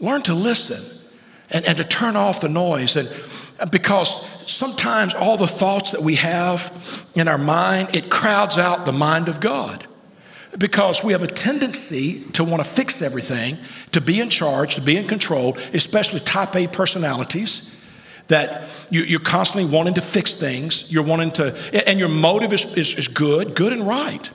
Learn 0.00 0.22
to 0.22 0.34
listen 0.34 0.82
and, 1.50 1.64
and 1.66 1.76
to 1.76 1.84
turn 1.84 2.16
off 2.16 2.40
the 2.40 2.48
noise. 2.48 2.96
And 2.96 3.08
because 3.70 4.28
sometimes 4.50 5.14
all 5.14 5.36
the 5.36 5.46
thoughts 5.46 5.90
that 5.90 6.02
we 6.02 6.14
have 6.16 7.06
in 7.14 7.28
our 7.28 7.38
mind, 7.38 7.94
it 7.94 8.10
crowds 8.10 8.56
out 8.56 8.86
the 8.86 8.92
mind 8.92 9.28
of 9.28 9.40
God 9.40 9.84
because 10.58 11.04
we 11.04 11.12
have 11.12 11.22
a 11.22 11.28
tendency 11.28 12.24
to 12.32 12.42
want 12.42 12.62
to 12.62 12.68
fix 12.68 13.00
everything, 13.00 13.56
to 13.92 14.00
be 14.00 14.20
in 14.20 14.28
charge, 14.28 14.74
to 14.74 14.80
be 14.80 14.96
in 14.96 15.06
control, 15.06 15.56
especially 15.72 16.20
type 16.20 16.54
A 16.56 16.66
personalities 16.66 17.74
that 18.26 18.68
you, 18.90 19.16
are 19.16 19.20
constantly 19.20 19.70
wanting 19.70 19.94
to 19.94 20.02
fix 20.02 20.34
things. 20.34 20.92
You're 20.92 21.04
wanting 21.04 21.30
to, 21.32 21.56
and 21.88 21.98
your 21.98 22.08
motive 22.08 22.52
is, 22.52 22.74
is, 22.76 22.94
is, 22.94 23.08
good, 23.08 23.54
good 23.54 23.72
and 23.72 23.86
right. 23.86 24.30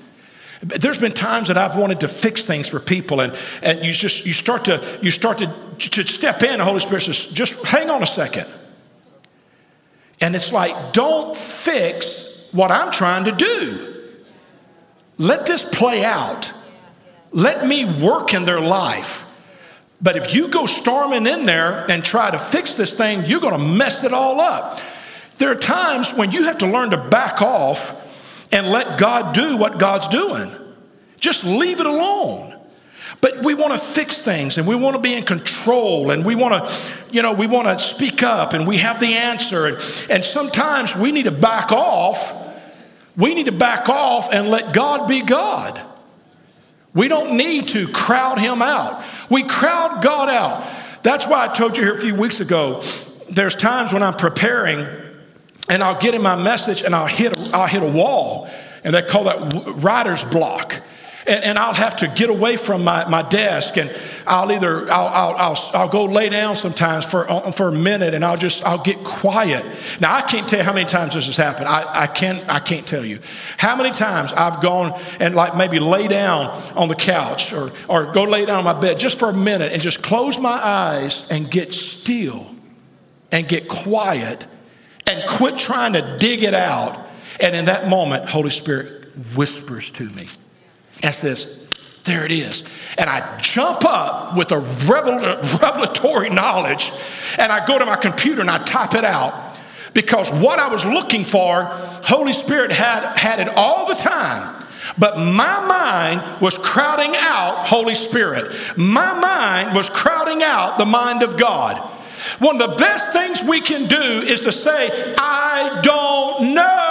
There's 0.61 0.97
been 0.97 1.11
times 1.11 1.49
that 1.49 1.57
I've 1.57 1.75
wanted 1.75 1.99
to 1.99 2.07
fix 2.07 2.41
things 2.41 2.67
for 2.67 2.79
people, 2.79 3.19
and, 3.19 3.35
and 3.61 3.83
you 3.83 3.91
just 3.91 4.25
you 4.25 4.31
start 4.31 4.65
to 4.65 4.81
you 5.01 5.11
start 5.11 5.39
to, 5.39 5.47
to 5.77 6.03
step 6.03 6.41
in. 6.41 6.59
The 6.59 6.63
Holy 6.63 6.79
Spirit 6.79 7.01
says, 7.01 7.25
just 7.31 7.61
hang 7.65 7.89
on 7.89 8.01
a 8.01 8.05
second. 8.05 8.47
And 10.21 10.33
it's 10.33 10.53
like, 10.53 10.93
don't 10.93 11.35
fix 11.35 12.47
what 12.53 12.71
I'm 12.71 12.91
trying 12.91 13.25
to 13.25 13.33
do. 13.33 13.92
Let 15.17 15.45
this 15.45 15.63
play 15.63 16.03
out. 16.03 16.51
Let 17.31 17.67
me 17.67 17.85
work 18.01 18.33
in 18.33 18.45
their 18.45 18.61
life. 18.61 19.19
But 20.01 20.17
if 20.17 20.35
you 20.35 20.49
go 20.49 20.65
storming 20.65 21.25
in 21.25 21.45
there 21.45 21.89
and 21.89 22.03
try 22.03 22.29
to 22.29 22.37
fix 22.37 22.73
this 22.75 22.93
thing, 22.93 23.25
you're 23.25 23.39
going 23.39 23.57
to 23.57 23.65
mess 23.65 24.03
it 24.03 24.13
all 24.13 24.41
up. 24.41 24.79
There 25.37 25.49
are 25.49 25.55
times 25.55 26.13
when 26.13 26.31
you 26.31 26.43
have 26.43 26.57
to 26.59 26.67
learn 26.67 26.91
to 26.91 26.97
back 26.97 27.41
off 27.41 28.01
and 28.51 28.67
let 28.67 28.99
God 28.99 29.33
do 29.33 29.57
what 29.57 29.79
God's 29.79 30.07
doing. 30.09 30.51
Just 31.19 31.43
leave 31.43 31.79
it 31.79 31.85
alone. 31.85 32.53
But 33.21 33.43
we 33.43 33.55
want 33.55 33.73
to 33.73 33.79
fix 33.79 34.17
things 34.17 34.57
and 34.57 34.67
we 34.67 34.75
want 34.75 34.95
to 34.97 35.01
be 35.01 35.15
in 35.15 35.23
control 35.23 36.11
and 36.11 36.25
we 36.25 36.35
want 36.35 36.67
to, 36.67 36.73
you 37.09 37.21
know, 37.21 37.31
we 37.31 37.47
want 37.47 37.67
to 37.67 37.79
speak 37.79 38.21
up 38.21 38.53
and 38.53 38.67
we 38.67 38.77
have 38.77 38.99
the 38.99 39.13
answer. 39.13 39.67
And, 39.67 39.77
and 40.09 40.25
sometimes 40.25 40.95
we 40.95 41.13
need 41.13 41.23
to 41.23 41.31
back 41.31 41.71
off 41.71 42.42
we 43.15 43.35
need 43.35 43.45
to 43.45 43.51
back 43.51 43.89
off 43.89 44.31
and 44.31 44.49
let 44.49 44.73
God 44.73 45.07
be 45.07 45.23
God. 45.23 45.79
We 46.93 47.07
don't 47.07 47.37
need 47.37 47.69
to 47.69 47.87
crowd 47.87 48.39
him 48.39 48.61
out. 48.61 49.03
We 49.29 49.43
crowd 49.43 50.03
God 50.03 50.29
out. 50.29 50.67
That's 51.03 51.27
why 51.27 51.45
I 51.45 51.47
told 51.47 51.77
you 51.77 51.83
here 51.83 51.97
a 51.97 52.01
few 52.01 52.15
weeks 52.15 52.39
ago 52.39 52.81
there's 53.29 53.55
times 53.55 53.91
when 53.91 54.03
I'm 54.03 54.13
preparing 54.13 54.87
and 55.69 55.83
I'll 55.83 55.99
get 55.99 56.13
in 56.13 56.21
my 56.21 56.41
message 56.41 56.81
and 56.81 56.95
I'll 56.95 57.07
hit, 57.07 57.37
I'll 57.53 57.67
hit 57.67 57.81
a 57.81 57.87
wall, 57.87 58.49
and 58.83 58.93
they 58.93 59.01
call 59.01 59.23
that 59.25 59.75
writer's 59.77 60.23
block. 60.23 60.81
And, 61.25 61.43
and 61.43 61.57
I'll 61.57 61.73
have 61.73 61.97
to 61.97 62.07
get 62.07 62.29
away 62.29 62.57
from 62.57 62.83
my, 62.83 63.07
my 63.07 63.27
desk 63.27 63.77
and 63.77 63.93
I'll 64.25 64.51
either, 64.51 64.91
I'll, 64.91 65.07
I'll, 65.07 65.35
I'll, 65.35 65.69
I'll, 65.73 65.89
go 65.89 66.05
lay 66.05 66.29
down 66.29 66.55
sometimes 66.55 67.05
for, 67.05 67.25
for 67.53 67.69
a 67.69 67.71
minute 67.71 68.13
and 68.13 68.23
I'll 68.23 68.37
just, 68.37 68.63
I'll 68.65 68.81
get 68.81 69.03
quiet. 69.03 69.65
Now, 69.99 70.15
I 70.15 70.21
can't 70.21 70.47
tell 70.47 70.59
you 70.59 70.65
how 70.65 70.73
many 70.73 70.87
times 70.87 71.13
this 71.13 71.25
has 71.25 71.37
happened. 71.37 71.67
I, 71.67 72.03
I, 72.03 72.07
can't, 72.07 72.47
I 72.49 72.59
can't 72.59 72.85
tell 72.85 73.05
you. 73.05 73.19
How 73.57 73.75
many 73.75 73.91
times 73.91 74.33
I've 74.33 74.61
gone 74.61 74.99
and 75.19 75.35
like 75.35 75.55
maybe 75.55 75.79
lay 75.79 76.07
down 76.07 76.47
on 76.75 76.87
the 76.87 76.95
couch 76.95 77.53
or, 77.53 77.71
or 77.87 78.11
go 78.11 78.23
lay 78.23 78.45
down 78.45 78.59
on 78.59 78.63
my 78.65 78.79
bed 78.79 78.99
just 78.99 79.19
for 79.19 79.29
a 79.29 79.33
minute 79.33 79.71
and 79.71 79.81
just 79.81 80.01
close 80.01 80.37
my 80.37 80.51
eyes 80.51 81.29
and 81.31 81.49
get 81.49 81.73
still 81.73 82.53
and 83.31 83.47
get 83.47 83.67
quiet 83.67 84.45
and 85.07 85.29
quit 85.29 85.57
trying 85.57 85.93
to 85.93 86.17
dig 86.19 86.43
it 86.43 86.53
out. 86.53 87.07
And 87.39 87.55
in 87.55 87.65
that 87.65 87.89
moment, 87.89 88.29
Holy 88.29 88.49
Spirit 88.49 89.03
whispers 89.35 89.91
to 89.91 90.09
me 90.11 90.27
and 91.01 91.13
says, 91.13 91.63
there 92.03 92.25
it 92.25 92.31
is. 92.31 92.63
And 92.97 93.09
I 93.09 93.39
jump 93.39 93.85
up 93.85 94.35
with 94.35 94.51
a 94.51 94.59
revelatory 94.59 96.29
knowledge 96.29 96.91
and 97.37 97.51
I 97.51 97.65
go 97.65 97.79
to 97.79 97.85
my 97.85 97.95
computer 97.95 98.41
and 98.41 98.49
I 98.49 98.57
type 98.59 98.93
it 98.93 99.05
out 99.05 99.57
because 99.93 100.31
what 100.31 100.59
I 100.59 100.67
was 100.69 100.85
looking 100.85 101.23
for, 101.23 101.63
Holy 102.03 102.33
Spirit 102.33 102.71
had, 102.71 103.17
had 103.17 103.39
it 103.39 103.47
all 103.55 103.87
the 103.87 103.95
time. 103.95 104.63
But 104.97 105.17
my 105.17 105.65
mind 105.65 106.41
was 106.41 106.57
crowding 106.57 107.13
out 107.15 107.67
Holy 107.67 107.95
Spirit. 107.95 108.53
My 108.75 109.17
mind 109.19 109.75
was 109.75 109.89
crowding 109.89 110.43
out 110.43 110.77
the 110.77 110.85
mind 110.85 111.23
of 111.23 111.37
God. 111.37 111.77
One 112.39 112.61
of 112.61 112.71
the 112.71 112.75
best 112.77 113.11
things 113.13 113.41
we 113.43 113.61
can 113.61 113.87
do 113.87 113.95
is 113.95 114.41
to 114.41 114.51
say, 114.51 115.15
I 115.17 115.79
don't 115.83 116.53
know. 116.53 116.82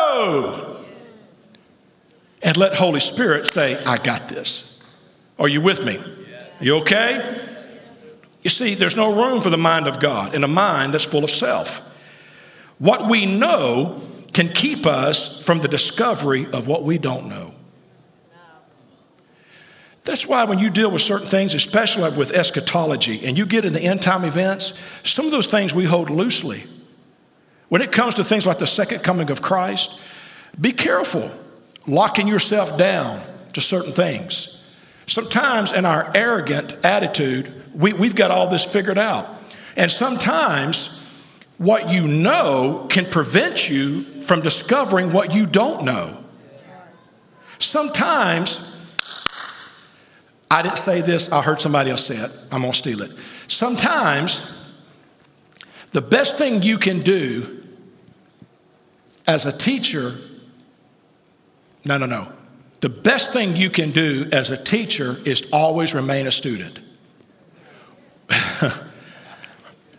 And 2.42 2.56
let 2.56 2.74
Holy 2.74 3.00
Spirit 3.00 3.46
say, 3.46 3.82
I 3.84 3.98
got 3.98 4.28
this. 4.28 4.80
Are 5.38 5.48
you 5.48 5.60
with 5.60 5.84
me? 5.84 6.00
You 6.60 6.76
okay? 6.78 7.40
You 8.42 8.50
see, 8.50 8.74
there's 8.74 8.96
no 8.96 9.14
room 9.14 9.40
for 9.40 9.50
the 9.50 9.58
mind 9.58 9.86
of 9.86 10.00
God 10.00 10.34
in 10.34 10.42
a 10.42 10.48
mind 10.48 10.94
that's 10.94 11.04
full 11.04 11.24
of 11.24 11.30
self. 11.30 11.80
What 12.78 13.08
we 13.08 13.26
know 13.26 14.02
can 14.32 14.48
keep 14.48 14.86
us 14.86 15.42
from 15.42 15.60
the 15.60 15.68
discovery 15.68 16.46
of 16.52 16.66
what 16.66 16.82
we 16.82 16.98
don't 16.98 17.28
know. 17.28 17.54
That's 20.04 20.26
why 20.26 20.42
when 20.44 20.58
you 20.58 20.68
deal 20.68 20.90
with 20.90 21.02
certain 21.02 21.28
things, 21.28 21.54
especially 21.54 22.10
with 22.16 22.32
eschatology, 22.32 23.24
and 23.24 23.38
you 23.38 23.46
get 23.46 23.64
in 23.64 23.72
the 23.72 23.80
end 23.80 24.02
time 24.02 24.24
events, 24.24 24.72
some 25.04 25.26
of 25.26 25.30
those 25.30 25.46
things 25.46 25.72
we 25.72 25.84
hold 25.84 26.10
loosely. 26.10 26.64
When 27.68 27.82
it 27.82 27.92
comes 27.92 28.14
to 28.14 28.24
things 28.24 28.44
like 28.44 28.58
the 28.58 28.66
second 28.66 29.04
coming 29.04 29.30
of 29.30 29.42
Christ, 29.42 30.00
be 30.60 30.72
careful 30.72 31.30
locking 31.86 32.28
yourself 32.28 32.78
down 32.78 33.22
to 33.52 33.60
certain 33.60 33.92
things. 33.92 34.64
Sometimes 35.06 35.72
in 35.72 35.84
our 35.84 36.10
arrogant 36.14 36.76
attitude, 36.84 37.52
we, 37.74 37.92
we've 37.92 38.14
got 38.14 38.30
all 38.30 38.48
this 38.48 38.64
figured 38.64 38.98
out. 38.98 39.26
And 39.76 39.90
sometimes 39.90 41.00
what 41.58 41.90
you 41.90 42.06
know 42.06 42.86
can 42.88 43.04
prevent 43.04 43.68
you 43.68 44.02
from 44.22 44.40
discovering 44.40 45.12
what 45.12 45.34
you 45.34 45.46
don't 45.46 45.84
know. 45.84 46.18
Sometimes, 47.58 48.76
I 50.50 50.62
didn't 50.62 50.78
say 50.78 51.00
this, 51.00 51.30
I 51.30 51.42
heard 51.42 51.60
somebody 51.60 51.90
else 51.90 52.04
say 52.04 52.16
it. 52.16 52.30
I'm 52.50 52.62
to 52.62 52.72
steal 52.72 53.02
it. 53.02 53.12
Sometimes, 53.46 54.58
the 55.92 56.00
best 56.00 56.36
thing 56.38 56.62
you 56.62 56.78
can 56.78 57.02
do 57.02 57.62
as 59.26 59.46
a 59.46 59.52
teacher, 59.52 60.16
no, 61.84 61.98
no, 61.98 62.06
no. 62.06 62.32
The 62.80 62.88
best 62.88 63.32
thing 63.32 63.56
you 63.56 63.70
can 63.70 63.92
do 63.92 64.28
as 64.32 64.50
a 64.50 64.56
teacher 64.56 65.16
is 65.24 65.48
always 65.52 65.94
remain 65.94 66.26
a 66.26 66.32
student. 66.32 66.80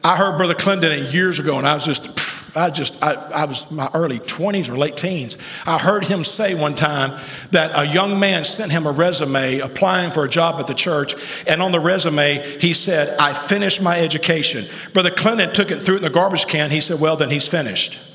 I 0.03 0.17
heard 0.17 0.37
Brother 0.37 0.53
Clinton 0.53 1.11
years 1.11 1.39
ago, 1.39 1.57
and 1.57 1.65
I 1.65 1.75
was 1.75 1.85
just, 1.85 2.57
I 2.57 2.69
just, 2.69 3.01
I, 3.01 3.13
I 3.13 3.45
was 3.45 3.71
my 3.71 3.89
early 3.93 4.19
20s 4.19 4.69
or 4.69 4.77
late 4.77 4.97
teens. 4.97 5.37
I 5.65 5.79
heard 5.79 6.03
him 6.03 6.25
say 6.25 6.55
one 6.55 6.75
time 6.75 7.17
that 7.51 7.71
a 7.73 7.85
young 7.85 8.19
man 8.19 8.43
sent 8.43 8.69
him 8.71 8.85
a 8.85 8.91
resume 8.91 9.59
applying 9.59 10.11
for 10.11 10.25
a 10.25 10.29
job 10.29 10.59
at 10.59 10.67
the 10.67 10.73
church, 10.73 11.15
and 11.47 11.61
on 11.61 11.71
the 11.71 11.79
resume, 11.79 12.59
he 12.59 12.73
said, 12.73 13.17
I 13.17 13.33
finished 13.33 13.81
my 13.81 13.97
education. 13.97 14.65
Brother 14.91 15.11
Clinton 15.11 15.53
took 15.53 15.71
it, 15.71 15.81
threw 15.81 15.95
it 15.95 15.99
in 15.99 16.03
the 16.03 16.09
garbage 16.09 16.47
can. 16.47 16.69
He 16.69 16.81
said, 16.81 16.99
Well, 16.99 17.15
then 17.15 17.29
he's 17.29 17.47
finished. 17.47 18.12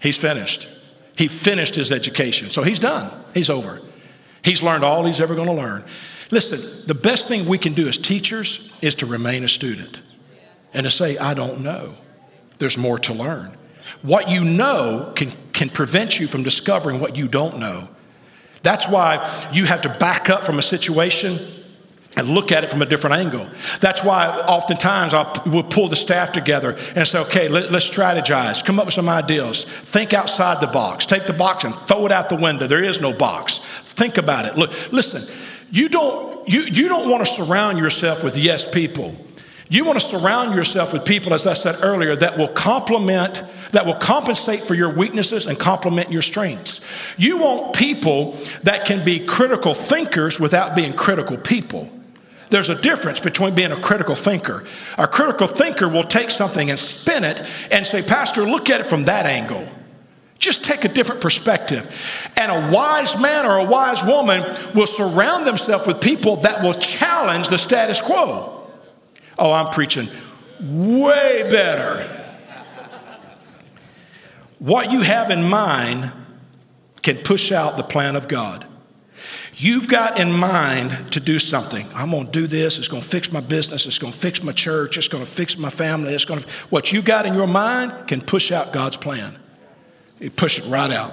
He's 0.00 0.16
finished. 0.16 0.68
He 1.16 1.28
finished 1.28 1.74
his 1.74 1.92
education. 1.92 2.50
So 2.50 2.62
he's 2.62 2.78
done. 2.78 3.12
He's 3.34 3.50
over. 3.50 3.80
He's 4.42 4.62
learned 4.62 4.84
all 4.84 5.04
he's 5.04 5.20
ever 5.20 5.34
going 5.34 5.48
to 5.48 5.54
learn. 5.54 5.84
Listen, 6.30 6.86
the 6.86 6.94
best 6.94 7.28
thing 7.28 7.46
we 7.46 7.58
can 7.58 7.74
do 7.74 7.88
as 7.88 7.96
teachers 7.96 8.72
is 8.80 8.94
to 8.96 9.06
remain 9.06 9.44
a 9.44 9.48
student 9.48 10.00
and 10.72 10.84
to 10.84 10.90
say, 10.90 11.18
I 11.18 11.34
don't 11.34 11.60
know. 11.60 11.94
There's 12.58 12.78
more 12.78 12.98
to 13.00 13.12
learn. 13.12 13.56
What 14.02 14.30
you 14.30 14.44
know 14.44 15.12
can, 15.16 15.32
can 15.52 15.68
prevent 15.68 16.20
you 16.20 16.26
from 16.26 16.42
discovering 16.42 17.00
what 17.00 17.16
you 17.16 17.28
don't 17.28 17.58
know. 17.58 17.88
That's 18.62 18.88
why 18.88 19.48
you 19.52 19.64
have 19.64 19.82
to 19.82 19.88
back 19.88 20.30
up 20.30 20.42
from 20.42 20.58
a 20.58 20.62
situation 20.62 21.38
and 22.20 22.28
look 22.28 22.52
at 22.52 22.62
it 22.62 22.70
from 22.70 22.82
a 22.82 22.86
different 22.86 23.16
angle. 23.16 23.48
That's 23.80 24.04
why 24.04 24.28
oftentimes 24.28 25.14
I'll, 25.14 25.42
we'll 25.46 25.62
pull 25.62 25.88
the 25.88 25.96
staff 25.96 26.32
together 26.32 26.76
and 26.94 27.08
say, 27.08 27.18
okay, 27.20 27.48
let, 27.48 27.72
us 27.72 27.88
strategize, 27.88 28.62
come 28.62 28.78
up 28.78 28.84
with 28.84 28.94
some 28.94 29.08
ideas, 29.08 29.64
think 29.64 30.12
outside 30.12 30.60
the 30.60 30.66
box, 30.66 31.06
take 31.06 31.26
the 31.26 31.32
box 31.32 31.64
and 31.64 31.74
throw 31.74 32.04
it 32.04 32.12
out 32.12 32.28
the 32.28 32.36
window. 32.36 32.66
There 32.66 32.84
is 32.84 33.00
no 33.00 33.12
box. 33.14 33.58
Think 33.84 34.18
about 34.18 34.44
it. 34.44 34.56
Look, 34.56 34.70
listen, 34.92 35.22
you 35.70 35.88
don't, 35.88 36.46
you, 36.46 36.60
you 36.60 36.88
don't 36.88 37.10
want 37.10 37.26
to 37.26 37.32
surround 37.32 37.78
yourself 37.78 38.22
with 38.22 38.36
yes 38.36 38.70
people. 38.70 39.16
You 39.70 39.84
want 39.84 40.00
to 40.00 40.06
surround 40.06 40.54
yourself 40.54 40.92
with 40.92 41.04
people, 41.04 41.32
as 41.32 41.46
I 41.46 41.52
said 41.54 41.76
earlier, 41.80 42.16
that 42.16 42.36
will 42.36 42.48
complement, 42.48 43.44
that 43.70 43.86
will 43.86 43.94
compensate 43.94 44.64
for 44.64 44.74
your 44.74 44.92
weaknesses 44.92 45.46
and 45.46 45.58
complement 45.58 46.10
your 46.10 46.22
strengths. 46.22 46.80
You 47.16 47.38
want 47.38 47.76
people 47.76 48.36
that 48.64 48.84
can 48.84 49.04
be 49.04 49.24
critical 49.24 49.72
thinkers 49.72 50.40
without 50.40 50.74
being 50.74 50.92
critical 50.92 51.38
people. 51.38 51.88
There's 52.50 52.68
a 52.68 52.74
difference 52.74 53.20
between 53.20 53.54
being 53.54 53.70
a 53.70 53.80
critical 53.80 54.16
thinker. 54.16 54.64
A 54.98 55.06
critical 55.06 55.46
thinker 55.46 55.88
will 55.88 56.04
take 56.04 56.30
something 56.30 56.68
and 56.68 56.78
spin 56.78 57.24
it 57.24 57.40
and 57.70 57.86
say, 57.86 58.02
Pastor, 58.02 58.44
look 58.44 58.68
at 58.68 58.80
it 58.80 58.86
from 58.86 59.04
that 59.04 59.24
angle. 59.24 59.66
Just 60.40 60.64
take 60.64 60.84
a 60.84 60.88
different 60.88 61.20
perspective. 61.20 61.94
And 62.36 62.50
a 62.50 62.74
wise 62.74 63.18
man 63.20 63.46
or 63.46 63.58
a 63.58 63.64
wise 63.64 64.02
woman 64.02 64.42
will 64.74 64.86
surround 64.86 65.46
themselves 65.46 65.86
with 65.86 66.00
people 66.00 66.36
that 66.36 66.62
will 66.62 66.74
challenge 66.74 67.48
the 67.48 67.58
status 67.58 68.00
quo. 68.00 68.66
Oh, 69.38 69.52
I'm 69.52 69.72
preaching 69.72 70.08
way 70.60 71.42
better. 71.50 72.08
What 74.58 74.90
you 74.90 75.02
have 75.02 75.30
in 75.30 75.42
mind 75.42 76.12
can 77.02 77.16
push 77.18 77.50
out 77.52 77.76
the 77.76 77.82
plan 77.82 78.16
of 78.16 78.28
God. 78.28 78.66
You've 79.60 79.88
got 79.88 80.18
in 80.18 80.32
mind 80.32 81.12
to 81.12 81.20
do 81.20 81.38
something. 81.38 81.86
I'm 81.94 82.12
going 82.12 82.26
to 82.26 82.32
do 82.32 82.46
this. 82.46 82.78
It's 82.78 82.88
going 82.88 83.02
to 83.02 83.08
fix 83.08 83.30
my 83.30 83.40
business. 83.40 83.84
It's 83.84 83.98
going 83.98 84.12
to 84.12 84.18
fix 84.18 84.42
my 84.42 84.52
church. 84.52 84.96
It's 84.96 85.08
going 85.08 85.22
to 85.22 85.30
fix 85.30 85.58
my 85.58 85.68
family. 85.68 86.14
It's 86.14 86.24
going 86.24 86.40
to. 86.40 86.48
What 86.70 86.92
you 86.92 87.02
got 87.02 87.26
in 87.26 87.34
your 87.34 87.46
mind 87.46 88.08
can 88.08 88.22
push 88.22 88.52
out 88.52 88.72
God's 88.72 88.96
plan. 88.96 89.36
You 90.18 90.30
push 90.30 90.58
it 90.58 90.64
right 90.70 90.90
out. 90.90 91.12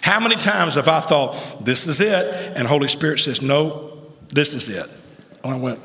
How 0.00 0.20
many 0.20 0.36
times 0.36 0.76
have 0.76 0.88
I 0.88 1.00
thought, 1.00 1.64
this 1.66 1.86
is 1.86 2.00
it? 2.00 2.56
And 2.56 2.66
Holy 2.66 2.88
Spirit 2.88 3.18
says, 3.18 3.42
no, 3.42 3.98
this 4.28 4.54
is 4.54 4.68
it. 4.68 4.88
And 5.44 5.52
I 5.52 5.58
went, 5.58 5.80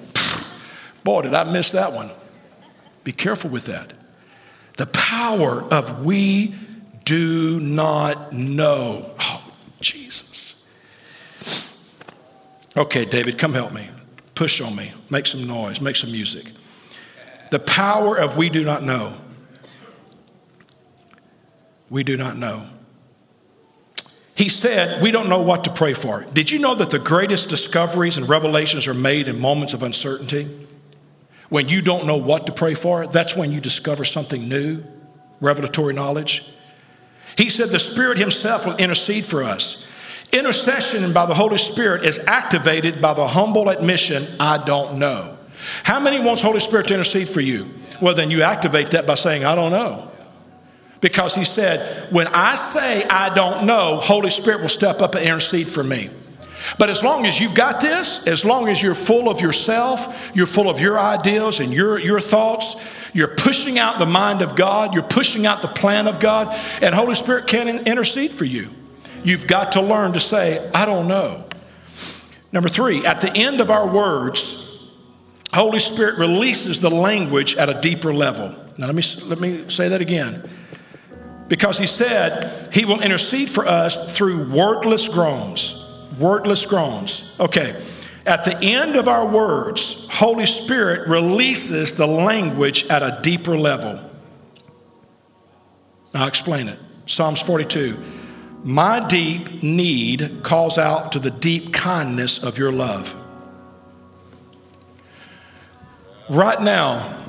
Boy, 1.07 1.21
did 1.21 1.33
I 1.33 1.49
miss 1.49 1.69
that 1.69 1.93
one. 1.93 2.11
Be 3.05 3.13
careful 3.13 3.49
with 3.49 3.67
that. 3.67 3.93
The 4.75 4.87
power 4.87 5.61
of 5.63 6.03
we 6.03 6.53
do 7.05 7.61
not 7.61 8.33
know. 8.33 9.13
Oh, 9.17 9.53
Jesus. 9.79 10.26
Okay, 12.77 13.05
David, 13.05 13.39
come 13.39 13.53
help 13.53 13.73
me. 13.73 13.89
Push 14.35 14.61
on 14.61 14.75
me. 14.75 14.93
Make 15.09 15.25
some 15.25 15.47
noise. 15.47 15.81
Make 15.81 15.95
some 15.95 16.11
music. 16.11 16.45
The 17.49 17.59
power 17.59 18.15
of 18.15 18.37
we 18.37 18.49
do 18.49 18.63
not 18.63 18.83
know. 18.83 19.17
We 21.89 22.03
do 22.03 22.15
not 22.17 22.37
know. 22.37 22.67
He 24.35 24.49
said, 24.49 25.01
We 25.01 25.09
don't 25.09 25.27
know 25.27 25.41
what 25.41 25.63
to 25.63 25.71
pray 25.71 25.95
for. 25.95 26.25
Did 26.25 26.51
you 26.51 26.59
know 26.59 26.75
that 26.75 26.91
the 26.91 26.99
greatest 26.99 27.49
discoveries 27.49 28.17
and 28.17 28.29
revelations 28.29 28.87
are 28.87 28.93
made 28.93 29.27
in 29.27 29.39
moments 29.39 29.73
of 29.73 29.81
uncertainty? 29.81 30.47
When 31.49 31.67
you 31.67 31.81
don't 31.81 32.05
know 32.05 32.17
what 32.17 32.45
to 32.45 32.51
pray 32.51 32.75
for, 32.75 33.07
that's 33.07 33.35
when 33.35 33.51
you 33.51 33.59
discover 33.59 34.05
something 34.05 34.47
new, 34.47 34.83
revelatory 35.41 35.93
knowledge. 35.93 36.51
He 37.37 37.49
said 37.49 37.69
the 37.69 37.79
Spirit 37.79 38.19
Himself 38.19 38.67
will 38.67 38.75
intercede 38.75 39.25
for 39.25 39.41
us. 39.41 39.86
Intercession 40.31 41.13
by 41.13 41.25
the 41.25 41.33
Holy 41.33 41.57
Spirit 41.57 42.03
is 42.03 42.19
activated 42.19 43.01
by 43.01 43.13
the 43.13 43.27
humble 43.27 43.69
admission, 43.69 44.27
I 44.39 44.63
don't 44.63 44.99
know. 44.99 45.37
How 45.83 45.99
many 45.99 46.23
wants 46.23 46.41
Holy 46.41 46.59
Spirit 46.59 46.87
to 46.87 46.93
intercede 46.93 47.29
for 47.29 47.41
you? 47.41 47.69
Well, 48.01 48.13
then 48.13 48.29
you 48.29 48.41
activate 48.41 48.91
that 48.91 49.07
by 49.07 49.15
saying, 49.15 49.45
I 49.45 49.55
don't 49.55 49.71
know. 49.71 50.11
Because 50.99 51.35
he 51.35 51.45
said, 51.45 52.11
when 52.11 52.27
I 52.27 52.55
say 52.55 53.03
I 53.05 53.33
don't 53.33 53.65
know, 53.65 53.97
Holy 53.97 54.29
Spirit 54.29 54.61
will 54.61 54.69
step 54.69 55.01
up 55.01 55.15
and 55.15 55.23
intercede 55.23 55.67
for 55.67 55.83
me. 55.83 56.09
But 56.77 56.89
as 56.89 57.03
long 57.03 57.25
as 57.25 57.39
you've 57.39 57.55
got 57.55 57.79
this, 57.79 58.25
as 58.27 58.43
long 58.43 58.67
as 58.67 58.81
you're 58.81 58.95
full 58.95 59.29
of 59.29 59.39
yourself, 59.39 60.31
you're 60.33 60.47
full 60.47 60.69
of 60.69 60.81
your 60.81 60.99
ideas 60.99 61.59
and 61.59 61.73
your, 61.73 61.99
your 61.99 62.19
thoughts, 62.19 62.75
you're 63.13 63.35
pushing 63.35 63.79
out 63.79 63.99
the 63.99 64.05
mind 64.05 64.41
of 64.41 64.55
God, 64.55 64.93
you're 64.93 65.03
pushing 65.03 65.45
out 65.45 65.61
the 65.61 65.67
plan 65.67 66.07
of 66.07 66.19
God, 66.19 66.53
and 66.81 66.93
Holy 66.93 67.15
Spirit 67.15 67.47
can 67.47 67.87
intercede 67.87 68.31
for 68.31 68.45
you. 68.45 68.69
You've 69.27 69.45
got 69.45 69.73
to 69.73 69.81
learn 69.81 70.13
to 70.13 70.21
say, 70.21 70.69
I 70.73 70.85
don't 70.85 71.09
know. 71.09 71.43
Number 72.53 72.69
three, 72.69 73.05
at 73.05 73.19
the 73.19 73.29
end 73.35 73.59
of 73.59 73.69
our 73.69 73.85
words, 73.85 74.89
Holy 75.53 75.79
Spirit 75.79 76.17
releases 76.17 76.79
the 76.79 76.89
language 76.89 77.55
at 77.57 77.67
a 77.67 77.81
deeper 77.81 78.13
level. 78.13 78.55
Now, 78.77 78.85
let 78.85 78.95
me, 78.95 79.03
let 79.25 79.41
me 79.41 79.67
say 79.67 79.89
that 79.89 79.99
again. 79.99 80.49
Because 81.49 81.77
he 81.77 81.87
said 81.87 82.73
he 82.73 82.85
will 82.85 83.01
intercede 83.01 83.49
for 83.49 83.65
us 83.67 84.15
through 84.15 84.49
wordless 84.49 85.09
groans 85.09 85.83
wordless 86.17 86.65
groans. 86.65 87.35
Okay, 87.39 87.79
at 88.25 88.45
the 88.45 88.57
end 88.61 88.95
of 88.95 89.07
our 89.09 89.27
words, 89.27 90.07
Holy 90.09 90.45
Spirit 90.45 91.07
releases 91.07 91.93
the 91.93 92.07
language 92.07 92.85
at 92.87 93.03
a 93.03 93.19
deeper 93.21 93.57
level. 93.57 94.01
I'll 96.13 96.27
explain 96.27 96.69
it. 96.69 96.79
Psalms 97.05 97.41
42. 97.41 98.16
My 98.63 99.05
deep 99.07 99.63
need 99.63 100.41
calls 100.43 100.77
out 100.77 101.11
to 101.13 101.19
the 101.19 101.31
deep 101.31 101.73
kindness 101.73 102.43
of 102.43 102.57
your 102.57 102.71
love. 102.71 103.15
Right 106.29 106.61
now, 106.61 107.23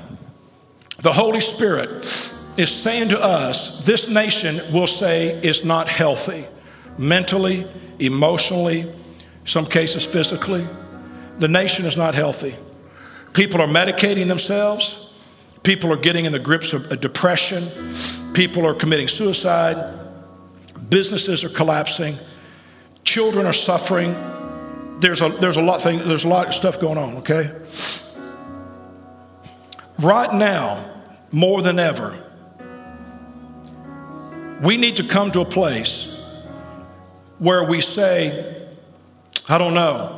the 0.99 1.13
Holy 1.13 1.41
Spirit 1.41 2.05
is 2.57 2.71
saying 2.71 3.11
to 3.11 3.23
us, 3.23 3.85
this 3.85 4.09
nation 4.09 4.61
will 4.73 4.89
say 4.89 5.41
is 5.43 5.65
not 5.65 5.87
healthy 5.87 6.45
mentally, 6.99 7.65
emotionally, 8.01 8.85
some 9.45 9.65
cases 9.65 10.05
physically. 10.05 10.67
The 11.39 11.49
nation 11.49 11.87
is 11.87 11.97
not 11.97 12.15
healthy. 12.15 12.57
People 13.33 13.61
are 13.61 13.69
medicating 13.69 14.27
themselves. 14.27 15.15
People 15.63 15.93
are 15.93 15.97
getting 15.97 16.25
in 16.25 16.33
the 16.33 16.39
grips 16.39 16.73
of 16.73 17.01
depression. 17.01 17.65
People 18.35 18.67
are 18.67 18.75
committing 18.75 19.09
suicide. 19.09 19.77
Businesses 20.89 21.45
are 21.45 21.49
collapsing. 21.49 22.17
Children 23.05 23.47
are 23.47 23.53
suffering. 23.53 24.15
There's 25.01 25.23
a, 25.23 25.29
there's 25.29 25.57
a, 25.57 25.63
lot, 25.63 25.83
thing, 25.83 25.99
there's 26.09 26.25
a 26.25 26.29
lot 26.29 26.49
of 26.49 26.55
stuff 26.55 26.81
going 26.81 26.99
on, 26.99 27.19
okay? 27.19 27.51
Right 29.99 30.33
now, 30.33 30.85
more 31.31 31.63
than 31.63 31.79
ever, 31.79 32.17
we 34.63 34.77
need 34.77 34.97
to 34.97 35.05
come 35.05 35.31
to 35.33 35.41
a 35.41 35.45
place 35.45 36.17
where 37.39 37.65
we 37.65 37.81
say, 37.81 38.69
I 39.49 39.59
don't 39.59 39.75
know. 39.75 40.15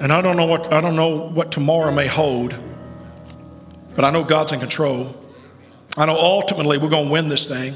And 0.00 0.12
I 0.12 0.22
don't 0.22 0.36
know 0.36 0.46
what 0.46 0.72
I 0.72 0.80
don't 0.80 0.96
know 0.96 1.28
what 1.28 1.52
tomorrow 1.52 1.92
may 1.92 2.06
hold. 2.06 2.56
But 3.94 4.04
I 4.04 4.10
know 4.10 4.24
God's 4.24 4.52
in 4.52 4.60
control. 4.60 5.14
I 5.96 6.06
know 6.06 6.16
ultimately 6.16 6.78
we're 6.78 6.88
going 6.88 7.06
to 7.06 7.12
win 7.12 7.28
this 7.28 7.46
thing. 7.46 7.74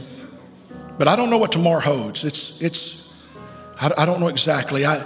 But 0.99 1.09
I 1.09 1.17
don't 1.17 1.31
know 1.31 1.39
what 1.39 1.53
tomorrow 1.53 1.81
holds. 1.81 2.25
It's 2.25 2.61
it's 2.63 3.13
I, 3.81 3.91
I 3.99 4.07
don't 4.07 4.21
know 4.21 4.29
exactly. 4.29 4.87
I 4.87 5.05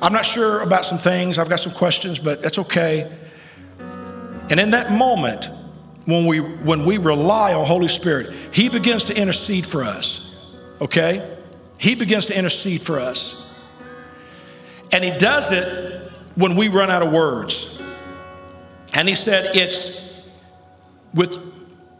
I'm 0.00 0.12
not 0.12 0.24
sure 0.24 0.60
about 0.60 0.84
some 0.84 0.98
things. 0.98 1.38
I've 1.38 1.48
got 1.48 1.60
some 1.60 1.72
questions, 1.72 2.18
but 2.18 2.42
that's 2.42 2.58
okay. 2.58 3.10
And 4.50 4.60
in 4.60 4.70
that 4.70 4.92
moment, 4.92 5.48
when 6.04 6.26
we 6.26 6.38
when 6.40 6.84
we 6.84 6.98
rely 6.98 7.54
on 7.54 7.66
Holy 7.66 7.88
Spirit, 7.88 8.32
He 8.52 8.68
begins 8.68 9.04
to 9.04 9.16
intercede 9.16 9.66
for 9.66 9.82
us. 9.82 10.24
Okay? 10.80 11.36
He 11.78 11.94
begins 11.94 12.26
to 12.26 12.38
intercede 12.38 12.82
for 12.82 12.98
us. 12.98 13.40
And 14.92 15.02
he 15.02 15.10
does 15.18 15.50
it 15.50 16.10
when 16.34 16.56
we 16.56 16.68
run 16.68 16.90
out 16.90 17.02
of 17.02 17.12
words. 17.12 17.82
And 18.92 19.08
he 19.08 19.14
said, 19.14 19.56
it's 19.56 20.22
with 21.12 21.36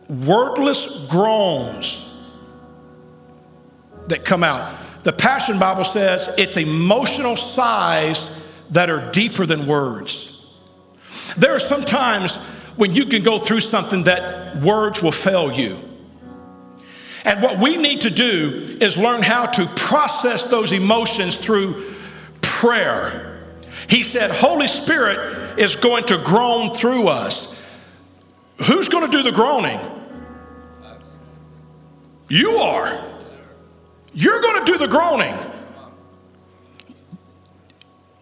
wordless 0.09 1.07
groans 1.11 2.04
that 4.09 4.25
come 4.25 4.45
out. 4.45 4.79
The 5.03 5.13
Passion 5.13 5.59
Bible 5.59 5.85
says 5.85 6.29
it's 6.39 6.57
emotional 6.57 7.37
sighs 7.37 8.43
that 8.71 8.89
are 8.91 9.11
deeper 9.13 9.47
than 9.47 9.67
words. 9.67 10.31
There 11.37 11.55
are 11.55 11.59
some 11.59 11.85
times 11.85 12.37
when 12.77 12.95
you 12.95 13.07
can 13.07 13.23
go 13.23 13.39
through 13.39 13.61
something 13.61 14.05
that 14.05 14.57
words 14.57 15.03
will 15.03 15.13
fail 15.13 15.53
you. 15.53 15.79
And 17.25 17.43
what 17.43 17.59
we 17.59 17.77
need 17.77 18.03
to 18.03 18.11
do 18.11 18.77
is 18.81 18.97
learn 18.97 19.23
how 19.23 19.47
to 19.47 19.67
process 19.67 20.45
those 20.45 20.73
emotions 20.73 21.37
through 21.37 21.95
prayer. 22.43 23.47
He 23.89 24.03
said, 24.03 24.31
Holy 24.31 24.67
Spirit 24.67 25.59
is 25.59 25.77
going 25.77 26.05
to 26.05 26.19
groan 26.19 26.75
through 26.75 27.09
us. 27.09 27.63
Who's 28.67 28.89
going 28.89 29.11
to 29.11 29.17
do 29.17 29.23
the 29.23 29.33
groaning? 29.33 29.81
You 32.29 32.57
are. 32.57 33.14
You're 34.15 34.41
going 34.41 34.65
to 34.65 34.73
do 34.73 34.79
the 34.79 34.87
groaning. 34.87 35.35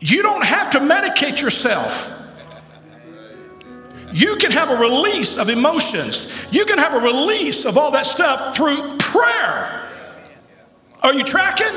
You 0.00 0.22
don't 0.22 0.44
have 0.44 0.72
to 0.72 0.80
medicate 0.80 1.40
yourself. 1.40 2.08
you 4.12 4.36
can 4.36 4.50
have 4.50 4.70
a 4.70 4.76
release 4.76 5.38
of 5.38 5.48
emotions. 5.48 6.30
You 6.50 6.64
can 6.64 6.78
have 6.78 6.94
a 6.94 7.00
release 7.00 7.64
of 7.64 7.78
all 7.78 7.90
that 7.92 8.06
stuff 8.06 8.56
through 8.56 8.98
prayer. 8.98 9.88
Are 11.02 11.14
you 11.14 11.24
tracking? 11.24 11.74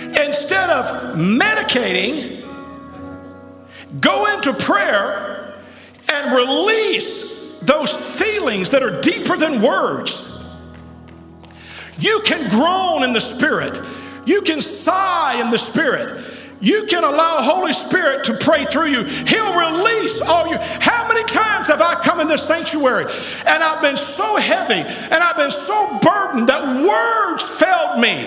Instead 0.00 0.70
of 0.70 1.16
medicating, 1.16 2.44
go 4.00 4.26
into 4.34 4.52
prayer 4.52 5.60
and 6.08 6.32
release 6.34 7.58
those 7.60 7.92
feelings 7.92 8.70
that 8.70 8.82
are 8.82 9.00
deeper 9.00 9.36
than 9.36 9.60
words. 9.62 10.27
You 11.98 12.20
can 12.24 12.48
groan 12.50 13.02
in 13.02 13.12
the 13.12 13.20
Spirit. 13.20 13.80
You 14.24 14.42
can 14.42 14.60
sigh 14.60 15.40
in 15.40 15.50
the 15.50 15.58
Spirit. 15.58 16.24
You 16.60 16.86
can 16.86 17.04
allow 17.04 17.42
Holy 17.42 17.72
Spirit 17.72 18.24
to 18.24 18.34
pray 18.34 18.64
through 18.64 18.88
you. 18.88 19.04
He'll 19.04 19.54
release 19.54 20.20
all 20.20 20.48
you. 20.48 20.58
How 20.58 21.06
many 21.06 21.24
times 21.24 21.68
have 21.68 21.80
I 21.80 21.94
come 22.02 22.20
in 22.20 22.28
this 22.28 22.42
sanctuary 22.42 23.04
and 23.46 23.62
I've 23.62 23.80
been 23.80 23.96
so 23.96 24.36
heavy 24.36 24.82
and 24.82 25.22
I've 25.22 25.36
been 25.36 25.50
so 25.50 25.98
burdened 26.02 26.48
that 26.48 26.62
words 26.82 27.44
failed 27.44 28.00
me? 28.00 28.26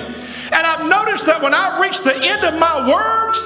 And 0.51 0.67
I've 0.67 0.87
noticed 0.87 1.25
that 1.25 1.41
when 1.41 1.53
I 1.53 1.79
reach 1.81 1.99
the 1.99 2.15
end 2.15 2.43
of 2.43 2.59
my 2.59 2.87
words, 2.87 3.39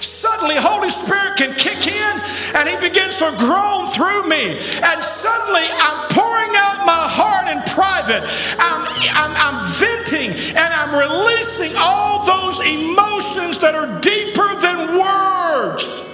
suddenly 0.00 0.56
Holy 0.56 0.90
Spirit 0.90 1.36
can 1.36 1.54
kick 1.54 1.86
in 1.86 2.14
and 2.56 2.68
He 2.68 2.76
begins 2.76 3.16
to 3.16 3.32
groan 3.38 3.86
through 3.88 4.28
me. 4.28 4.60
And 4.80 4.98
suddenly 5.00 5.64
I'm 5.72 6.08
pouring 6.12 6.52
out 6.56 6.84
my 6.84 7.08
heart 7.08 7.48
in 7.48 7.60
private. 7.72 8.24
I'm, 8.60 8.89
I'm, 9.12 9.32
I'm 9.36 9.72
venting 9.74 10.30
and 10.30 10.58
I'm 10.58 10.94
releasing 10.94 11.76
all 11.76 12.24
those 12.26 12.58
emotions 12.60 13.58
that 13.58 13.74
are 13.74 14.00
deeper 14.00 14.54
than 14.60 14.98
words. 14.98 16.06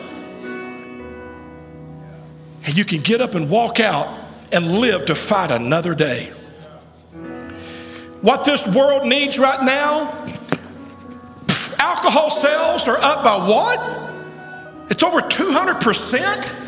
And 2.64 2.76
you 2.76 2.84
can 2.84 3.00
get 3.00 3.20
up 3.20 3.34
and 3.34 3.48
walk 3.48 3.80
out 3.80 4.08
and 4.52 4.78
live 4.78 5.06
to 5.06 5.14
fight 5.14 5.50
another 5.50 5.94
day. 5.94 6.32
What 8.22 8.44
this 8.44 8.66
world 8.66 9.06
needs 9.06 9.38
right 9.38 9.62
now 9.62 10.24
alcohol 11.78 12.30
sales 12.30 12.88
are 12.88 12.98
up 12.98 13.22
by 13.22 13.36
what? 13.46 14.90
It's 14.90 15.02
over 15.02 15.20
200%. 15.20 16.65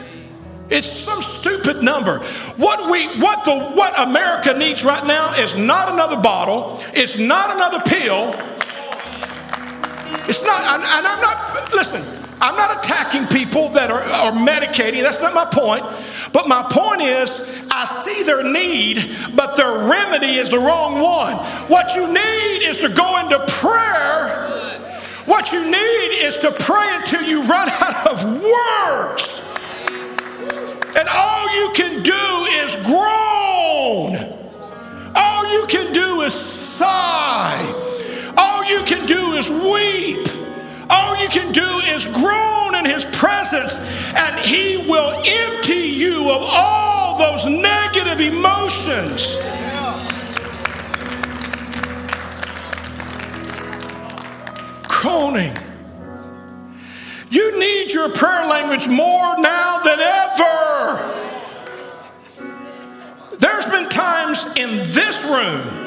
It's 0.71 0.91
some 0.91 1.23
stupid 1.23 1.83
number. 1.83 2.19
What 2.57 2.91
we 2.91 3.07
what 3.21 3.45
the 3.45 3.59
what 3.75 3.95
America 3.99 4.53
needs 4.53 4.85
right 4.85 5.05
now 5.07 5.33
is 5.35 5.57
not 5.57 5.93
another 5.93 6.21
bottle, 6.21 6.83
it's 6.93 7.17
not 7.19 7.55
another 7.55 7.81
pill. 7.81 8.35
It's 10.29 10.43
not 10.43 10.61
and 10.63 10.85
I'm 11.07 11.21
not 11.23 11.73
listen, 11.73 12.03
I'm 12.41 12.57
not 12.57 12.79
attacking 12.79 13.27
people 13.29 13.71
that 13.71 13.91
are, 13.91 14.03
are 14.03 14.33
medicating. 14.33 15.03
That's 15.03 15.21
not 15.21 15.35
my 15.35 15.47
point. 15.47 15.85
But 16.33 16.47
my 16.47 16.67
point 16.71 17.01
is, 17.01 17.31
I 17.71 17.87
see 17.87 18.23
their 18.23 18.43
need, 18.43 19.17
but 19.35 19.57
their 19.57 19.89
remedy 19.89 20.35
is 20.35 20.51
the 20.51 20.59
wrong 20.59 21.01
one. 21.01 21.33
What 21.69 21.95
you 21.95 22.07
need 22.07 22.69
is 22.69 22.77
to 22.79 22.91
go 22.91 23.19
into 23.21 23.39
prayer 23.49 24.49
what 25.29 25.53
you 25.53 25.63
need 25.63 26.25
is 26.25 26.39
to 26.39 26.51
pray 26.51 26.89
until 26.95 27.23
you 27.23 27.43
run 27.43 27.69
out 27.83 28.07
of 28.07 28.25
words. 28.43 29.38
And 30.99 31.09
all 31.09 31.55
you 31.55 31.71
can 31.75 32.03
do 32.03 32.13
is 32.65 32.75
groan. 32.85 34.17
All 35.15 35.53
you 35.53 35.65
can 35.69 35.93
do 35.93 36.23
is 36.23 36.35
sigh. 36.35 38.35
All 38.37 38.65
you 38.65 38.83
can 38.85 39.07
do 39.07 39.35
is 39.35 39.49
weep. 39.49 40.27
All 40.91 41.17
you 41.23 41.29
can 41.29 41.53
do 41.53 41.69
is 41.95 42.07
groan 42.09 42.75
in 42.75 42.85
His 42.85 43.05
presence, 43.05 43.75
and 44.17 44.41
He 44.41 44.79
will 44.89 45.23
empty 45.25 45.75
you 45.75 46.31
of 46.31 46.43
all 46.43 47.19
those 47.19 47.47
negative 47.47 48.21
emotions. 48.21 49.39
groaning. 54.89 55.55
You 57.31 57.59
need 57.59 57.93
your 57.93 58.09
prayer 58.09 58.47
language 58.47 58.89
more 58.89 59.39
now 59.39 59.83
than 59.85 60.01
ever. 60.01 60.58
Been 63.79 63.89
times 63.89 64.45
in 64.57 64.79
this 64.93 65.23
room 65.25 65.85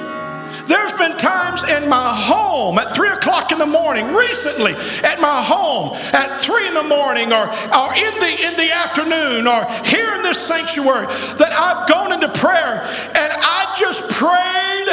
there's 0.67 0.93
been 0.93 1.17
times 1.17 1.63
in 1.63 1.89
my 1.89 2.15
home 2.15 2.77
at 2.77 2.95
three 2.95 3.09
o'clock 3.09 3.51
in 3.51 3.57
the 3.57 3.65
morning, 3.65 4.13
recently 4.13 4.73
at 5.03 5.19
my 5.19 5.43
home 5.43 5.95
at 6.13 6.39
three 6.39 6.67
in 6.67 6.73
the 6.73 6.83
morning 6.83 7.33
or, 7.33 7.47
or 7.49 7.93
in, 7.93 8.13
the, 8.19 8.31
in 8.47 8.55
the 8.55 8.71
afternoon 8.71 9.47
or 9.47 9.65
here 9.83 10.13
in 10.15 10.21
this 10.21 10.37
sanctuary 10.47 11.07
that 11.35 11.51
I've 11.51 11.89
gone 11.89 12.13
into 12.13 12.29
prayer 12.29 12.81
and 12.83 13.33
I 13.35 13.75
just 13.77 13.99
prayed 14.11 14.87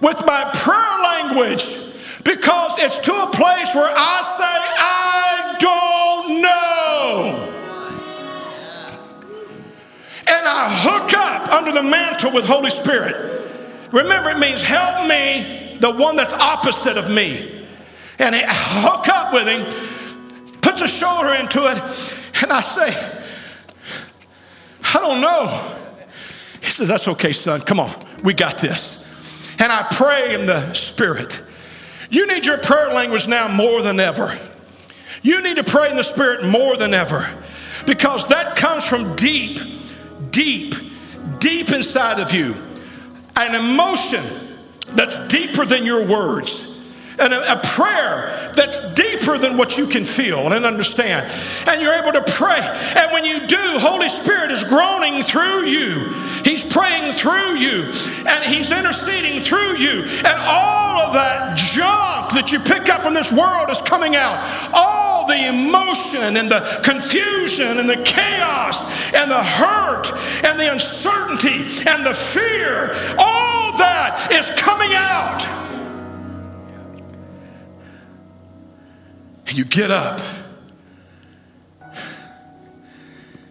with 0.00 0.24
my 0.24 0.48
prayer 0.54 0.96
language 1.02 1.66
because 2.24 2.72
it's 2.78 2.98
to 3.00 3.12
a 3.12 3.30
place 3.32 3.74
where 3.74 3.92
I 3.94 4.22
say, 4.38 4.56
I 4.78 5.56
don't 5.60 6.40
know. 6.40 6.63
And 10.26 10.48
I 10.48 10.68
hook 10.70 11.12
up 11.14 11.52
under 11.52 11.72
the 11.72 11.82
mantle 11.82 12.32
with 12.32 12.46
Holy 12.46 12.70
Spirit. 12.70 13.42
Remember, 13.92 14.30
it 14.30 14.38
means 14.38 14.62
help 14.62 15.06
me, 15.06 15.76
the 15.80 15.90
one 15.90 16.16
that's 16.16 16.32
opposite 16.32 16.96
of 16.96 17.10
me. 17.10 17.66
And 18.18 18.34
I 18.34 18.42
hook 18.46 19.08
up 19.08 19.32
with 19.32 19.46
him, 19.46 20.60
puts 20.60 20.80
a 20.80 20.88
shoulder 20.88 21.34
into 21.34 21.66
it, 21.66 21.78
and 22.42 22.52
I 22.52 22.60
say, 22.60 23.20
I 24.94 25.00
don't 25.00 25.20
know. 25.20 25.76
He 26.62 26.70
says, 26.70 26.88
That's 26.88 27.08
okay, 27.08 27.32
son. 27.32 27.60
Come 27.60 27.80
on, 27.80 27.92
we 28.22 28.32
got 28.32 28.58
this. 28.58 29.06
And 29.58 29.70
I 29.70 29.86
pray 29.92 30.34
in 30.34 30.46
the 30.46 30.72
Spirit. 30.72 31.40
You 32.10 32.26
need 32.26 32.46
your 32.46 32.58
prayer 32.58 32.92
language 32.92 33.28
now 33.28 33.48
more 33.48 33.82
than 33.82 34.00
ever. 34.00 34.38
You 35.22 35.42
need 35.42 35.56
to 35.56 35.64
pray 35.64 35.90
in 35.90 35.96
the 35.96 36.04
Spirit 36.04 36.44
more 36.44 36.76
than 36.76 36.94
ever 36.94 37.28
because 37.86 38.26
that 38.28 38.56
comes 38.56 38.84
from 38.84 39.16
deep, 39.16 39.58
deep, 40.34 40.74
deep 41.38 41.70
inside 41.70 42.20
of 42.20 42.32
you. 42.32 42.54
An 43.36 43.54
emotion 43.54 44.22
that's 44.92 45.28
deeper 45.28 45.64
than 45.64 45.84
your 45.84 46.06
words. 46.06 46.60
And 47.16 47.32
a, 47.32 47.52
a, 47.52 47.62
prayer 47.62 48.52
that's 48.56 48.92
deeper 48.94 49.38
than 49.38 49.56
what 49.56 49.78
you 49.78 49.86
can 49.86 50.04
feel 50.04 50.52
and 50.52 50.64
understand. 50.64 51.30
And 51.68 51.80
you're 51.80 51.94
able 51.94 52.12
to 52.12 52.22
pray. 52.32 52.58
And 52.58 53.12
when 53.12 53.24
you 53.24 53.46
do, 53.46 53.78
Holy 53.78 54.08
Spirit 54.08 54.50
is 54.50 54.64
groaning 54.64 55.22
through 55.22 55.66
you. 55.66 56.12
He's 56.44 56.64
praying 56.64 57.12
through 57.12 57.54
you. 57.54 57.84
And 58.26 58.42
He's 58.44 58.72
interceding 58.72 59.40
through 59.42 59.76
you. 59.76 60.02
And 60.02 60.38
all 60.42 60.98
of 60.98 61.12
that 61.14 61.56
junk 61.56 62.32
that 62.32 62.50
you 62.50 62.58
pick 62.58 62.88
up 62.88 63.02
from 63.02 63.14
this 63.14 63.30
world 63.30 63.70
is 63.70 63.78
coming 63.82 64.16
out. 64.16 64.72
All 64.72 65.03
the 65.26 65.48
emotion 65.48 66.36
and 66.36 66.50
the 66.50 66.80
confusion 66.82 67.78
and 67.78 67.88
the 67.88 68.02
chaos 68.04 68.76
and 69.14 69.30
the 69.30 69.42
hurt 69.42 70.10
and 70.44 70.58
the 70.58 70.72
uncertainty 70.72 71.64
and 71.88 72.04
the 72.04 72.14
fear, 72.14 72.92
all 73.18 73.76
that 73.78 74.28
is 74.32 74.46
coming 74.60 74.94
out. 74.94 75.46
And 79.46 79.56
you 79.56 79.64
get 79.64 79.90
up 79.90 80.20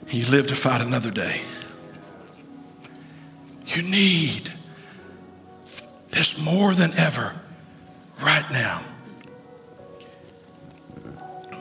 and 0.02 0.14
you 0.14 0.26
live 0.28 0.48
to 0.48 0.56
fight 0.56 0.82
another 0.82 1.12
day. 1.12 1.42
You 3.68 3.82
need 3.82 4.52
this 6.10 6.38
more 6.38 6.74
than 6.74 6.94
ever 6.94 7.34
right 8.22 8.46
now. 8.52 8.84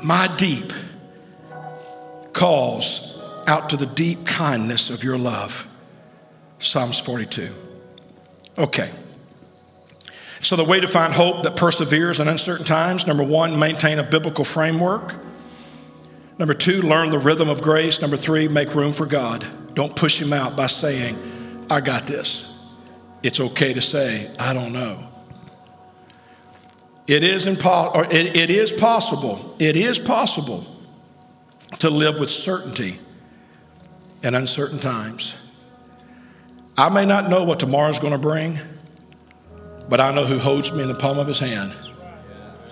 My 0.02 0.26
deep 0.36 0.72
calls 2.32 3.20
out 3.46 3.70
to 3.70 3.76
the 3.76 3.86
deep 3.86 4.26
kindness 4.26 4.90
of 4.90 5.04
your 5.04 5.16
love. 5.16 5.66
Psalms 6.58 6.98
42. 6.98 7.50
Okay. 8.58 8.90
So, 10.40 10.56
the 10.56 10.64
way 10.64 10.80
to 10.80 10.88
find 10.88 11.12
hope 11.12 11.44
that 11.44 11.54
perseveres 11.54 12.18
in 12.18 12.26
uncertain 12.26 12.66
times 12.66 13.06
number 13.06 13.22
one, 13.22 13.58
maintain 13.60 14.00
a 14.00 14.02
biblical 14.02 14.44
framework. 14.44 15.14
Number 16.36 16.54
two, 16.54 16.82
learn 16.82 17.10
the 17.10 17.18
rhythm 17.18 17.48
of 17.48 17.62
grace. 17.62 18.00
Number 18.00 18.16
three, 18.16 18.48
make 18.48 18.74
room 18.74 18.92
for 18.92 19.06
God. 19.06 19.46
Don't 19.74 19.94
push 19.94 20.20
Him 20.20 20.32
out 20.32 20.56
by 20.56 20.66
saying, 20.66 21.66
I 21.70 21.80
got 21.80 22.06
this. 22.06 22.58
It's 23.22 23.38
okay 23.38 23.72
to 23.72 23.80
say, 23.80 24.34
I 24.36 24.52
don't 24.52 24.72
know. 24.72 25.11
It 27.06 27.24
is, 27.24 27.46
impo- 27.46 27.94
or 27.94 28.04
it, 28.04 28.36
it 28.36 28.50
is 28.50 28.70
possible, 28.70 29.56
it 29.58 29.76
is 29.76 29.98
possible 29.98 30.64
to 31.80 31.90
live 31.90 32.18
with 32.18 32.30
certainty 32.30 32.98
in 34.22 34.34
uncertain 34.34 34.78
times. 34.78 35.34
I 36.76 36.88
may 36.88 37.04
not 37.04 37.28
know 37.28 37.44
what 37.44 37.60
tomorrow's 37.60 37.98
going 37.98 38.12
to 38.12 38.18
bring. 38.18 38.58
But 39.88 40.00
I 40.00 40.10
know 40.10 40.24
who 40.24 40.38
holds 40.38 40.72
me 40.72 40.80
in 40.80 40.88
the 40.88 40.94
palm 40.94 41.18
of 41.18 41.26
his 41.26 41.38
hand, 41.38 41.74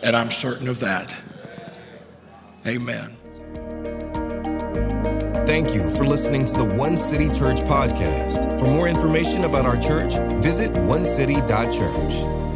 and 0.02 0.16
I'm 0.16 0.30
certain 0.30 0.68
of 0.68 0.80
that. 0.80 1.14
Amen. 2.66 3.16
Thank 5.44 5.74
you 5.74 5.90
for 5.90 6.04
listening 6.04 6.46
to 6.46 6.52
the 6.54 6.64
One 6.64 6.96
City 6.96 7.26
Church 7.26 7.60
podcast. 7.60 8.58
For 8.58 8.66
more 8.66 8.88
information 8.88 9.44
about 9.44 9.66
our 9.66 9.76
church, 9.76 10.14
visit 10.42 10.72
onecity.church. 10.72 12.49